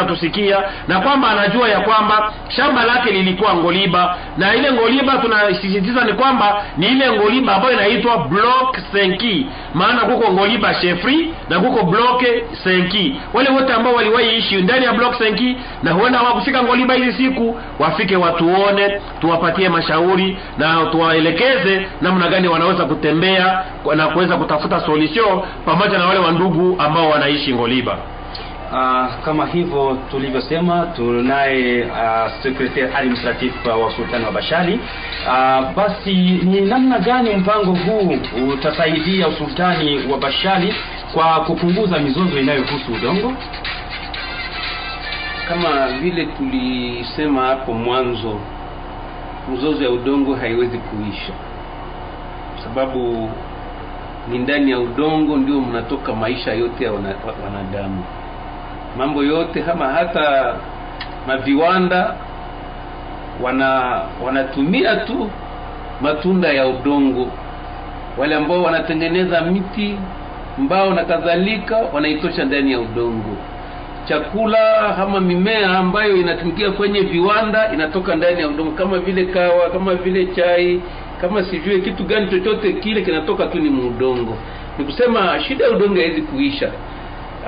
na 0.89 1.01
kwamba 1.01 1.29
anajua 1.31 1.69
ya 1.69 1.81
kwamba 1.81 2.33
shamba 2.49 2.85
lake 2.85 3.11
lilikuwa 3.11 3.55
ngoliba 3.55 4.17
na 4.37 4.55
ile 4.55 4.73
ngoliba 4.73 5.17
tunasisitiza 5.19 6.05
ni 6.05 6.13
kwamba 6.13 6.63
ni 6.77 6.87
ile 6.87 7.13
ngoliba 7.13 7.55
ambayo 7.55 7.73
inaitwa 7.75 8.19
block 8.19 8.79
5 8.95 9.45
maana 9.75 10.01
kuko 10.01 10.33
ngoliba 10.33 10.75
shefri 10.75 11.35
na 11.49 11.61
kuko 11.61 11.83
bloke 11.83 12.45
5 13.09 13.15
wale 13.35 13.51
wote 13.51 13.73
ambao 13.73 13.95
waliwahi 13.95 14.37
ishi 14.37 14.57
ndani 14.57 14.85
ya 14.85 14.93
block 14.93 15.19
senki 15.19 15.57
na 15.83 15.93
huenda 15.93 16.19
hawakufika 16.19 16.63
ngoliba 16.63 16.95
hizi 16.95 17.13
siku 17.13 17.61
wafike 17.79 18.17
watuone 18.17 19.01
tuwapatie 19.21 19.69
mashauri 19.69 20.37
na 20.59 20.87
tuwaelekeze 20.91 21.87
namna 22.01 22.29
gani 22.29 22.49
wanaweza 22.49 22.85
kutembea 22.85 23.65
na 23.97 24.07
kuweza 24.09 24.37
kutafuta 24.37 24.81
solution 24.81 25.41
pamoja 25.67 25.99
na 25.99 26.07
wale 26.07 26.21
wandugu 26.21 26.77
ambao 26.83 27.11
wanaishi 27.11 27.55
ngoliba. 27.55 27.99
Uh, 28.73 29.25
kama 29.25 29.47
hivyo 29.47 29.99
tulivyosema 30.11 30.87
tunaye 30.97 31.83
uh, 31.83 32.33
secretary 32.43 32.93
administratif 32.97 33.67
wa 33.67 33.93
sultani 33.97 34.25
wa 34.25 34.33
Bashali. 34.33 34.81
Uh, 35.27 35.73
basi 35.77 36.15
ni 36.45 36.61
namna 36.61 36.99
gani 36.99 37.31
mpango 37.37 37.73
huu 37.73 38.19
utasaidia 38.53 39.29
usultani 39.29 40.07
wa 40.13 40.19
Bashali 40.19 40.75
kwa 41.15 41.41
kupunguza 41.41 41.99
mizozo 41.99 42.41
inayohusu 42.41 42.93
udongo? 42.95 43.33
kama 45.49 45.89
vile 45.89 46.27
tulisema 46.27 47.47
hapo 47.47 47.73
mwanzo 47.73 48.41
mzozo 49.53 49.85
ya 49.85 49.91
udongo 49.91 50.35
haiwezi 50.35 50.79
kuisha. 50.79 51.33
Sababu 52.65 53.31
ni 54.29 54.39
ndani 54.39 54.71
ya 54.71 54.79
udongo 54.81 55.37
ndio 55.37 55.61
mnatoka 55.61 56.13
maisha 56.13 56.53
yote 56.53 56.85
ya 56.85 56.93
wanadamu. 56.93 58.05
Mambo 58.99 59.23
yote 59.23 59.63
kama 59.63 59.87
hata 59.89 60.55
maviwanda 61.27 62.15
wana 63.43 64.01
wanatumia 64.25 64.97
tu 64.97 65.31
matunda 66.01 66.49
ya 66.53 66.67
udongo. 66.67 67.29
Wale 68.19 68.35
ambao 68.35 68.63
wanatengeneza 68.63 69.41
miti 69.41 69.99
mbao 70.59 70.95
na 70.95 71.05
kadhalika 71.05 71.77
wanaitosha 71.93 72.45
ndani 72.45 72.73
ya 72.73 72.81
udongo. 72.81 73.37
Chakula 74.09 74.97
ama 74.97 75.21
mimea 75.21 75.79
ambayo 75.79 76.17
inatumikia 76.17 76.71
kwenye 76.71 77.01
viwanda 77.01 77.73
inatoka 77.73 78.15
ndani 78.17 78.41
ya 78.41 78.49
udongo 78.49 78.71
kama 78.71 78.99
vile 78.99 79.25
kawa 79.25 79.71
kama 79.71 79.95
vile 79.95 80.27
chai 80.27 80.81
kama 81.21 81.45
sijue 81.45 81.81
kitu 81.81 82.05
gani 82.05 82.31
chochote 82.31 82.73
kile 82.73 83.03
kinatoka 83.03 83.47
tu 83.47 83.59
ni 83.59 83.71
muudongo 83.71 84.37
ni 84.79 84.85
kusema 84.85 85.41
shida 85.41 85.65
ya 85.65 85.71
udongo 85.71 85.95
haiwezi 85.95 86.23
kuisha. 86.23 86.71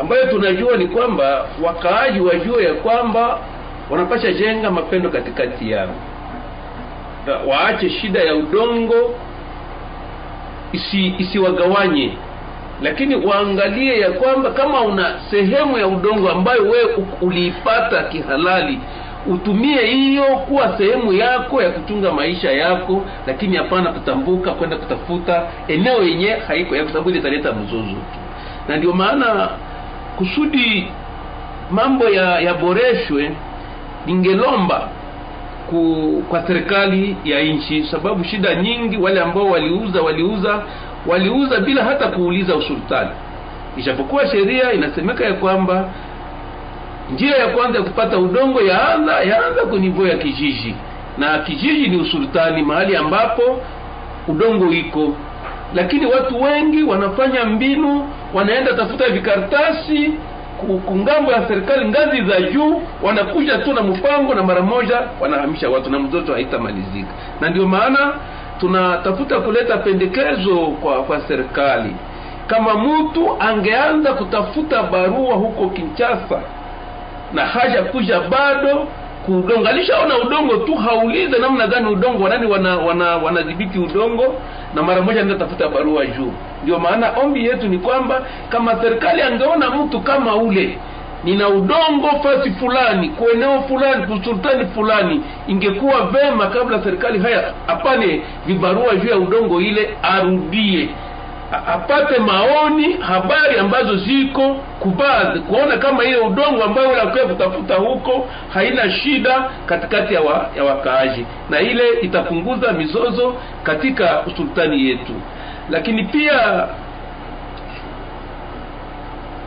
Ambayo 0.00 0.26
tunajua 0.26 0.76
ni 0.76 0.86
kwamba 0.86 1.46
wakaaji 1.62 2.20
wajue 2.20 2.64
ya 2.64 2.74
kwamba 2.74 3.38
wanapasha 3.90 4.32
jenga 4.32 4.70
mapendo 4.70 5.09
katikati 5.11 5.70
yao. 5.70 5.88
Waache 7.46 7.90
shida 7.90 8.20
ya 8.20 8.34
udongo 8.34 9.14
isi 10.72 11.14
isiwagawanye 11.18 12.12
lakini 12.83 13.14
waangalie 13.16 14.01
ya 14.01 14.11
kwamba 14.11 14.51
kama 14.51 14.81
una 14.81 15.14
sehemu 15.31 15.79
ya 15.79 15.87
udongo 15.87 16.31
ambayo 16.31 16.62
we 16.62 16.79
uliipata 17.20 18.03
kihalali 18.03 18.79
utumie 19.27 19.87
hiyo 19.87 20.24
kuwa 20.24 20.79
sehemu 20.79 21.12
yako 21.12 21.62
ya 21.62 21.70
kuchunga 21.70 22.12
maisha 22.12 22.53
yako 22.53 23.05
lakini 23.27 23.57
hapana 23.57 23.93
kutambuka 23.93 24.51
kwenda 24.53 24.77
kutafuta 24.77 25.43
eneo 25.68 26.03
yenye 26.03 26.31
haiko 26.31 26.74
kwa 26.74 26.87
sababu 26.89 27.11
italeta 27.11 27.53
mzozo 27.53 27.97
na 28.68 28.77
ndio 28.77 28.93
maana 28.93 29.49
kusudi 30.16 30.89
mambo 31.70 32.09
ya 32.09 32.41
yaboreshwe 32.41 33.31
ningelomba 34.07 34.89
ku, 35.70 36.22
kwa 36.29 36.47
serikali 36.47 37.16
ya 37.24 37.43
nchi 37.43 37.85
sababu 37.91 38.24
shida 38.24 38.55
nyingi 38.55 38.97
wale 38.97 39.20
ambao 39.20 39.51
waliuza 39.51 40.03
waliuza 40.03 40.62
waliuza 41.09 41.61
bila 41.61 41.84
hata 41.84 42.09
kuuliza 42.09 42.57
usultani. 42.57 43.11
Ijapokuwa 43.76 44.26
sheria 44.26 44.72
inasemeka 44.72 45.24
ya 45.24 45.32
kwamba 45.34 45.88
njia 47.14 47.36
ya 47.36 47.46
kwanza 47.48 47.78
ya 47.78 47.84
kupata 47.84 48.18
udongo 48.18 48.61
yaanza 48.61 49.12
yaanza 49.20 49.62
kunivo 49.70 50.07
ya 50.07 50.16
kijiji. 50.16 50.74
Na 51.18 51.38
kijiji 51.38 51.88
ni 51.88 51.96
usultani 51.96 52.62
mahali 52.62 52.96
ambapo 52.96 53.61
udongo 54.28 54.72
iko. 54.72 55.16
Lakini 55.74 56.07
watu 56.07 56.42
wengi 56.42 56.82
wanafanya 56.82 57.44
mbinu 57.44 58.09
wanaenda 58.34 58.72
tafuta 58.72 59.09
vikaratasi 59.09 60.11
ku- 60.61 60.78
kungambo 60.78 61.32
ya 61.32 61.48
serikali 61.48 61.88
ngazi 61.88 62.22
za 62.22 62.40
juu 62.40 62.82
wanakuja 63.02 63.59
tu 63.59 63.72
na 63.72 63.82
mpango 63.82 64.34
na 64.34 64.42
mara 64.42 64.62
moja 64.62 65.02
wanahamisha 65.20 65.70
watu 65.70 65.90
na 65.90 65.98
mzozo 65.98 66.32
haitamalizika. 66.34 67.09
Na 67.40 67.50
ndio 67.50 67.66
maana 67.68 68.12
tunatafuta 68.61 69.40
kuleta 69.40 69.76
pendekezo 69.76 70.57
kwa 70.57 71.02
kwa 71.02 71.20
serikali. 71.20 71.96
Kama 72.46 72.74
mtu 72.74 73.36
angeanza 73.40 74.12
kutafuta 74.12 74.82
barua 74.82 75.34
huko 75.34 75.68
Kinshasa 75.68 76.40
na 77.32 77.46
haja 77.46 77.82
kuja 77.82 78.20
bado 78.20 78.86
kuudongo 79.26 79.68
alishaona 79.68 80.18
udongo 80.18 80.57
tu 80.57 80.74
haulize 80.74 81.38
namna 81.38 81.66
gani 81.66 81.88
udongo 81.88 82.22
wanani 82.24 82.46
wanadhibiti 82.46 83.78
wana 83.78 83.94
wana 83.94 84.04
udongo 84.07 84.34
na 84.74 84.82
mara 84.82 85.02
moja 85.02 85.22
ndio 85.22 85.36
tafuta 85.36 85.68
barua 85.68 86.07
juu. 86.07 86.32
Ndio 86.62 86.78
maana 86.78 87.11
ombi 87.22 87.44
yetu 87.46 87.68
ni 87.68 87.78
kwamba 87.78 88.22
kama 88.48 88.76
serikali 88.82 89.22
angeona 89.22 89.70
mtu 89.70 90.00
kama 90.00 90.36
ule 90.36 90.78
nina 91.27 91.49
udongo 91.49 92.09
fasi 92.22 92.51
fulani 92.51 93.09
kueneo 93.09 93.47
eneo 93.57 93.62
fulani 93.68 94.07
kusultani 94.07 94.66
fulani. 94.66 95.20
Ingekuwa 95.47 96.07
vema 96.07 96.47
kabla 96.47 96.83
serikali 96.83 97.18
haya 97.18 97.53
apane 97.68 98.22
vibarua 98.47 98.97
juu 98.97 99.09
ya 99.09 99.16
udongo 99.18 99.61
ile 99.61 99.91
arudie. 100.03 100.89
Apate 101.66 102.18
maoni 102.18 102.93
habari 102.93 103.59
ambazo 103.59 103.97
ziko 103.97 104.55
kubadhi 104.81 105.41
kuona 105.41 105.77
kama 105.77 106.05
ile 106.05 106.16
udongo 106.16 106.64
ambayo 106.64 106.89
unakuwa 106.91 107.24
kutafuta 107.27 107.74
huko 107.74 108.29
haina 108.55 108.91
shida 108.91 109.51
katikati 109.66 110.14
ya, 110.14 110.20
wa, 110.20 110.49
ya 110.57 110.64
wakaaji. 110.64 111.27
Na 111.51 111.61
ile 111.61 111.91
itapunguza 112.03 112.72
mizozo 112.72 113.35
katika 113.62 114.22
usultani 114.27 114.89
yetu. 114.89 115.12
Lakini 115.70 116.05
pia 116.05 116.66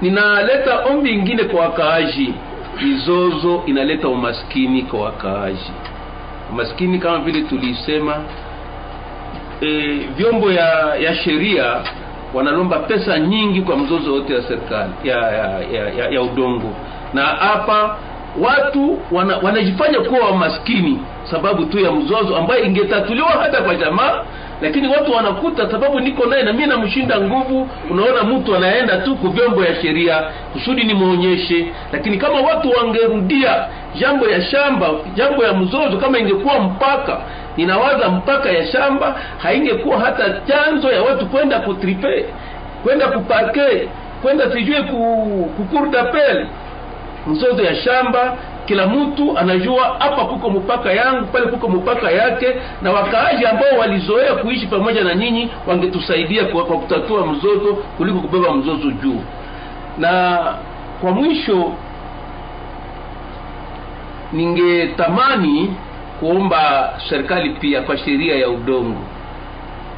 ninaleta 0.01 0.79
ombi 0.85 1.09
ingine 1.11 1.43
kwa 1.43 1.61
wakaaji. 1.61 2.33
Mizozo 2.81 3.63
inaleta 3.65 4.07
umaskini 4.07 4.81
kwa 4.81 4.99
wakaaji. 5.01 5.71
Umaskini 6.51 6.99
kama 6.99 7.17
vile 7.19 7.41
tulisema 7.41 8.15
e, 9.61 9.97
vyombo 10.17 10.51
ya 10.51 10.95
ya 10.95 11.15
sheria 11.15 11.81
wanalomba 12.33 12.79
pesa 12.79 13.19
nyingi 13.19 13.61
kwa 13.61 13.77
mzozo 13.77 14.13
wote 14.13 14.33
ya 14.33 14.41
serikali 14.43 14.91
ya, 15.03 15.17
ya, 15.17 15.59
ya, 15.73 15.89
ya, 15.93 16.09
ya 16.09 16.21
udongo. 16.21 16.73
Na 17.13 17.21
hapa 17.25 17.97
watu 18.41 18.99
wana, 19.11 19.37
wanajifanya 19.37 19.99
kuwa 19.99 20.19
wamaskini 20.25 20.99
sababu 21.31 21.65
tu 21.65 21.79
ya 21.79 21.91
mzozo 21.91 22.37
ambayo 22.37 22.63
ingetatuliwa 22.63 23.29
hata 23.29 23.61
kwa 23.61 23.75
jamaa 23.75 24.23
lakini 24.61 24.87
watu 24.87 25.11
wanakuta 25.11 25.71
sababu 25.71 25.99
niko 25.99 26.25
naye 26.25 26.43
na 26.43 26.53
mimi 26.53 26.67
namshinda 26.67 27.21
nguvu. 27.21 27.67
Unaona 27.89 28.23
mtu 28.23 28.55
anaenda 28.55 28.97
tu 28.97 29.15
kuvyombo 29.15 29.63
ya 29.65 29.81
sheria 29.81 30.23
kusudi 30.53 30.83
nimwonyeshe. 30.83 31.65
Lakini 31.93 32.17
kama 32.17 32.41
watu 32.41 32.71
wangerudia 32.71 33.65
jambo 33.99 34.27
ya 34.27 34.41
shamba 34.41 34.89
jambo 35.15 35.43
ya 35.43 35.53
mzozo 35.53 35.97
kama 35.97 36.19
ingekuwa 36.19 36.59
mpaka 36.59 37.17
ninawaza 37.57 38.09
mpaka 38.09 38.49
ya 38.51 38.65
shamba 38.67 39.19
haingekuwa 39.37 39.99
hata 39.99 40.29
chanzo 40.47 40.91
ya 40.91 41.01
watu 41.01 41.25
kwenda 41.25 41.59
kutripe 41.59 42.25
kwenda 42.83 43.07
kuparke 43.07 43.87
kwenda 44.21 44.51
sijue 44.51 44.81
ku, 44.81 45.49
kukur 45.57 45.89
d'appel 45.89 46.45
mzozo 47.27 47.63
ya 47.63 47.75
shamba 47.75 48.37
kila 48.65 48.87
mtu 48.87 49.37
anajua 49.37 49.83
hapa 49.99 50.25
kuko 50.25 50.49
mpaka 50.49 50.93
yangu 50.93 51.25
pale 51.25 51.45
kuko 51.45 51.69
mpaka 51.69 52.11
yake 52.11 52.47
na 52.81 52.91
wakaaji 52.91 53.45
ambao 53.45 53.79
walizoea 53.79 54.33
kuishi 54.35 54.67
pamoja 54.67 55.03
na 55.03 55.15
nyinyi 55.15 55.49
wangetusaidia 55.67 56.45
kwa, 56.45 56.65
kwa 56.65 56.77
kutatua 56.77 57.25
mzozo 57.27 57.73
kuliko 57.97 58.19
kubeba 58.19 58.53
mzozo 58.53 58.91
juu. 58.91 59.21
Na 59.97 60.39
kwa 61.01 61.11
mwisho 61.11 61.71
ningetamani 64.33 65.73
kuomba 66.19 66.93
serikali 67.09 67.49
pia 67.49 67.81
kwa 67.81 67.97
sheria 67.97 68.35
ya 68.35 68.49
udongo. 68.49 69.01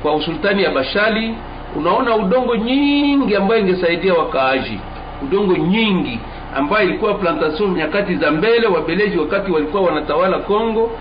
Kwa 0.01 0.15
usultani 0.15 0.63
ya 0.63 0.71
bashali 0.71 1.35
unaona 1.75 2.15
udongo 2.15 2.55
nyingi 2.55 3.35
ambayo 3.35 3.61
ingesaidia 3.61 4.13
wakaaji. 4.13 4.79
Udongo 5.23 5.53
nyingi 5.57 6.19
ambayo 6.55 6.89
ilikuwa 6.89 7.13
plantation 7.13 7.71
nyakati 7.73 8.15
za 8.15 8.31
mbele 8.31 8.67
wabeleji 8.67 9.17
wakati 9.17 9.51
walikuwa 9.51 9.83
wanatawala 9.83 10.39
Kongo 10.39 10.91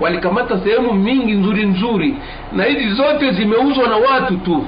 walikamata 0.00 0.58
sehemu 0.64 0.92
mingi 0.92 1.32
nzuri 1.32 1.66
nzuri 1.66 2.14
na 2.52 2.64
hizi 2.64 2.90
zote 2.90 3.30
zimeuzwa 3.32 3.88
na 3.88 3.96
watu 3.96 4.36
tu. 4.36 4.64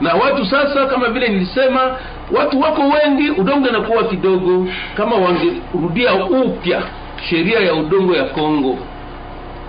Na 0.00 0.14
watu 0.14 0.46
sasa 0.46 0.86
kama 0.86 1.08
vile 1.08 1.28
nilisema 1.28 1.96
watu 2.32 2.60
wako 2.60 2.82
wengi 2.82 3.30
udongo 3.30 3.68
inakuwa 3.68 4.04
kidogo 4.04 4.66
kama 4.96 5.16
wangerudia 5.16 6.14
upya 6.24 6.82
sheria 7.30 7.60
ya 7.60 7.74
udongo 7.74 8.14
ya 8.16 8.24
Kongo 8.24 8.78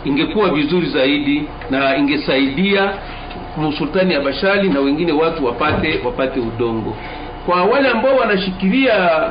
ingekuwa 0.06 0.50
vizuri 0.50 0.88
zaidi 0.90 1.44
na 1.70 1.98
ingesaidia 1.98 2.92
Musultani 3.58 4.14
ya 4.14 4.22
Bashali 4.22 4.70
na 4.70 4.80
wengine 4.80 5.12
watu 5.12 5.46
wapate 5.46 6.00
wapate 6.06 6.40
udongo 6.40 6.96
kwa 7.50 7.64
wale 7.64 7.90
ambao 7.90 8.16
wanashikilia 8.16 9.22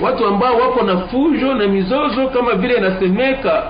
watu 0.00 0.26
ambao 0.26 0.56
wako 0.56 0.82
na 0.82 0.96
fujo 0.98 1.54
na 1.54 1.66
mizozo 1.66 2.28
kama 2.28 2.54
vile 2.54 2.74
inasemeka 2.74 3.62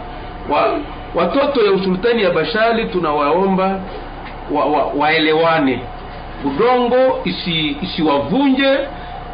wa, 0.51 0.79
watoto 1.15 1.65
ya 1.67 1.73
usultani 1.73 2.23
ya 2.23 2.31
Bashali 2.31 2.85
tunawaomba 2.85 3.81
wa, 4.53 4.65
wa, 4.65 4.85
waelewane. 4.99 5.81
Udongo 6.45 7.21
isi 7.25 7.77
isiwavunje 7.83 8.79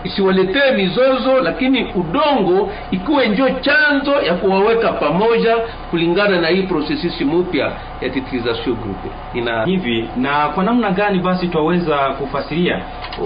isiwaletee 0.05 0.71
mizozo 0.77 1.41
lakini 1.41 1.85
udongo 1.95 2.73
ikiwe 2.91 3.29
ndio 3.29 3.51
chanzo 3.51 4.23
ya 4.23 4.35
kuwaweka 4.35 4.93
pamoja 4.93 5.57
kulingana 5.91 6.41
na 6.41 6.49
hii 6.49 6.63
prosesisi 6.63 7.25
mpya 7.25 7.73
ya 8.01 8.11
titrisation 8.11 8.77
group 8.77 9.05
ina 9.35 9.65
hivi 9.65 10.09
na 10.17 10.49
kwa 10.49 10.65
namna 10.65 10.91
gani 10.91 11.19
basi 11.19 11.49
twaweza 11.49 11.97
kufasiria 11.97 12.81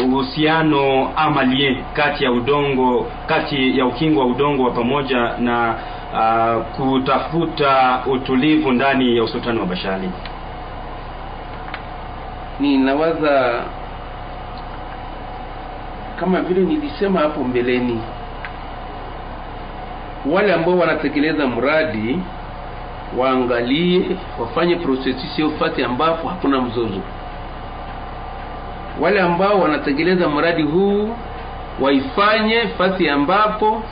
uhusiano 0.05 1.11
ama 1.17 1.45
lie 1.45 1.85
kati 1.93 2.25
ya 2.25 2.33
udongo 2.33 3.07
kati 3.27 3.79
ya 3.79 3.87
ukingo 3.87 4.21
wa 4.21 4.27
udongo 4.27 4.63
wa 4.65 4.71
pamoja 4.71 5.33
na 5.39 5.75
uh, 6.13 6.63
kutafuta 6.77 8.01
utulivu 8.07 8.73
ndani 8.73 9.17
ya 9.17 9.23
usultani 9.25 9.59
wa 9.61 9.67
Bashali? 9.67 10.11
Ninawaza 12.61 13.63
kama 16.21 16.41
vile 16.41 16.61
nilisema 16.61 17.21
hapo 17.21 17.45
mbeleni. 17.45 18.01
Wale 20.27 20.53
ambao 20.55 20.79
wanatekeleza 20.79 21.47
mradi 21.47 22.19
waangalie 23.19 24.03
wafanye 24.41 24.77
prosesi 24.77 25.43
ufati 25.43 25.85
ambapo 25.85 26.29
hakuna 26.29 26.61
mzozo. 26.61 27.01
Wale 29.01 29.21
ambao 29.21 29.61
wanatekeleza 29.61 30.29
mradi 30.29 30.63
huu 30.63 31.11
waifanye 31.81 32.61
fasi 32.79 33.09
ambapo 33.09 33.83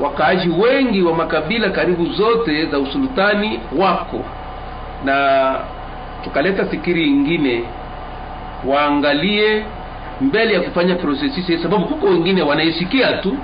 wakaaji 0.00 0.48
wengi 0.48 1.02
wa 1.02 1.14
makabila 1.14 1.70
karibu 1.70 2.06
zote 2.06 2.66
za 2.66 2.78
usultani 2.78 3.60
wako. 3.78 4.20
Na 5.04 5.54
tukaleta 6.24 6.64
fikiri 6.66 7.06
ingine 7.06 7.64
waangalie 8.66 9.64
mbele 10.22 10.54
ya 10.54 10.60
kufanya 10.60 10.94
prosesisi 10.94 11.58
sababu 11.58 11.84
huko 11.84 12.06
wengine 12.06 12.42
wanaisikia 12.42 13.12
tu 13.12 13.36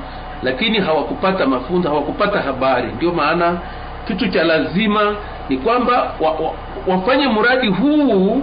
lakini 0.43 0.79
hawakupata 0.81 1.47
mafunzo 1.47 1.89
hawakupata 1.89 2.41
habari. 2.41 2.89
Ndio 2.97 3.13
maana 3.13 3.59
kitu 4.07 4.29
cha 4.29 4.45
lazima 4.45 5.15
ni 5.49 5.57
kwamba 5.57 6.13
wa, 6.21 6.31
wa, 6.31 6.53
wafanye 6.87 7.29
mradi 7.29 7.69
huu 7.69 8.43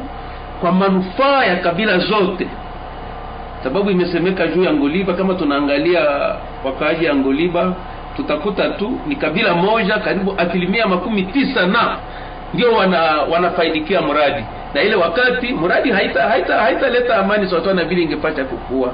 kwa 0.61 0.71
manufaa 0.71 1.45
ya 1.45 1.55
kabila 1.55 1.97
zote. 1.97 2.47
Sababu 3.63 3.89
imesemeka 3.91 4.47
juu 4.47 4.63
ya 4.63 4.73
ngoliba 4.73 5.13
kama 5.13 5.33
tunaangalia 5.33 6.01
wakaaji 6.65 7.05
ya 7.05 7.15
ngoliba 7.15 7.73
tutakuta 8.15 8.69
tu 8.69 8.99
ni 9.07 9.15
kabila 9.15 9.53
moja 9.53 9.97
karibu 9.97 10.33
asilimia 10.38 10.88
makumi 10.88 11.23
tisa 11.23 11.67
na 11.67 11.97
ndio 12.56 12.72
wana 12.74 13.01
wanafaidikia 13.32 14.01
mradi 14.01 14.43
na 14.74 14.82
ile 14.84 14.95
wakati 14.95 15.53
mradi 15.53 15.91
haita 15.91 16.24
haita 16.30 16.58
haitaleta 16.58 17.18
amani 17.18 17.47
sawasawa 17.49 17.74
na 17.76 17.84
vile 17.84 18.01
ingepata 18.01 18.43
kukua. 18.43 18.91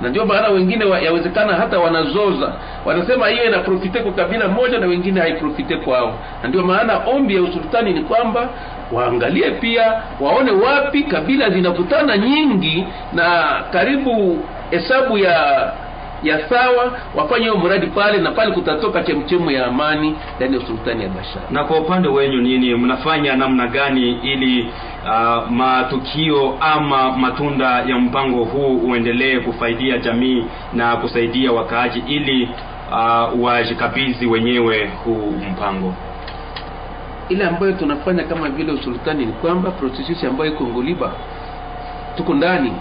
Na 0.00 0.08
ndio 0.08 0.26
maana 0.26 0.48
wengine 0.48 0.84
wa, 0.84 1.00
yawezekana 1.00 1.52
hata 1.54 1.78
wanazoza. 1.78 2.52
Wanasema 2.84 3.28
hiyo 3.28 3.44
inaprofite 3.44 3.98
kwa 4.00 4.12
kabila 4.12 4.48
moja 4.48 4.78
na 4.78 4.86
wengine 4.86 5.20
haiprofite 5.20 5.76
kwao. 5.76 6.14
Na 6.42 6.48
ndio 6.48 6.62
maana 6.62 6.98
ombi 7.06 7.36
ya 7.36 7.42
usultani 7.42 7.92
ni 7.92 8.00
kwamba 8.00 8.48
waangalie 8.92 9.50
pia 9.50 10.02
waone 10.20 10.50
wapi 10.50 11.02
kabila 11.02 11.50
zinakutana 11.50 12.16
nyingi 12.16 12.86
na 13.12 13.44
karibu 13.72 14.38
hesabu 14.70 15.18
ya 15.18 15.72
ya 16.22 16.48
sawa 16.48 16.92
wafanye 17.14 17.40
hiyo 17.44 17.56
mradi 17.58 17.86
pale 17.86 18.18
na 18.18 18.30
pale 18.30 18.52
kutatoka 18.52 19.02
chemchemu 19.02 19.50
ya 19.50 19.66
amani 19.66 20.16
ndani 20.36 20.54
ya 20.56 20.60
usultani 20.62 21.02
ya 21.02 21.08
Bashar. 21.08 21.42
Na 21.50 21.64
kwa 21.64 21.78
upande 21.78 22.08
wenyu 22.08 22.40
nini 22.40 22.74
mnafanya 22.74 23.36
namna 23.36 23.66
gani 23.66 24.10
ili 24.22 24.70
uh, 25.04 25.50
matukio 25.50 26.56
ama 26.60 27.12
matunda 27.12 27.66
ya 27.66 27.98
mpango 27.98 28.44
huu 28.44 28.76
uendelee 28.76 29.40
kufaidia 29.40 29.98
jamii 29.98 30.44
na 30.72 30.96
kusaidia 30.96 31.52
wakaaji 31.52 32.02
ili 32.06 32.48
uh, 32.92 33.42
wajikabidhi 33.44 34.26
wenyewe 34.26 34.90
huu 35.04 35.34
mpango? 35.52 35.94
Ile 37.28 37.44
ambayo 37.44 37.72
tunafanya 37.72 38.24
kama 38.24 38.48
vile 38.48 38.72
usultani 38.72 39.26
ni 39.26 39.32
kwamba 39.32 39.70
prosesi 39.70 40.26
ambayo 40.26 40.50
iko 40.52 40.64
Ngoliba 40.64 41.12
tuko 42.16 42.34
ndani 42.34 42.72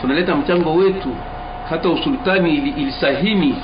tunaleta 0.00 0.34
mchango 0.36 0.74
wetu 0.74 1.08
hata 1.70 1.88
usultani 1.88 2.54
ilisahini 2.54 3.56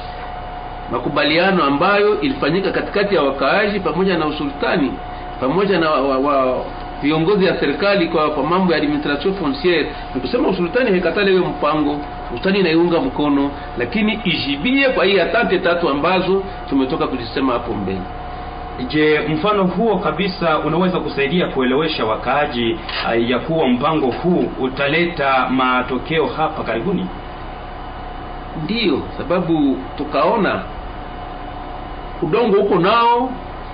makubaliano 0.93 1.65
ambayo 1.65 2.21
ilifanyika 2.21 2.71
katikati 2.71 3.15
ya 3.15 3.23
wakaaji 3.23 3.81
pamoja 3.81 4.19
na 4.19 4.27
usultani 4.27 4.93
pamoja 5.41 5.79
na 5.81 5.91
wa, 5.91 6.19
wa, 6.19 6.65
viongozi 7.03 7.45
ya 7.45 7.61
serikali 7.61 8.09
kwa, 8.09 8.31
kwa 8.31 8.43
mambo 8.43 8.73
ya 8.73 8.79
administration 8.79 9.35
fonciere. 9.35 9.87
ni 10.15 10.21
kusema 10.21 10.49
usultani 10.49 10.91
haikatale 10.91 11.31
hiyo 11.31 11.45
mpango 11.45 11.97
usultani 12.31 12.59
inaiunga 12.59 13.01
mkono 13.01 13.51
lakini 13.79 14.21
ijibie 14.25 14.89
kwa 14.89 15.05
hii 15.05 15.21
atante 15.21 15.59
tatu 15.59 15.89
ambazo 15.89 16.43
tumetoka 16.69 17.07
kuzisema 17.07 17.53
hapo 17.53 17.73
mbele 17.73 18.01
je 18.89 19.21
mfano 19.29 19.65
huo 19.65 19.99
kabisa 19.99 20.59
unaweza 20.59 21.01
kusaidia 21.01 21.47
kuelewesha 21.49 22.05
wakaaji 22.05 22.73
uh, 22.73 23.31
ya 23.31 23.39
kuwa 23.39 23.69
mpango 23.69 24.07
huu 24.07 24.45
utaleta 24.61 25.49
matokeo 25.49 26.27
hapa 26.27 26.63
karibuni 26.63 27.07
ndiyo 28.65 29.03
sababu 29.19 29.79
tukaona 29.97 30.63
udongo 32.23 32.57
huko 32.57 32.79
nao 32.79 33.31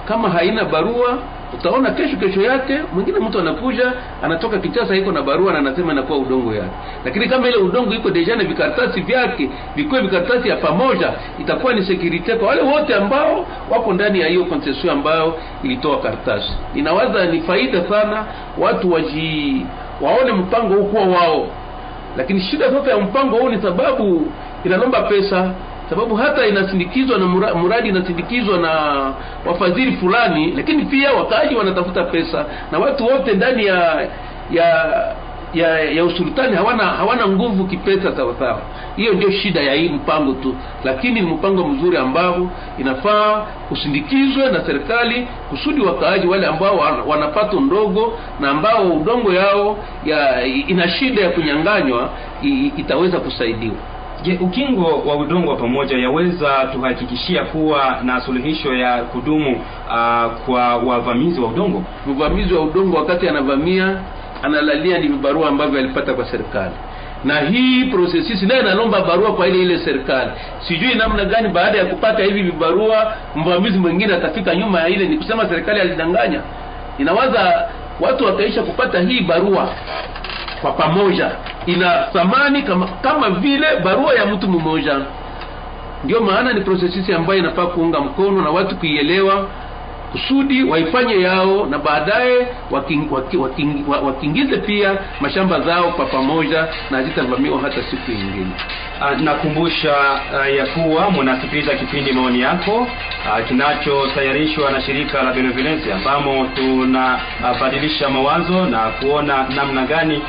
kama 0.08 0.30
haina 0.30 0.64
barua 0.64 1.18
utaona 1.54 1.90
kesho 1.90 2.16
kesho 2.16 2.42
yake 2.42 2.78
mwingine 2.94 3.18
mtu 3.18 3.38
anakuja 3.40 3.92
anatoka 4.22 4.58
kichasa 4.58 4.96
iko 4.96 5.12
na 5.12 5.22
barua 5.22 5.52
na 5.52 5.58
anasema 5.58 5.92
inakuwa 5.92 6.18
udongo 6.18 6.54
yake. 6.54 6.70
Lakini 7.04 7.28
kama 7.28 7.48
ile 7.48 7.56
udongo 7.56 7.94
iko 7.94 8.10
deja 8.10 8.36
na 8.36 8.44
vikaratasi 8.44 9.00
vyake 9.00 9.50
vikuwe 9.76 10.00
vikaratasi 10.00 10.48
ya 10.48 10.56
pamoja 10.56 11.12
itakuwa 11.40 11.72
ni 11.74 11.84
security 11.84 12.32
kwa 12.32 12.48
wale 12.48 12.62
wote 12.62 12.94
ambao 12.94 13.46
wako 13.70 13.92
ndani 13.92 14.20
ya 14.20 14.28
hiyo 14.28 14.44
concession 14.44 14.90
ambayo 14.92 15.34
ilitoa 15.62 15.98
karatasi. 15.98 16.52
Inawaza 16.74 17.26
ni 17.26 17.40
faida 17.40 17.84
sana 17.88 18.24
watu 18.58 18.92
waji 18.92 19.66
waone 20.00 20.32
mpango 20.32 20.74
huu 20.74 20.84
kuwa 20.84 21.02
wao. 21.04 21.46
Lakini 22.16 22.40
shida 22.40 22.70
sasa 22.70 22.90
ya 22.90 22.98
mpango 22.98 23.36
huu 23.36 23.48
ni 23.48 23.62
sababu 23.62 24.26
inalomba 24.66 25.02
pesa 25.02 25.50
sababu 25.90 26.16
hata 26.16 26.46
inasindikizwa 26.46 27.18
na 27.18 27.26
mura, 27.26 27.54
muradi 27.54 27.88
inasindikizwa 27.88 28.58
na 28.58 28.70
wafadhili 29.46 29.96
fulani 29.96 30.52
lakini 30.56 30.84
pia 30.84 31.12
wakaaji 31.12 31.54
wanatafuta 31.54 32.04
pesa 32.04 32.44
na 32.72 32.78
watu 32.78 33.06
wote 33.06 33.32
ndani 33.34 33.66
ya 33.66 34.08
ya 34.50 34.92
ya, 35.54 35.80
ya 35.80 36.04
usultani 36.04 36.56
hawana 36.56 36.84
hawana 36.84 37.28
nguvu 37.28 37.64
kipesa 37.64 38.16
sawa 38.16 38.34
sawa. 38.38 38.58
Hiyo 38.96 39.12
ndio 39.12 39.30
shida 39.30 39.60
ya 39.60 39.74
hii 39.74 39.88
mpango 39.88 40.32
tu 40.32 40.54
lakini 40.84 41.20
ni 41.20 41.26
mpango 41.32 41.68
mzuri 41.68 41.96
ambao 41.96 42.50
inafaa 42.78 43.46
usindikizwe 43.70 44.50
na 44.50 44.64
serikali 44.66 45.26
kusudi 45.50 45.80
wakaaji 45.80 46.26
wale 46.26 46.46
ambao 46.46 46.76
wanapato 47.06 47.60
ndogo 47.60 48.18
na 48.40 48.50
ambao 48.50 48.88
udongo 48.92 49.32
yao 49.32 49.78
ya 50.04 50.44
ina 50.46 50.88
shida 50.88 51.22
ya 51.22 51.30
kunyanganywa 51.30 52.08
itaweza 52.76 53.18
kusaidiwa 53.20 53.76
Je, 54.26 54.38
ukingo 54.40 55.02
wa 55.06 55.16
udongo 55.16 55.50
wa 55.50 55.56
pamoja 55.56 55.98
yaweza 55.98 56.68
tuhakikishia 56.72 57.44
kuwa 57.44 57.98
na 58.02 58.20
suluhisho 58.20 58.74
ya 58.74 59.02
kudumu 59.02 59.50
uh, 59.56 60.32
kwa 60.46 60.76
wavamizi 60.76 61.40
wa 61.40 61.48
udongo? 61.48 61.82
mvamizi 62.06 62.54
wa 62.54 62.60
udongo 62.62 62.96
wakati 62.96 63.28
anavamia 63.28 63.96
analalia 64.42 64.98
ni 64.98 65.08
vibarua 65.08 65.48
ambavyo 65.48 65.78
alipata 65.78 66.14
kwa 66.14 66.24
serikali. 66.24 66.74
Na 67.24 67.40
hii 67.40 67.84
processus 67.84 68.42
naye 68.42 68.60
analomba 68.60 69.00
barua 69.00 69.32
kwa 69.34 69.46
ile 69.48 69.62
ile 69.62 69.78
serikali. 69.78 70.30
Sijui 70.68 70.94
namna 70.94 71.24
gani 71.24 71.48
baada 71.48 71.78
ya 71.78 71.84
kupata 71.84 72.22
hivi 72.24 72.42
vibarua 72.42 73.14
mvamizi 73.36 73.78
mwingine 73.78 74.14
atafika 74.14 74.54
nyuma 74.54 74.80
ya 74.80 74.88
ile 74.88 75.08
ni 75.08 75.16
kusema 75.16 75.48
serikali 75.48 75.80
alidanganya. 75.80 76.40
Inawaza 76.98 77.68
watu 78.00 78.24
wakaisha 78.24 78.62
kupata 78.62 79.00
hii 79.00 79.20
barua 79.20 79.68
kwa 80.62 80.72
pamoja. 80.72 81.30
Ina 81.66 81.90
thamani 82.12 82.62
kama, 82.62 82.86
kama 82.86 83.30
vile 83.30 83.66
barua 83.84 84.14
ya 84.14 84.26
mtu 84.26 84.48
mmoja. 84.48 84.98
Ndio 86.04 86.20
maana 86.20 86.52
ni 86.52 86.60
prosesisi 86.60 87.12
ambayo 87.14 87.38
inafaa 87.38 87.66
kuunga 87.66 88.00
mkono 88.00 88.42
na 88.42 88.50
watu 88.50 88.76
kuielewa 88.76 89.48
kusudi 90.12 90.64
waifanye 90.64 91.20
yao 91.20 91.66
na 91.66 91.78
baadaye 91.78 92.46
wakiingize 92.70 93.14
waki, 93.14 93.36
waki, 93.36 93.84
waki, 94.06 94.56
pia 94.66 94.98
mashamba 95.20 95.60
zao 95.60 95.90
kwa 95.92 96.06
pamoja 96.06 96.66
na 96.90 96.96
hazitavamiwa 96.96 97.60
hata 97.60 97.82
siku 97.82 98.10
nyingine 98.10 98.50
nakumbusha 99.20 99.94
uh, 100.40 100.54
ya 100.56 100.66
kuwa 100.66 101.10
mnasikiliza 101.10 101.74
kipindi 101.74 102.12
maoni 102.12 102.40
yako 102.40 102.76
uh, 102.80 103.46
kinachotayarishwa 103.48 104.70
na 104.70 104.80
shirika 104.80 105.22
la 105.22 105.32
Benevolence 105.32 105.92
ambamo 105.92 106.46
tunabadilisha 106.46 108.08
mawazo 108.08 108.64
na 108.66 108.78
kuona 108.78 109.46
namna 109.56 109.86
gani 109.86 110.22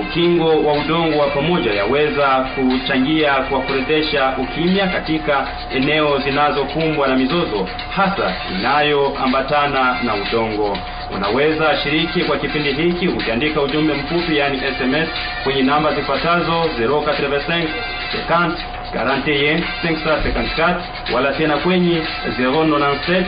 ukingo 0.00 0.48
wa 0.62 0.72
udongo 0.72 1.18
wa 1.18 1.26
pamoja 1.26 1.72
yaweza 1.72 2.26
kuchangia 2.28 3.32
kwa 3.34 3.60
kurejesha 3.60 4.34
ukimya 4.38 4.86
katika 4.86 5.46
eneo 5.74 6.18
zinazokumbwa 6.18 7.08
na 7.08 7.16
mizozo 7.16 7.68
hasa 7.96 8.34
inayoambatana 8.58 9.96
na 10.02 10.14
udongo. 10.14 10.78
Unaweza 11.16 11.76
shiriki 11.76 12.20
kwa 12.20 12.36
kipindi 12.38 12.72
hiki 12.72 13.08
ukiandika 13.08 13.60
ujumbe 13.62 13.94
mfupi 13.94 14.36
yani 14.36 14.58
SMS 14.58 15.08
kwenye 15.44 15.62
namba 15.62 15.92
zifuatazo 15.94 16.52
085 16.80 17.64
50 18.12 18.50
41 18.94 19.62
554 19.84 20.76
wala 21.14 21.32
tena 21.32 21.56
kwenye 21.56 22.02
097 22.38 23.24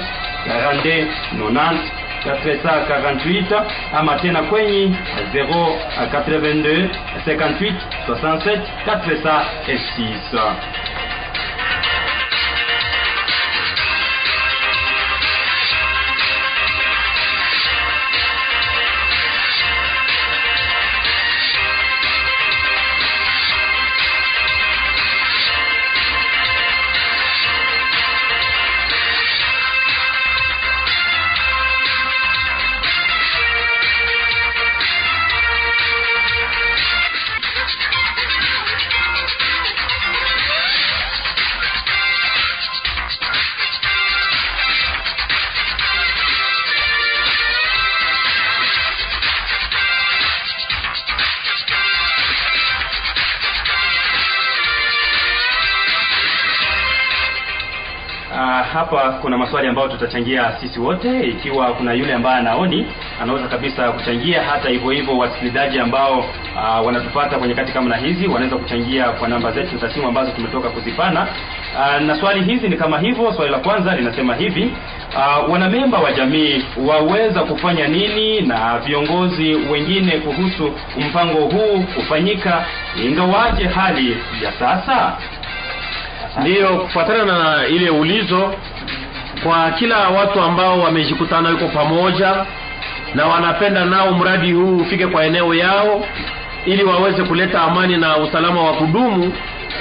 42 0.47 1.07
90 1.39 1.78
448 2.24 3.62
ama 3.99 4.16
tena 4.18 4.43
kwenye 4.43 4.95
082 5.35 6.89
58 7.26 7.72
67 8.09 8.59
406 8.87 10.55
hapa 58.75 59.12
kuna 59.22 59.39
maswali 59.39 59.68
ambayo 59.68 59.89
tutachangia 59.89 60.53
sisi 60.61 60.81
wote. 60.81 61.20
Ikiwa 61.20 61.66
kuna 61.75 61.93
yule 61.93 62.14
ambaye 62.14 62.37
anaoni, 62.39 62.87
anaweza 63.22 63.49
kabisa 63.49 63.93
kuchangia. 63.93 64.43
Hata 64.43 64.68
hivyo 64.68 64.91
hivyo, 64.91 65.18
wasikilizaji 65.18 65.79
ambao 65.79 66.18
uh, 66.18 66.87
wanatupata 66.87 67.39
kwenye 67.39 67.55
kati 67.55 67.72
kama 67.72 67.89
na 67.89 67.97
hizi 67.97 68.27
wanaweza 68.27 68.57
kuchangia 68.57 69.05
kwa 69.12 69.29
namba 69.29 69.53
zetu 69.53 69.79
za 69.79 69.91
simu 69.91 70.09
ambazo 70.09 70.31
tumetoka 70.31 70.68
kuzipana. 70.70 71.27
Uh, 71.77 72.03
na 72.03 72.16
swali 72.20 72.41
hizi 72.45 72.68
ni 72.68 72.77
kama 72.77 72.99
hivyo. 72.99 73.33
Swali 73.33 73.51
la 73.53 73.59
kwanza 73.59 73.97
linasema 73.97 74.35
hivi: 74.35 74.72
uh, 75.16 75.53
wanamemba 75.53 75.99
wa 75.99 76.12
jamii 76.12 76.64
waweza 76.87 77.41
kufanya 77.41 77.89
nini 77.89 78.41
na 78.41 78.79
viongozi 78.79 79.55
wengine 79.55 80.12
kuhusu 80.18 80.72
mpango 81.09 81.41
huu 81.41 81.83
kufanyika 81.95 82.64
ingawaje 83.05 83.64
hali 83.68 84.16
ya 84.43 84.53
sasa 84.53 85.16
ndiyo 86.41 86.68
kufuatana 86.68 87.24
na 87.24 87.66
ile 87.66 87.91
ulizo 87.91 88.55
kwa 89.43 89.70
kila 89.70 90.09
watu 90.09 90.41
ambao 90.41 90.80
wamejikutana 90.80 91.49
yuko 91.51 91.68
pamoja 91.68 92.47
na 93.14 93.26
wanapenda 93.26 93.85
nao 93.85 94.12
mradi 94.12 94.53
huu 94.53 94.76
ufike 94.76 95.07
kwa 95.07 95.24
eneo 95.24 95.55
yao 95.55 96.07
ili 96.66 96.85
waweze 96.85 97.22
kuleta 97.24 97.62
amani 97.62 97.97
na 97.97 98.16
usalama 98.16 98.62
wa 98.62 98.72
kudumu 98.72 99.32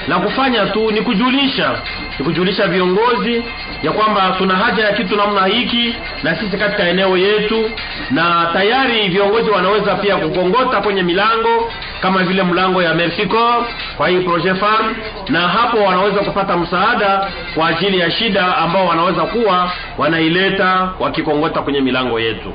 la 0.07 0.19
kufanya 0.19 0.65
tu 0.65 0.91
ni 0.91 1.01
kujulisha 1.01 1.71
ni 2.19 2.25
kujulisha 2.25 2.67
viongozi 2.67 3.43
ya 3.83 3.91
kwamba 3.91 4.35
tuna 4.37 4.55
haja 4.55 4.83
ya 4.83 4.93
kitu 4.93 5.15
namna 5.15 5.45
hiki 5.45 5.95
na 6.23 6.35
sisi 6.35 6.57
katika 6.57 6.83
eneo 6.89 7.17
yetu 7.17 7.71
na 8.11 8.49
tayari 8.53 9.07
viongozi 9.09 9.49
wanaweza 9.49 9.95
pia 9.95 10.17
kukongota 10.17 10.81
kwenye 10.81 11.03
milango 11.03 11.71
kama 12.01 12.23
vile 12.23 12.43
mlango 12.43 12.81
ya 12.83 12.93
Mexico 12.93 13.65
kwa 13.97 14.07
hii 14.09 14.19
projet 14.19 14.57
farm 14.57 14.95
na 15.29 15.39
hapo 15.47 15.77
wanaweza 15.83 16.19
kupata 16.19 16.57
msaada 16.57 17.27
kwa 17.55 17.67
ajili 17.67 17.99
ya 17.99 18.11
shida 18.11 18.57
ambao 18.57 18.85
wanaweza 18.87 19.21
kuwa 19.21 19.71
wanaileta 19.97 20.89
wakikongota 20.99 21.61
kwenye 21.61 21.81
milango 21.81 22.19
yetu. 22.19 22.53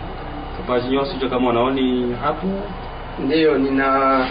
Kama 1.31 1.47
wanaoni 1.49 2.17
hapo. 2.25 2.47
Ndiyo 3.25 3.59
nina 3.59 4.27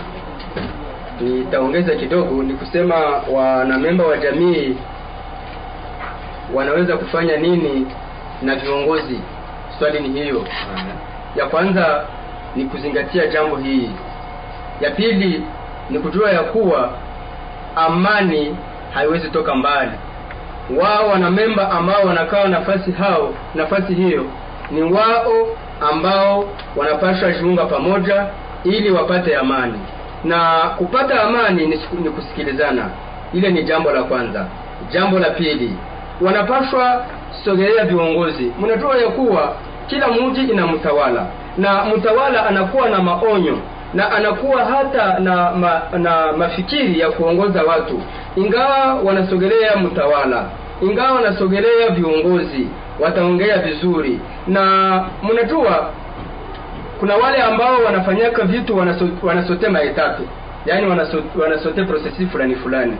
nitaongeza 1.22 1.96
kidogo 1.96 2.44
ni 2.44 2.54
kusema 2.54 2.96
wanamemba 3.32 4.04
wa 4.06 4.18
jamii 4.18 4.78
wanaweza 6.54 6.98
kufanya 6.98 7.38
nini 7.38 7.88
na 8.42 8.56
viongozi? 8.56 9.20
Swali 9.80 10.00
ni 10.00 10.22
hiyo. 10.22 10.46
Ya 11.36 11.46
kwanza 11.46 12.06
ni 12.56 12.66
kuzingatia 12.66 13.28
jambo 13.28 13.56
hii 13.58 13.90
ya 14.82 14.92
pili 14.92 15.44
ni 15.90 16.00
kujua 16.00 16.32
ya 16.32 16.44
kuwa 16.44 16.90
amani 17.76 18.56
haiwezi 18.94 19.30
toka 19.30 19.56
mbali. 19.56 19.92
Wao 20.78 21.08
wanamemba 21.10 21.72
ambao 21.72 22.04
wanakaa 22.06 22.48
nafasi 22.48 22.92
hao 22.92 23.34
nafasi 23.56 23.94
hiyo 23.94 24.26
ni 24.72 24.82
wao 24.84 25.48
ambao 25.92 26.46
wanapaswa 26.76 27.32
jiunga 27.32 27.66
pamoja 27.66 28.26
ili 28.64 28.92
wapate 28.92 29.36
amani 29.38 29.80
na 30.24 30.60
kupata 30.78 31.24
amani 31.24 31.66
ni, 31.68 32.10
kusikilizana. 32.10 32.90
Ile 33.34 33.50
ni 33.52 33.64
jambo 33.64 33.92
la 33.92 34.04
kwanza. 34.04 34.46
Jambo 34.92 35.20
la 35.20 35.30
pili 35.30 35.74
wanapaswa 36.22 37.06
sogelea 37.44 37.86
viongozi. 37.86 38.52
Mnajua 38.60 38.98
ya 38.98 39.08
kuwa 39.10 39.56
kila 39.88 40.08
mji 40.08 40.42
ina 40.42 40.68
mtawala 40.68 41.26
na 41.58 41.86
mtawala 41.86 42.46
anakuwa 42.46 42.90
na 42.90 43.02
maonyo 43.02 43.58
na 43.94 44.12
anakuwa 44.12 44.66
hata 44.66 45.20
na 45.20 45.52
ma, 45.52 45.82
na 45.98 46.32
mafikiri 46.38 47.00
ya 47.00 47.12
kuongoza 47.12 47.64
watu. 47.64 48.02
Ingawa 48.36 48.94
wanasogelea 49.04 49.76
mtawala 49.78 50.46
ingawa 50.82 51.12
wanasogelea 51.12 51.90
viongozi 51.90 52.68
wataongea 53.00 53.58
vizuri. 53.58 54.20
Na 54.48 55.04
mnajua 55.24 55.90
kuna 57.00 57.16
wale 57.16 57.38
ambao 57.42 57.84
wanafanyaka 57.84 58.46
vitu 58.46 58.78
wanaso, 58.78 59.10
wanasote 59.22 59.70
maetape 59.70 60.24
yaani 60.66 60.88
wanasote, 60.88 61.38
wanasote 61.40 61.84
prosesi 61.84 62.26
fulani 62.26 62.56
fulani 62.56 62.98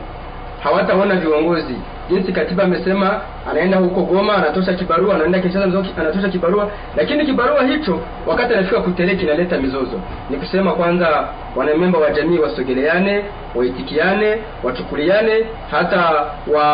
hawataona 0.62 1.14
viongozi. 1.14 1.74
Jinsi 2.10 2.32
katiba 2.32 2.64
amesema 2.64 3.20
anaenda 3.50 3.78
huko 3.78 4.00
Goma 4.02 4.34
anatosha 4.36 4.74
kibarua 4.74 5.14
anaenda 5.14 5.38
Kinshasa 5.40 5.64
anatosha 6.00 6.28
kibarua. 6.28 6.70
Lakini 6.96 7.26
kibarua 7.26 7.66
hicho 7.66 8.00
wakati 8.26 8.54
anafika 8.54 8.80
kutere 8.80 9.16
kinaleta 9.16 9.58
mizozo. 9.58 10.00
Ni 10.30 10.36
kusema 10.36 10.72
kwanza 10.72 11.28
wanamemba 11.56 11.98
wa 11.98 12.10
jamii 12.10 12.38
wasogeleane 12.38 13.24
waitikiane 13.54 14.38
wachukuliane 14.62 15.32
hata 15.70 16.26
wa, 16.54 16.64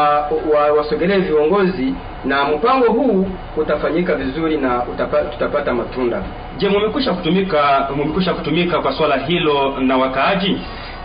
wa, 0.54 0.72
wasogelee 0.76 1.18
viongozi 1.18 1.94
na 2.24 2.44
mpango 2.44 2.86
huu 2.92 3.26
utafanyika 3.56 4.14
vizuri 4.14 4.56
na 4.56 4.82
utapa, 4.84 5.22
tutapata 5.22 5.74
matunda. 5.74 6.22
Je 6.58 6.68
mumekwisha 6.68 7.12
kutumika 7.12 7.88
mumekwisha 7.96 8.34
kutumika 8.34 8.80
kwa 8.80 8.92
swala 8.92 9.16
hilo 9.16 9.74
na 9.80 9.96
wakaaji 9.96 10.60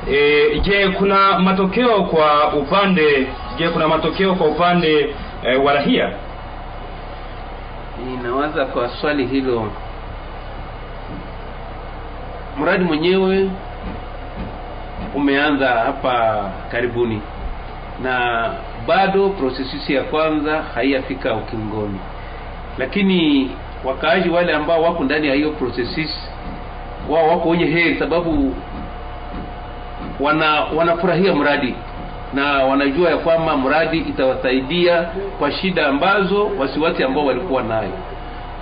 E, 0.07 0.59
je, 0.63 0.87
kuna 0.87 1.39
matokeo 1.39 2.03
kwa 2.03 2.53
upande 2.53 3.27
je, 3.57 3.69
kuna 3.69 3.87
matokeo 3.87 4.35
kwa 4.35 4.47
upande 4.47 5.15
e, 5.43 5.55
wa 5.55 5.73
rahia? 5.73 6.11
Ninawaza 8.05 8.65
kwa 8.65 8.89
swali 8.89 9.25
hilo, 9.25 9.71
mradi 12.59 12.83
mwenyewe 12.83 13.49
umeanza 15.15 15.67
hapa 15.67 16.43
karibuni 16.71 17.21
na 18.03 18.45
bado 18.87 19.29
prosesisi 19.29 19.93
ya 19.93 20.03
kwanza 20.03 20.61
haiyafika 20.75 21.33
ukingoni, 21.35 21.99
lakini 22.77 23.51
wakaaji 23.83 24.29
wale 24.29 24.53
ambao 24.53 24.81
wako 24.83 25.03
ndani 25.03 25.27
ya 25.27 25.33
hiyo 25.35 25.51
prosesisi 25.51 26.19
wao 27.09 27.27
wako 27.27 27.49
wenye 27.49 27.65
heri, 27.65 27.99
sababu 27.99 28.55
wana 30.19 30.61
wanafurahia 30.77 31.35
mradi 31.35 31.75
na 32.33 32.45
wanajua 32.63 33.09
ya 33.09 33.17
kwamba 33.17 33.57
mradi 33.57 33.97
itawasaidia 33.97 35.01
kwa 35.39 35.51
shida 35.51 35.87
ambazo 35.87 36.51
wasiwasi 36.59 37.03
ambao 37.03 37.25
walikuwa 37.25 37.63
nayo. 37.63 37.91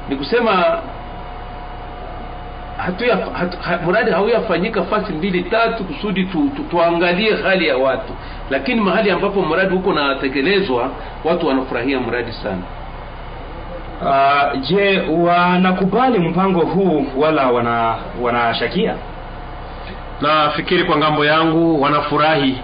Ni 0.10 0.16
kusema 0.16 0.80
hatuya 2.78 3.18
hatu, 3.34 3.58
ha, 3.62 3.80
mradi 3.88 4.12
hauyafanyika 4.12 4.84
fasi 4.84 5.14
mbili 5.14 5.44
tatu 5.44 5.84
kusudi 5.84 6.24
tu, 6.24 6.50
tu, 6.56 6.64
tuangalie 6.64 7.36
hali 7.36 7.68
ya 7.68 7.78
watu, 7.78 8.14
lakini 8.50 8.82
mahali 8.82 9.12
ambapo 9.12 9.42
mradi 9.42 9.76
huko 9.76 9.94
natekelezwa 9.94 10.90
watu 11.24 11.48
wanafurahia 11.48 12.00
mradi 12.00 12.32
sana. 12.32 12.62
Uh, 14.02 14.62
je, 14.62 15.00
wanakubali 15.00 16.20
mpango 16.20 16.60
huu 16.66 17.06
wala 17.18 17.48
wana 17.48 17.96
wanashakia? 18.22 18.94
Nafikiri 20.22 20.84
kwa 20.84 20.98
ng'ambo 20.98 21.26
yangu 21.26 21.82
wanafurahi 21.82 22.58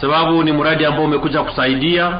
sababu 0.00 0.42
ni 0.42 0.52
mradi 0.52 0.84
ambao 0.84 1.04
umekuja 1.04 1.42
kusaidia 1.42 2.12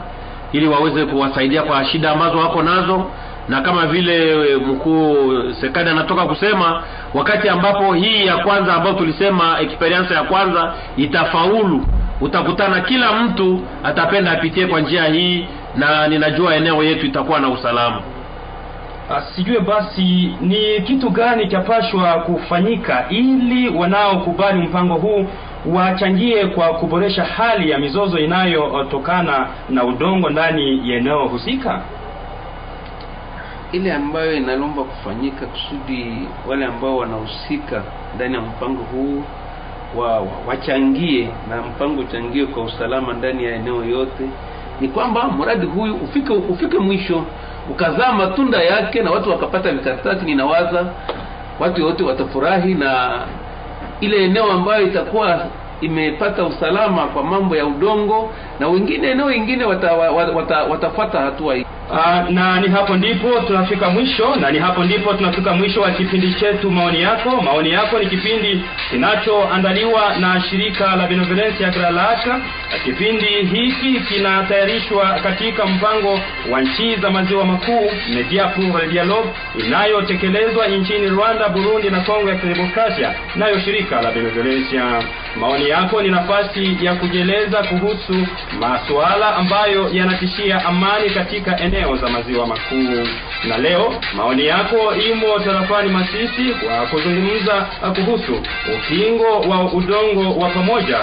ili 0.53 0.66
waweze 0.68 1.05
kuwasaidia 1.07 1.62
kwa 1.62 1.85
shida 1.85 2.11
ambazo 2.11 2.39
wako 2.39 2.62
nazo. 2.62 3.05
Na 3.49 3.61
kama 3.61 3.87
vile 3.87 4.37
mkuu 4.57 5.16
sekadi 5.61 5.91
anatoka 5.91 6.24
kusema 6.26 6.83
wakati 7.14 7.49
ambapo 7.49 7.93
hii 7.95 8.26
ya 8.26 8.37
kwanza 8.37 8.74
ambayo 8.74 8.95
tulisema 8.95 9.61
experience 9.61 10.14
ya 10.14 10.22
kwanza 10.22 10.74
itafaulu 10.97 11.87
utakutana 12.20 12.81
kila 12.81 13.12
mtu 13.12 13.61
atapenda 13.85 14.33
apitie 14.33 14.66
kwa 14.66 14.81
njia 14.81 15.05
hii 15.05 15.47
na 15.76 16.09
ninajua 16.09 16.55
eneo 16.55 16.83
yetu 16.85 17.07
itakuwa 17.07 17.41
na 17.41 17.49
usalama 17.49 18.01
sijue 19.37 19.61
basi 19.61 20.35
ni 20.41 20.81
kitu 20.87 21.11
gani 21.11 21.49
chapashwa 21.49 22.13
kufanyika 22.15 23.09
ili 23.09 23.69
wanaokubali 23.69 24.61
mpango 24.63 24.95
huu 24.95 25.27
wachangie 25.67 26.47
kwa 26.47 26.69
kuboresha 26.69 27.25
hali 27.25 27.71
ya 27.71 27.79
mizozo 27.79 28.19
inayotokana 28.19 29.47
na 29.69 29.85
udongo 29.85 30.31
ndani 30.31 30.91
ya 30.91 30.97
eneo 30.97 31.29
husika. 31.29 31.81
ile 33.73 33.93
ambayo 33.93 34.35
inalomba 34.37 34.83
kufanyika 34.85 35.47
kusudi 35.47 36.29
wale 36.49 36.65
ambao 36.65 36.97
wanahusika 36.97 37.83
ndani 38.17 38.35
ya 38.35 38.41
mpango 38.41 38.83
huu 38.83 39.23
wa, 39.97 40.13
wa, 40.21 40.27
wachangie 40.47 41.29
na 41.51 41.57
mpango 41.63 42.01
uchangie 42.01 42.47
kwa 42.47 42.63
usalama 42.65 43.13
ndani 43.13 43.45
ya 43.45 43.55
eneo 43.55 43.85
yote 43.85 44.25
ni 44.81 44.89
kwamba 44.89 45.29
mradi 45.29 45.67
huyu 45.67 45.95
ufike 45.95 46.33
ufike 46.33 46.79
mwisho 46.79 47.25
ukazaa 47.71 48.12
matunda 48.12 48.62
yake 48.62 49.03
na 49.03 49.11
watu 49.11 49.31
wakapata 49.31 49.71
vikaratasi 49.71 50.25
ninawaza 50.25 50.85
watu 51.61 51.85
wote 51.87 52.05
watafurahi 52.05 52.75
na 52.75 53.11
ile 54.01 54.25
eneo 54.25 54.53
ambayo 54.53 54.87
itakuwa 54.87 55.41
imepata 55.81 56.45
usalama 56.45 57.07
kwa 57.07 57.23
mambo 57.25 57.57
ya 57.57 57.66
udongo 57.66 58.31
na 58.61 58.69
wengine 58.69 59.11
eneo 59.11 59.27
wengine 59.27 59.65
wata, 59.65 59.93
wata, 59.93 60.89
wata, 60.99 61.21
hatua 61.21 61.55
hii. 61.55 61.65
Uh, 61.91 62.31
na 62.31 62.61
ni 62.61 62.69
hapo 62.69 62.97
ndipo 62.97 63.41
tunafika 63.41 63.91
mwisho 63.91 64.37
na 64.37 64.51
ni 64.51 64.59
hapo 64.59 64.85
ndipo 64.85 65.13
tunafika 65.15 65.53
mwisho 65.55 65.81
wa 65.81 65.91
kipindi 65.91 66.35
chetu 66.35 66.71
maoni 66.71 67.03
yako. 67.03 67.31
Maoni 67.43 67.71
yako 67.71 67.99
ni 67.99 68.07
kipindi 68.07 68.63
kinachoandaliwa 68.91 70.17
na 70.17 70.41
shirika 70.41 70.97
la 70.97 71.07
benevolence 71.07 71.63
ya 71.63 71.71
Gralaka 71.71 72.41
kipindi 72.85 73.27
hiki 73.27 74.01
kinatayarishwa 74.01 75.19
katika 75.23 75.67
mpango 75.67 76.21
wa 76.51 76.61
nchi 76.61 76.97
za 76.97 77.11
maziwa 77.11 77.45
makuu 77.45 77.91
Media 78.15 78.47
pour 78.49 78.87
dialogue 78.91 79.31
inayotekelezwa 79.67 80.67
nchini 80.67 81.09
Rwanda 81.09 81.49
Burundi 81.49 81.91
na 81.91 82.01
Kongo 82.01 82.29
ya 82.29 82.37
Kidemokrasia. 82.37 83.15
Nayo 83.37 83.59
shirika 83.61 84.03
la 84.03 84.11
benevolence 84.13 84.81
maoni 85.41 85.69
yako 85.69 86.03
ni 86.03 86.09
nafasi 86.11 86.77
ya 86.83 86.95
kujieleza 86.95 87.63
kuhusu 87.63 88.27
masuala 88.61 89.37
ambayo 89.37 89.89
yanatishia 89.93 90.65
amani 90.65 91.11
katika 91.11 91.61
eneo 91.61 91.97
za 91.97 92.09
maziwa 92.09 92.47
makuu 92.47 93.09
na 93.49 93.59
leo 93.59 93.95
maoni 94.17 94.47
yako 94.47 94.95
imo 94.95 95.39
tarafani 95.39 95.89
Masisi 95.89 96.55
kwa 96.67 96.87
kuzungumza 96.87 97.67
kuhusu 97.95 98.43
ukingo 98.77 99.41
wa 99.41 99.73
udongo 99.73 100.39
wa 100.41 100.49
pamoja. 100.51 100.99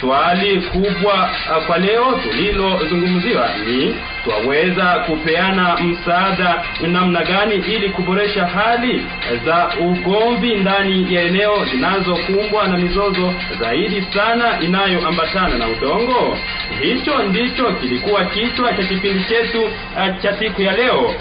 Swali 0.00 0.60
kubwa 0.60 1.30
kwa 1.66 1.78
leo 1.78 2.20
tulilozungumziwa 2.22 3.48
ni 3.66 3.94
twaweza 4.24 4.84
kupeana 4.84 5.76
msaada 5.76 6.62
namna 6.86 7.22
gani 7.24 7.54
ili 7.54 7.88
kuboresha 7.88 8.46
hali 8.46 9.06
za 9.44 9.68
ugomvi 9.80 10.54
ndani 10.54 11.14
ya 11.14 11.22
eneo 11.22 11.64
zinazokumbwa 11.64 12.68
na 12.68 12.76
mizozo 12.78 13.34
zaidi 13.60 14.02
sana 14.14 14.60
inayoambatana 14.60 15.58
na 15.58 15.68
udongo. 15.68 16.38
Hicho 16.84 17.18
ndicho 17.22 17.72
kilikuwa 17.72 18.24
kichwa 18.24 18.72
cha 18.72 18.82
kipindi 18.82 19.24
chetu 19.24 19.62
uh, 19.62 20.22
cha 20.22 20.36
siku 20.38 20.62
ya 20.62 20.72
leo. 20.72 21.14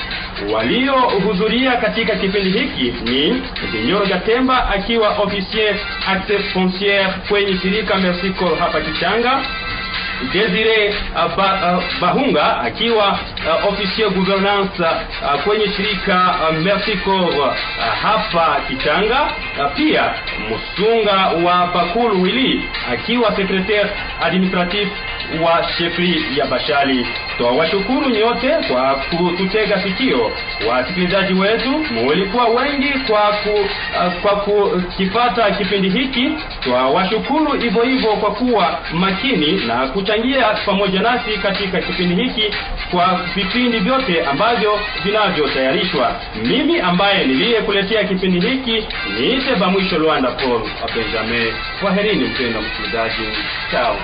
Waliohudhuria 0.54 1.72
katika 1.78 2.16
kipindi 2.16 2.50
hiki 2.60 2.94
ni 3.12 3.42
Binyoro 3.72 4.06
Gatemba 4.06 4.70
akiwa 4.70 5.10
officier 5.10 5.76
acte 6.08 6.40
foncier 6.40 7.14
kwenye 7.30 7.58
shirika 7.58 7.98
Mercy 7.98 8.34
hapa 8.60 8.82
Kichanga, 8.82 9.42
Desire 10.34 10.94
uh, 11.16 11.36
ba, 11.36 11.78
uh, 11.78 11.84
Bahunga 12.02 12.58
akiwa 12.62 13.20
uh, 13.48 13.70
officier 13.74 14.10
gouvernance 14.10 14.84
uh, 14.84 15.44
kwenye 15.44 15.68
shirika 15.68 16.36
uh, 16.50 16.58
Merci 16.58 16.98
Corps 16.98 17.36
uh, 17.38 17.54
hapa 18.02 18.58
Kitanga 18.68 19.22
uh, 19.24 19.74
pia 19.76 20.14
Musunga 20.50 21.16
wa 21.46 21.68
Bakulu 21.74 22.22
Wili 22.22 22.70
akiwa 22.94 23.36
secretaire 23.36 23.90
administratif 24.22 24.88
wa 25.44 25.64
shefri 25.78 26.24
ya 26.36 26.46
Bashali. 26.46 27.08
Twawashukuru 27.38 28.10
nyote 28.10 28.50
kwa 28.68 28.96
kututega 28.96 29.84
sikio. 29.84 30.32
Wasikilizaji 30.70 31.34
wetu, 31.34 31.70
mulikuwa 31.92 32.46
wengi 32.48 32.90
kwa 33.08 33.22
ku, 33.22 33.50
uh, 33.50 34.14
kwa 34.22 34.36
kukipata 34.36 35.52
kipindi 35.52 35.90
hiki. 35.90 36.32
Twawashukuru 36.60 37.52
hivyo 37.52 37.82
hivyo 37.84 38.12
kwa 38.12 38.32
kuwa 38.32 38.80
makini 38.94 39.52
na 39.52 39.88
kuchangia 40.08 40.54
pamoja 40.66 41.00
nasi 41.02 41.38
katika 41.38 41.82
kipindi 41.82 42.24
hiki 42.24 42.56
kwa 42.92 43.22
vipindi 43.36 43.80
vyote 43.80 44.26
ambavyo 44.26 44.80
vinavyotayarishwa. 45.04 46.22
Mimi 46.36 46.80
ambaye 46.80 47.26
niliyekuletea 47.26 48.04
kipindi 48.04 48.40
hiki 48.50 48.88
niite 49.20 49.56
Bamwisho 49.56 49.98
Luanda 49.98 50.32
Paul 50.32 50.62
Benjamin. 50.96 51.54
Kwaherini 51.82 52.24
mpenda 52.24 52.62
msikilizaji, 52.62 53.24
chao. 53.72 54.00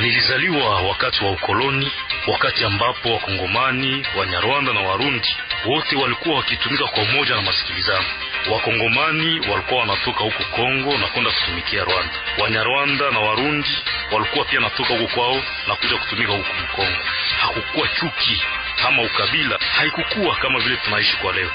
Nilizaliwa 0.00 0.80
wakati 0.82 1.24
wa 1.24 1.30
ukoloni, 1.30 1.90
wakati 2.32 2.64
ambapo 2.64 3.12
Wakongomani, 3.12 4.06
Wanyarwanda 4.18 4.72
na 4.72 4.80
Warundi 4.80 5.28
wote 5.66 5.96
walikuwa 5.96 6.36
wakitumika 6.36 6.84
kwa 6.84 7.02
umoja 7.02 7.34
na 7.36 7.42
masikilizano. 7.42 8.04
Wakongomani 8.48 9.40
walikuwa 9.50 9.80
wanatoka 9.80 10.18
huko 10.24 10.44
Kongo 10.56 10.98
na 10.98 11.06
kwenda 11.06 11.30
kutumikia 11.30 11.84
Rwanda. 11.84 12.12
Wanyarwanda 12.38 13.10
na 13.10 13.18
Warundi 13.20 13.68
walikuwa 14.12 14.44
pia 14.44 14.60
natoka 14.60 14.94
huko 14.98 15.14
kwao 15.14 15.42
na 15.68 15.74
kuja 15.76 15.96
kutumika 15.96 16.32
huko 16.32 16.48
Mkongo. 16.62 16.98
Hakukuwa 17.40 17.88
chuki 17.88 18.42
ama 18.86 19.02
ukabila, 19.02 19.58
haikukuwa 19.76 20.36
kama 20.36 20.58
vile 20.60 20.76
tunaishi 20.76 21.16
kwa 21.16 21.32
leo. 21.32 21.50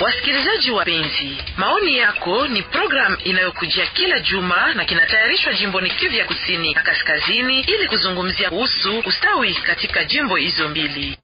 Wasikilizaji 0.00 0.70
wapenzi, 0.70 1.36
maoni 1.56 1.98
yako 1.98 2.48
ni 2.48 2.62
programu 2.62 3.16
inayokujia 3.24 3.86
kila 3.86 4.20
juma 4.20 4.74
na 4.74 4.84
kinatayarishwa 4.84 5.52
jimboni 5.54 5.90
Kivu 5.90 6.14
ya 6.16 6.24
kusini 6.24 6.74
na 6.74 6.82
kaskazini 6.82 7.60
ili 7.60 7.88
kuzungumzia 7.88 8.48
kuhusu 8.50 8.98
ustawi 8.98 9.54
katika 9.54 10.04
jimbo 10.04 10.36
hizo 10.36 10.68
mbili. 10.68 11.16